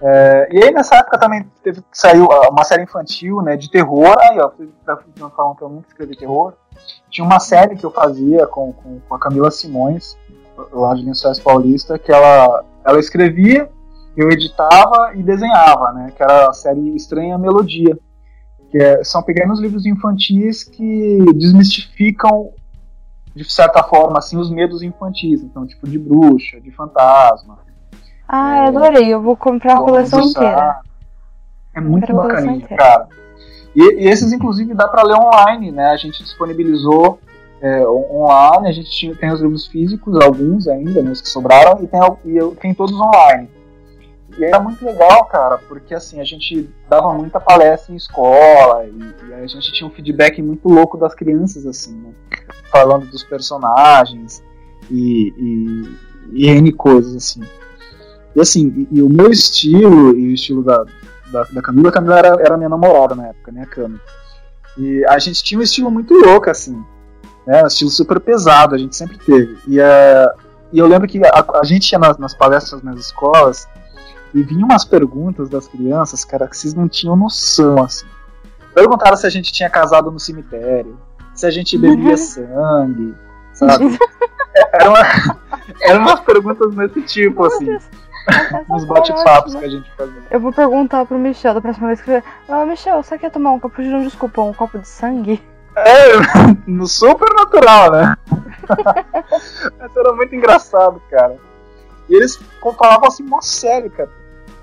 É, 0.02 0.48
e 0.50 0.64
aí 0.64 0.72
nessa 0.72 0.96
época 0.96 1.16
também 1.16 1.48
teve, 1.62 1.80
saiu 1.92 2.26
uma 2.50 2.64
série 2.64 2.82
infantil, 2.82 3.40
né, 3.40 3.56
de 3.56 3.70
terror. 3.70 4.16
Aí 4.18 4.36
ó, 4.40 4.50
vocês 4.50 4.70
falam 5.36 5.54
que 5.54 5.62
eu 5.62 5.68
nunca 5.68 5.86
escrevi 5.86 6.16
terror. 6.16 6.54
Tinha 7.10 7.24
uma 7.24 7.40
série 7.40 7.76
que 7.76 7.84
eu 7.84 7.90
fazia 7.90 8.46
com, 8.46 8.72
com, 8.72 9.00
com 9.00 9.14
a 9.14 9.18
Camila 9.18 9.50
Simões, 9.50 10.16
lá 10.72 10.94
de 10.94 11.04
Lençóis 11.04 11.40
Paulista, 11.40 11.98
que 11.98 12.12
ela, 12.12 12.64
ela 12.84 13.00
escrevia, 13.00 13.68
eu 14.16 14.30
editava 14.30 15.12
e 15.14 15.22
desenhava, 15.22 15.92
né? 15.92 16.12
Que 16.14 16.22
era 16.22 16.48
a 16.48 16.52
série 16.52 16.94
Estranha 16.94 17.38
Melodia. 17.38 17.98
Que 18.70 18.78
é, 18.78 19.02
são 19.02 19.22
pequenos 19.22 19.60
livros 19.60 19.84
infantis 19.84 20.62
que 20.62 21.18
desmistificam, 21.34 22.50
de 23.34 23.50
certa 23.50 23.82
forma, 23.82 24.18
assim, 24.18 24.36
os 24.36 24.50
medos 24.50 24.82
infantis. 24.82 25.42
Então, 25.42 25.66
tipo, 25.66 25.88
de 25.88 25.98
bruxa, 25.98 26.60
de 26.60 26.70
fantasma. 26.70 27.58
Ah, 28.28 28.58
é, 28.58 28.68
adorei. 28.68 29.12
Eu 29.12 29.20
vou 29.20 29.36
comprar 29.36 29.78
a 29.78 29.80
coleção 29.80 30.20
inteira. 30.20 30.80
É 31.74 31.80
muito 31.80 32.12
bacaninha, 32.14 32.66
cara. 32.68 33.08
E, 33.74 34.04
e, 34.04 34.08
esses, 34.08 34.32
inclusive, 34.32 34.74
dá 34.74 34.88
para 34.88 35.02
ler 35.02 35.16
online, 35.16 35.70
né? 35.70 35.90
A 35.90 35.96
gente 35.96 36.22
disponibilizou 36.22 37.20
é, 37.60 37.86
online, 37.86 38.68
a 38.68 38.72
gente 38.72 38.90
tinha, 38.90 39.14
tem 39.14 39.30
os 39.30 39.40
livros 39.40 39.66
físicos, 39.66 40.16
alguns 40.20 40.66
ainda, 40.66 41.02
né, 41.02 41.10
os 41.10 41.20
que 41.20 41.28
sobraram, 41.28 41.82
e 41.82 41.86
tem, 41.86 42.00
e 42.24 42.54
tem 42.56 42.74
todos 42.74 42.98
online. 42.98 43.48
E 44.38 44.44
era 44.44 44.58
muito 44.60 44.84
legal, 44.84 45.24
cara, 45.26 45.58
porque 45.58 45.94
assim, 45.94 46.20
a 46.20 46.24
gente 46.24 46.70
dava 46.88 47.12
muita 47.12 47.38
palestra 47.38 47.92
em 47.92 47.96
escola, 47.96 48.86
e, 48.86 49.28
e 49.28 49.34
a 49.34 49.46
gente 49.46 49.72
tinha 49.72 49.86
um 49.86 49.92
feedback 49.92 50.40
muito 50.40 50.68
louco 50.68 50.96
das 50.96 51.14
crianças, 51.14 51.66
assim, 51.66 51.94
né? 51.96 52.10
Falando 52.70 53.06
dos 53.06 53.22
personagens 53.22 54.42
e, 54.90 55.34
e, 55.36 56.46
e 56.46 56.48
N 56.48 56.72
coisas, 56.72 57.14
assim. 57.14 57.42
E 58.34 58.40
assim, 58.40 58.86
e, 58.90 58.98
e 58.98 59.02
o 59.02 59.08
meu 59.08 59.30
estilo 59.30 60.16
e 60.16 60.28
o 60.28 60.34
estilo 60.34 60.62
da, 60.62 60.84
da, 61.30 61.44
da 61.44 61.62
Camila. 61.62 61.88
A 61.88 61.92
Camila 61.92 62.18
era, 62.18 62.28
era 62.40 62.56
minha 62.56 62.68
namorada 62.68 63.14
na 63.14 63.28
época, 63.28 63.52
né, 63.52 63.62
a 63.62 63.66
Cami. 63.66 64.00
E 64.78 65.04
a 65.06 65.18
gente 65.18 65.42
tinha 65.42 65.58
um 65.58 65.62
estilo 65.62 65.90
muito 65.90 66.14
louco, 66.14 66.50
assim. 66.50 66.82
Né, 67.46 67.62
um 67.62 67.66
estilo 67.66 67.90
super 67.90 68.20
pesado, 68.20 68.74
a 68.74 68.78
gente 68.78 68.96
sempre 68.96 69.18
teve. 69.18 69.58
E, 69.66 69.78
uh, 69.80 70.30
e 70.72 70.78
eu 70.78 70.86
lembro 70.86 71.08
que 71.08 71.20
a, 71.24 71.44
a 71.60 71.64
gente 71.64 71.90
ia 71.90 71.98
nas, 71.98 72.18
nas, 72.18 72.34
palestras 72.34 72.82
nas 72.82 72.98
escolas 72.98 73.68
e 74.32 74.42
vinham 74.42 74.68
umas 74.68 74.84
perguntas 74.84 75.48
das 75.48 75.66
crianças, 75.66 76.24
cara, 76.24 76.46
que 76.46 76.56
vocês 76.56 76.74
não 76.74 76.88
tinham 76.88 77.16
noção, 77.16 77.82
assim. 77.82 78.06
Perguntaram 78.74 79.16
se 79.16 79.26
a 79.26 79.30
gente 79.30 79.52
tinha 79.52 79.68
casado 79.68 80.10
no 80.10 80.20
cemitério, 80.20 80.98
se 81.34 81.44
a 81.44 81.50
gente 81.50 81.76
bebia 81.76 82.16
sangue, 82.16 83.14
sabe? 83.52 83.98
Eram 84.72 84.94
era 85.82 85.98
umas 85.98 86.20
perguntas 86.20 86.74
desse 86.74 87.02
tipo, 87.02 87.44
assim. 87.44 87.78
Nos 88.68 88.84
bate-papos 88.84 89.54
que 89.54 89.64
a 89.64 89.68
gente 89.68 89.90
fazia. 89.96 90.22
Eu 90.30 90.40
vou 90.40 90.52
perguntar 90.52 91.06
pro 91.06 91.18
Michel 91.18 91.54
da 91.54 91.60
próxima 91.60 91.88
vez 91.88 92.00
que 92.00 92.10
eu 92.10 92.22
ah, 92.48 92.66
Michel, 92.66 93.02
você 93.02 93.18
quer 93.18 93.30
tomar 93.30 93.52
um 93.52 93.60
copo 93.60 93.82
de 93.82 94.04
desculpa, 94.04 94.42
um 94.42 94.52
copo 94.52 94.78
de 94.78 94.88
sangue? 94.88 95.42
É, 95.76 96.12
no 96.66 96.86
super 96.86 97.32
natural, 97.34 97.92
né? 97.92 98.16
Isso 99.86 99.98
era 99.98 100.12
muito 100.12 100.34
engraçado, 100.34 101.00
cara. 101.10 101.36
E 102.08 102.14
eles 102.14 102.38
falavam 102.60 103.08
assim, 103.08 103.22
mó 103.22 103.40
sério, 103.40 103.90
cara. 103.90 104.10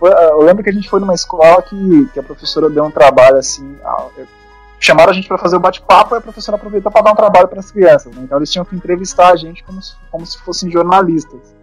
Eu 0.01 0.41
lembro 0.41 0.63
que 0.63 0.69
a 0.69 0.73
gente 0.73 0.89
foi 0.89 0.99
numa 0.99 1.15
escola 1.15 1.61
que, 1.61 2.05
que 2.13 2.19
a 2.19 2.23
professora 2.23 2.69
deu 2.69 2.83
um 2.83 2.91
trabalho 2.91 3.37
assim. 3.37 3.77
Chamaram 4.79 5.11
a 5.11 5.13
gente 5.13 5.27
para 5.27 5.39
fazer 5.39 5.55
o 5.55 5.59
bate-papo 5.59 6.13
e 6.13 6.17
a 6.19 6.21
professora 6.21 6.55
aproveitou 6.55 6.91
para 6.91 7.01
dar 7.01 7.11
um 7.13 7.15
trabalho 7.15 7.47
para 7.47 7.59
as 7.59 7.71
crianças. 7.71 8.13
Né? 8.13 8.21
Então 8.23 8.37
eles 8.37 8.51
tinham 8.51 8.63
que 8.63 8.75
entrevistar 8.75 9.31
a 9.31 9.35
gente 9.35 9.63
como 9.63 9.81
se, 9.81 9.95
como 10.11 10.25
se 10.25 10.37
fossem 10.39 10.69
jornalistas. 10.69 11.56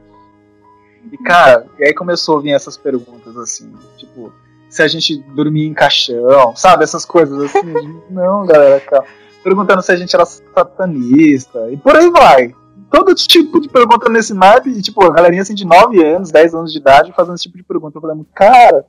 E, 1.13 1.19
cara, 1.19 1.67
e 1.79 1.85
aí 1.85 1.95
começou 1.95 2.39
a 2.39 2.41
vir 2.41 2.53
essas 2.53 2.77
perguntas, 2.77 3.37
assim, 3.37 3.73
tipo, 3.97 4.33
se 4.69 4.83
a 4.83 4.89
gente 4.89 5.19
dormia 5.35 5.67
em 5.67 5.75
caixão, 5.75 6.55
sabe? 6.57 6.85
Essas 6.85 7.05
coisas 7.05 7.41
assim. 7.43 8.01
não, 8.11 8.47
galera, 8.47 8.81
cara. 8.81 9.05
Perguntando 9.43 9.83
se 9.83 9.93
a 9.93 9.97
gente 9.97 10.15
era 10.15 10.25
satanista, 10.25 11.71
e 11.71 11.77
por 11.77 11.95
aí 11.95 12.11
vai. 12.11 12.55
Todo 12.91 13.15
tipo 13.15 13.61
de 13.61 13.69
pergunta 13.69 14.09
nesse 14.09 14.33
naipe, 14.33 14.71
e, 14.71 14.83
tipo, 14.83 15.05
a 15.05 15.13
galerinha 15.13 15.43
assim 15.43 15.55
de 15.55 15.65
9 15.65 16.03
anos, 16.05 16.31
10 16.31 16.55
anos 16.55 16.73
de 16.73 16.79
idade 16.79 17.13
fazendo 17.13 17.35
esse 17.35 17.45
tipo 17.45 17.57
de 17.57 17.63
pergunta. 17.63 17.99
Eu 17.99 18.01
falei, 18.01 18.25
cara, 18.35 18.85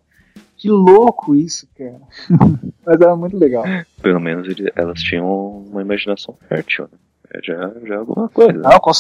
que 0.58 0.70
louco 0.70 1.36
isso, 1.36 1.68
cara. 1.78 2.00
Mas 2.86 3.02
era 3.02 3.16
muito 3.16 3.38
legal. 3.38 3.64
Pelo 4.02 4.20
menos 4.20 4.48
elas 4.76 5.00
tinham 5.02 5.28
uma 5.70 5.82
imaginação 5.82 6.36
fértil, 6.48 6.88
né? 6.92 6.98
É 7.34 7.40
já, 7.44 7.72
já 7.86 7.96
é 7.96 7.98
alguma 7.98 8.30
coisa. 8.30 8.54
Não, 8.54 8.80
com, 8.80 8.92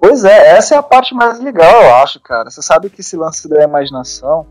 Pois 0.00 0.24
é, 0.24 0.56
essa 0.56 0.74
é 0.74 0.78
a 0.78 0.82
parte 0.82 1.14
mais 1.14 1.38
legal, 1.38 1.82
eu 1.82 1.94
acho, 1.96 2.18
cara. 2.20 2.50
Você 2.50 2.62
sabe 2.62 2.88
que 2.88 3.02
esse 3.02 3.16
lance 3.16 3.46
da 3.46 3.62
imaginação. 3.62 4.46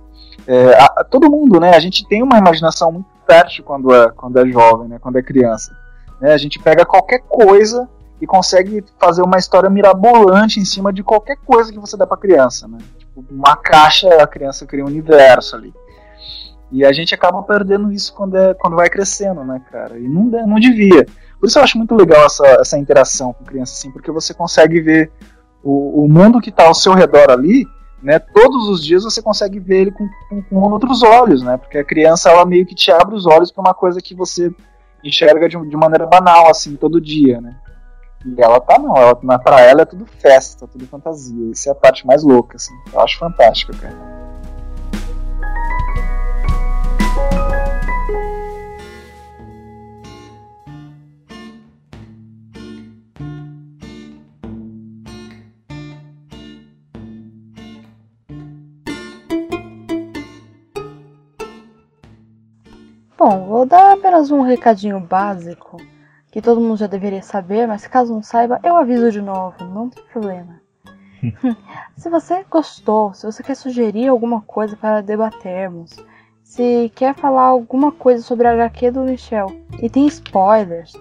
É, 0.47 0.75
a, 0.75 1.03
todo 1.03 1.29
mundo, 1.29 1.59
né? 1.59 1.75
A 1.75 1.79
gente 1.79 2.07
tem 2.07 2.21
uma 2.21 2.37
imaginação 2.37 2.91
muito 2.91 3.07
fértil 3.25 3.63
quando 3.63 3.93
é, 3.93 4.09
quando 4.11 4.37
é 4.37 4.47
jovem, 4.47 4.87
né? 4.87 4.99
Quando 4.99 5.17
é 5.17 5.23
criança. 5.23 5.75
Né, 6.21 6.33
a 6.33 6.37
gente 6.37 6.59
pega 6.59 6.85
qualquer 6.85 7.19
coisa 7.19 7.89
e 8.21 8.27
consegue 8.27 8.83
fazer 8.99 9.21
uma 9.21 9.37
história 9.37 9.69
mirabolante 9.69 10.59
em 10.59 10.65
cima 10.65 10.91
de 10.91 11.01
qualquer 11.01 11.37
coisa 11.37 11.71
que 11.71 11.79
você 11.79 11.97
dá 11.97 12.05
pra 12.05 12.17
criança, 12.17 12.67
né? 12.67 12.77
Tipo, 12.97 13.25
uma 13.31 13.55
caixa, 13.55 14.07
a 14.21 14.27
criança 14.27 14.65
cria 14.65 14.83
um 14.83 14.87
universo 14.87 15.55
ali. 15.55 15.73
E 16.71 16.85
a 16.85 16.91
gente 16.91 17.15
acaba 17.15 17.41
perdendo 17.41 17.91
isso 17.91 18.13
quando, 18.13 18.37
é, 18.37 18.53
quando 18.53 18.75
vai 18.75 18.89
crescendo, 18.89 19.43
né, 19.43 19.61
cara? 19.71 19.97
E 19.97 20.07
não, 20.07 20.25
não 20.45 20.59
devia. 20.59 21.05
Por 21.39 21.47
isso 21.47 21.57
eu 21.57 21.63
acho 21.63 21.77
muito 21.77 21.95
legal 21.95 22.25
essa, 22.25 22.45
essa 22.59 22.77
interação 22.77 23.33
com 23.33 23.45
criança, 23.45 23.73
assim, 23.73 23.89
porque 23.89 24.11
você 24.11 24.33
consegue 24.33 24.79
ver 24.81 25.11
o, 25.63 26.05
o 26.05 26.09
mundo 26.09 26.41
que 26.41 26.49
está 26.49 26.67
ao 26.67 26.73
seu 26.73 26.93
redor 26.93 27.29
ali, 27.29 27.65
né, 28.01 28.17
todos 28.19 28.69
os 28.69 28.83
dias 28.83 29.03
você 29.03 29.21
consegue 29.21 29.59
ver 29.59 29.81
ele 29.81 29.91
com, 29.91 30.07
com, 30.29 30.41
com, 30.41 30.55
outros 30.71 31.03
olhos, 31.03 31.43
né? 31.43 31.57
Porque 31.57 31.77
a 31.77 31.83
criança 31.83 32.29
ela 32.29 32.45
meio 32.45 32.65
que 32.65 32.73
te 32.73 32.91
abre 32.91 33.13
os 33.13 33.25
olhos 33.25 33.51
para 33.51 33.61
uma 33.61 33.73
coisa 33.73 34.01
que 34.01 34.15
você 34.15 34.53
enxerga 35.03 35.49
de, 35.49 35.57
de 35.67 35.77
maneira 35.77 36.05
banal 36.05 36.49
assim 36.49 36.75
todo 36.75 37.01
dia, 37.01 37.41
né? 37.41 37.55
E 38.25 38.41
ela 38.41 38.59
tá 38.59 38.77
não, 38.77 38.95
ela, 38.95 39.17
ela 39.59 39.81
é 39.81 39.85
tudo 39.85 40.05
festa, 40.05 40.67
tudo 40.67 40.85
fantasia. 40.87 41.51
Isso 41.51 41.69
é 41.69 41.71
a 41.71 41.75
parte 41.75 42.05
mais 42.05 42.23
louca, 42.23 42.57
assim. 42.57 42.73
Eu 42.91 42.99
acho 43.01 43.17
fantástico, 43.17 43.75
cara. 43.77 44.28
Bom, 63.19 63.45
vou 63.47 63.65
dar 63.65 63.91
apenas 63.91 64.31
um 64.31 64.39
recadinho 64.39 64.97
básico 64.97 65.75
que 66.31 66.41
todo 66.41 66.61
mundo 66.61 66.77
já 66.77 66.87
deveria 66.87 67.21
saber, 67.21 67.67
mas 67.67 67.85
caso 67.85 68.13
não 68.13 68.23
saiba, 68.23 68.61
eu 68.63 68.77
aviso 68.77 69.11
de 69.11 69.21
novo, 69.21 69.61
não 69.65 69.89
tem 69.89 70.01
problema. 70.05 70.61
se 71.97 72.09
você 72.09 72.45
gostou, 72.49 73.13
se 73.13 73.25
você 73.25 73.43
quer 73.43 73.55
sugerir 73.55 74.07
alguma 74.07 74.39
coisa 74.39 74.77
para 74.77 75.01
debatermos, 75.01 75.97
se 76.45 76.89
quer 76.95 77.13
falar 77.13 77.47
alguma 77.47 77.91
coisa 77.91 78.23
sobre 78.23 78.47
a 78.47 78.53
HQ 78.53 78.91
do 78.91 79.01
Michel 79.01 79.47
e 79.81 79.89
tem 79.89 80.07
spoilers, 80.07 80.93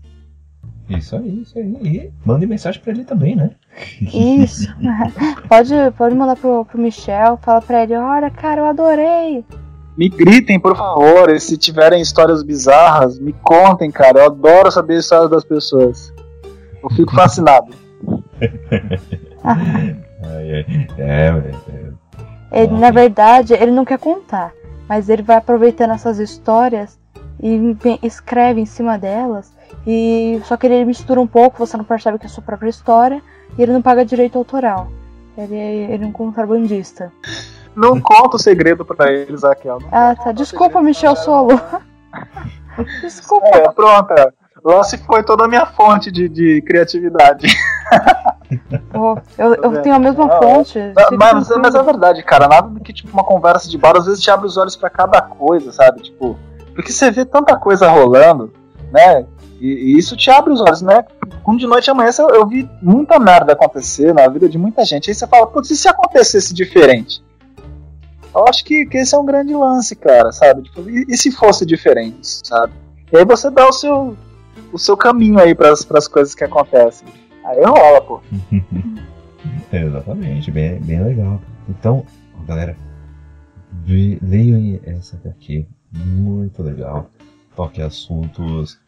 Isso 0.88 1.16
aí, 1.16 1.42
isso 1.42 1.58
aí. 1.58 1.76
E 1.82 2.12
mande 2.24 2.46
mensagem 2.46 2.80
pra 2.80 2.92
ele 2.92 3.04
também, 3.04 3.36
né? 3.36 3.50
Isso. 4.00 4.68
pode, 5.48 5.74
pode 5.96 6.14
mandar 6.14 6.36
pro, 6.36 6.64
pro 6.64 6.78
Michel, 6.78 7.38
fala 7.42 7.60
pra 7.60 7.82
ele, 7.82 7.94
olha, 7.94 8.30
cara, 8.30 8.62
eu 8.62 8.66
adorei. 8.66 9.44
Me 9.96 10.08
gritem, 10.08 10.60
por 10.60 10.76
favor, 10.76 11.28
e 11.30 11.40
se 11.40 11.58
tiverem 11.58 12.00
histórias 12.00 12.42
bizarras, 12.42 13.18
me 13.18 13.32
contem, 13.32 13.90
cara. 13.90 14.20
Eu 14.20 14.26
adoro 14.26 14.70
saber 14.70 14.94
a 14.96 15.00
história 15.00 15.28
das 15.28 15.44
pessoas. 15.44 16.14
Eu 16.82 16.88
fico 16.90 17.14
fascinado. 17.14 17.74
é, 20.22 20.64
é, 20.98 21.44
é, 22.50 22.62
ele, 22.62 22.78
na 22.78 22.90
verdade, 22.90 23.54
ele 23.54 23.72
não 23.72 23.84
quer 23.84 23.98
contar, 23.98 24.52
mas 24.88 25.08
ele 25.08 25.22
vai 25.22 25.36
aproveitando 25.36 25.92
essas 25.92 26.18
histórias 26.18 26.98
e 27.40 27.76
escreve 28.02 28.60
em 28.60 28.66
cima 28.66 28.98
delas. 28.98 29.52
E 29.86 30.40
só 30.44 30.56
que 30.56 30.66
ele 30.66 30.84
mistura 30.84 31.20
um 31.20 31.26
pouco, 31.26 31.58
você 31.58 31.76
não 31.76 31.84
percebe 31.84 32.18
que 32.18 32.26
é 32.26 32.28
a 32.28 32.30
sua 32.30 32.42
própria 32.42 32.70
história 32.70 33.22
e 33.56 33.62
ele 33.62 33.72
não 33.72 33.82
paga 33.82 34.04
direito 34.04 34.38
autoral. 34.38 34.90
Ele, 35.36 35.56
ele 35.56 36.04
é 36.04 36.06
um 36.06 36.12
contrabandista. 36.12 37.12
Não 37.76 38.00
conta 38.00 38.36
o 38.36 38.40
segredo 38.40 38.84
para 38.84 39.12
eles, 39.12 39.42
Raquel. 39.42 39.78
Ah, 39.92 40.16
tá. 40.16 40.32
Desculpa, 40.32 40.82
Michel 40.82 41.14
Solo. 41.14 41.60
Desculpa. 43.02 43.46
É, 43.46 43.70
pronto. 43.70 44.14
Lá 44.68 44.84
se 44.84 44.98
foi 44.98 45.22
toda 45.22 45.46
a 45.46 45.48
minha 45.48 45.64
fonte 45.64 46.10
de, 46.12 46.28
de 46.28 46.60
criatividade. 46.60 47.46
Oh, 48.92 49.16
eu, 49.38 49.54
eu 49.64 49.82
tenho 49.82 49.94
a 49.94 49.98
mesma 49.98 50.28
fonte. 50.38 50.78
Mas, 51.18 51.48
mas, 51.48 51.74
é 51.74 51.82
verdade, 51.82 52.22
cara. 52.22 52.46
Nada 52.46 52.68
do 52.68 52.78
que 52.80 52.92
tipo 52.92 53.10
uma 53.10 53.24
conversa 53.24 53.66
de 53.66 53.78
bar 53.78 53.96
às 53.96 54.04
vezes 54.04 54.22
te 54.22 54.30
abre 54.30 54.46
os 54.46 54.58
olhos 54.58 54.76
para 54.76 54.90
cada 54.90 55.22
coisa, 55.22 55.72
sabe? 55.72 56.02
Tipo, 56.02 56.38
porque 56.74 56.92
você 56.92 57.10
vê 57.10 57.24
tanta 57.24 57.56
coisa 57.56 57.88
rolando, 57.88 58.52
né? 58.92 59.24
E, 59.58 59.66
e, 59.66 59.98
isso 59.98 60.14
te 60.14 60.30
abre 60.30 60.52
os 60.52 60.60
olhos, 60.60 60.82
né? 60.82 61.02
Com 61.42 61.56
de 61.56 61.66
noite 61.66 61.90
amanhã 61.90 62.10
eu, 62.18 62.28
eu 62.28 62.46
vi 62.46 62.68
muita 62.82 63.18
merda 63.18 63.54
acontecer 63.54 64.12
na 64.12 64.28
vida 64.28 64.50
de 64.50 64.58
muita 64.58 64.84
gente. 64.84 65.08
Aí 65.08 65.14
você 65.14 65.26
fala, 65.26 65.46
putz, 65.46 65.70
e 65.70 65.76
se 65.78 65.88
acontecesse 65.88 66.52
diferente? 66.52 67.22
Eu 68.34 68.46
acho 68.46 68.62
que, 68.66 68.84
que 68.84 68.98
esse 68.98 69.14
é 69.14 69.18
um 69.18 69.24
grande 69.24 69.54
lance, 69.54 69.96
cara, 69.96 70.30
sabe? 70.30 70.62
Tipo, 70.64 70.88
e, 70.90 71.06
e, 71.08 71.16
se 71.16 71.32
fosse 71.32 71.64
diferente, 71.64 72.46
sabe? 72.46 72.74
E 73.10 73.16
aí 73.16 73.24
você 73.24 73.50
dá 73.50 73.66
o 73.66 73.72
seu, 73.72 74.14
o 74.72 74.78
seu 74.78 74.96
caminho 74.96 75.38
aí 75.38 75.54
para 75.54 75.72
as 75.72 76.08
coisas 76.08 76.34
que 76.34 76.44
acontecem. 76.44 77.08
Aí 77.44 77.62
rola, 77.64 78.00
pô. 78.00 78.20
exatamente, 79.72 80.50
bem, 80.50 80.78
bem 80.80 81.02
legal. 81.02 81.40
Então, 81.68 82.04
galera, 82.46 82.76
leiam 83.86 84.80
essa 84.84 85.16
aqui, 85.28 85.66
muito 85.92 86.62
legal. 86.62 87.10
Toque 87.56 87.82
assuntos 87.82 88.78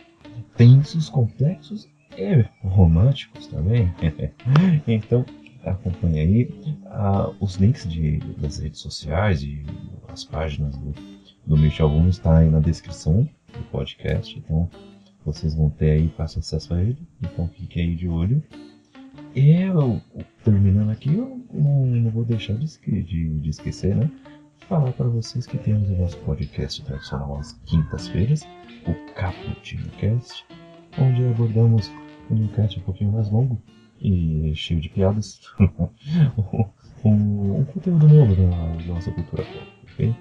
tensos, 0.56 1.08
complexos 1.08 1.88
e 2.16 2.44
românticos 2.62 3.46
também. 3.46 3.92
então, 4.86 5.24
acompanhe 5.64 6.20
aí 6.20 6.74
uh, 6.86 7.34
os 7.40 7.56
links 7.56 7.88
de, 7.88 8.18
das 8.38 8.58
redes 8.58 8.80
sociais 8.80 9.42
e 9.42 9.64
as 10.08 10.24
páginas 10.24 10.76
do, 10.76 10.94
do 11.46 11.56
Michel 11.56 11.90
Gomes 11.90 12.16
está 12.16 12.38
aí 12.38 12.50
na 12.50 12.60
descrição 12.60 13.28
do 13.52 13.62
podcast. 13.70 14.38
Então, 14.38 14.68
vocês 15.24 15.54
vão 15.54 15.70
ter 15.70 15.90
aí 15.92 16.08
fácil 16.16 16.40
acesso 16.40 16.74
a 16.74 16.82
ele. 16.82 16.98
Então, 17.22 17.48
fique 17.48 17.80
aí 17.80 17.94
de 17.94 18.08
olho. 18.08 18.42
Eu, 19.34 20.00
terminando 20.44 20.90
aqui, 20.90 21.14
eu 21.14 21.40
não, 21.52 21.86
não 21.86 22.10
vou 22.10 22.24
deixar 22.24 22.54
de, 22.54 22.66
de, 23.02 23.28
de 23.38 23.50
esquecer, 23.50 23.94
né? 23.94 24.10
Falar 24.68 24.92
para 24.92 25.08
vocês 25.08 25.46
que 25.46 25.58
temos 25.58 25.88
o 25.88 25.96
nosso 25.96 26.18
podcast 26.18 26.82
tradicional 26.82 27.38
às 27.38 27.52
quintas-feiras 27.64 28.46
o 28.86 29.14
Cappuccino 29.14 29.88
Cast, 29.98 30.44
onde 30.98 31.26
abordamos 31.26 31.90
um 32.30 32.46
cast 32.48 32.78
um 32.78 32.82
pouquinho 32.82 33.12
mais 33.12 33.30
longo 33.30 33.60
e 34.00 34.52
cheio 34.54 34.80
de 34.80 34.88
piadas. 34.88 35.40
um, 37.04 37.58
um, 37.58 37.64
conteúdo 37.64 38.08
novo 38.08 38.34
da, 38.34 38.86
nossa 38.86 39.10
cultura 39.10 39.44
pop, 39.44 39.92
ok? 39.92 40.14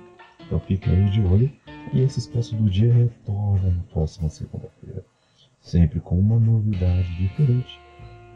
Então 0.45 0.59
fique 0.61 0.89
aí 0.89 1.09
de 1.09 1.21
olho. 1.21 1.51
E 1.93 2.01
esse 2.01 2.19
Expresso 2.19 2.55
do 2.55 2.69
Dia 2.69 2.93
retorna 2.93 3.69
na 3.69 3.83
próxima 3.91 4.29
segunda-feira. 4.29 5.03
Sempre 5.61 5.99
com 5.99 6.19
uma 6.19 6.39
novidade 6.39 7.15
diferente. 7.15 7.79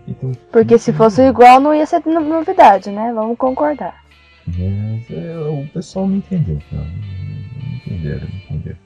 Então, 0.07 0.31
Porque 0.51 0.77
se 0.77 0.91
fosse 0.91 1.21
igual 1.21 1.59
não 1.59 1.73
ia 1.73 1.85
ser 1.85 2.03
novidade, 2.05 2.91
né? 2.91 3.13
Vamos 3.13 3.37
concordar. 3.37 4.03
Mas 4.47 5.09
é, 5.09 5.37
o 5.37 5.67
pessoal 5.67 6.07
não 6.07 6.17
entendeu, 6.17 6.59
tá? 6.69 6.77
Não 6.77 7.75
entenderam, 7.75 8.27
não 8.27 8.57
entenderam. 8.57 8.79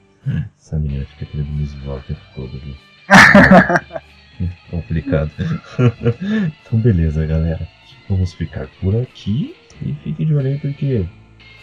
Essa 0.56 0.78
menina 0.78 1.04
fica 1.06 1.26
querendo 1.26 1.50
me 1.50 1.64
zoar 1.64 1.98
o 1.98 2.02
tempo 2.02 2.20
todo 2.34 2.50
ali. 2.62 2.76
Complicado. 4.70 5.30
então 6.66 6.78
beleza, 6.78 7.26
galera. 7.26 7.66
Vamos 8.08 8.32
ficar 8.34 8.68
por 8.80 8.94
aqui 8.96 9.56
e 9.82 9.92
fique 9.94 10.24
de 10.24 10.34
olho 10.34 10.48
aí 10.48 10.58
porque 10.58 11.06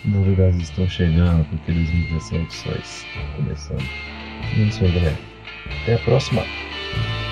novidades 0.06 0.62
estão 0.62 0.88
chegando, 0.88 1.46
porque 1.46 1.72
2017 1.72 2.54
só 2.54 2.70
está 2.72 3.36
começando. 3.36 3.84
E 4.56 4.62
é 4.62 4.64
isso. 4.64 4.84
Até 5.84 5.96
a 5.96 6.00
próxima. 6.00 6.44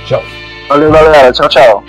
Tchau. 0.06 0.24
Valeu, 0.70 0.92
galera. 0.92 1.32
Tchau, 1.32 1.50
tchau. 1.50 1.84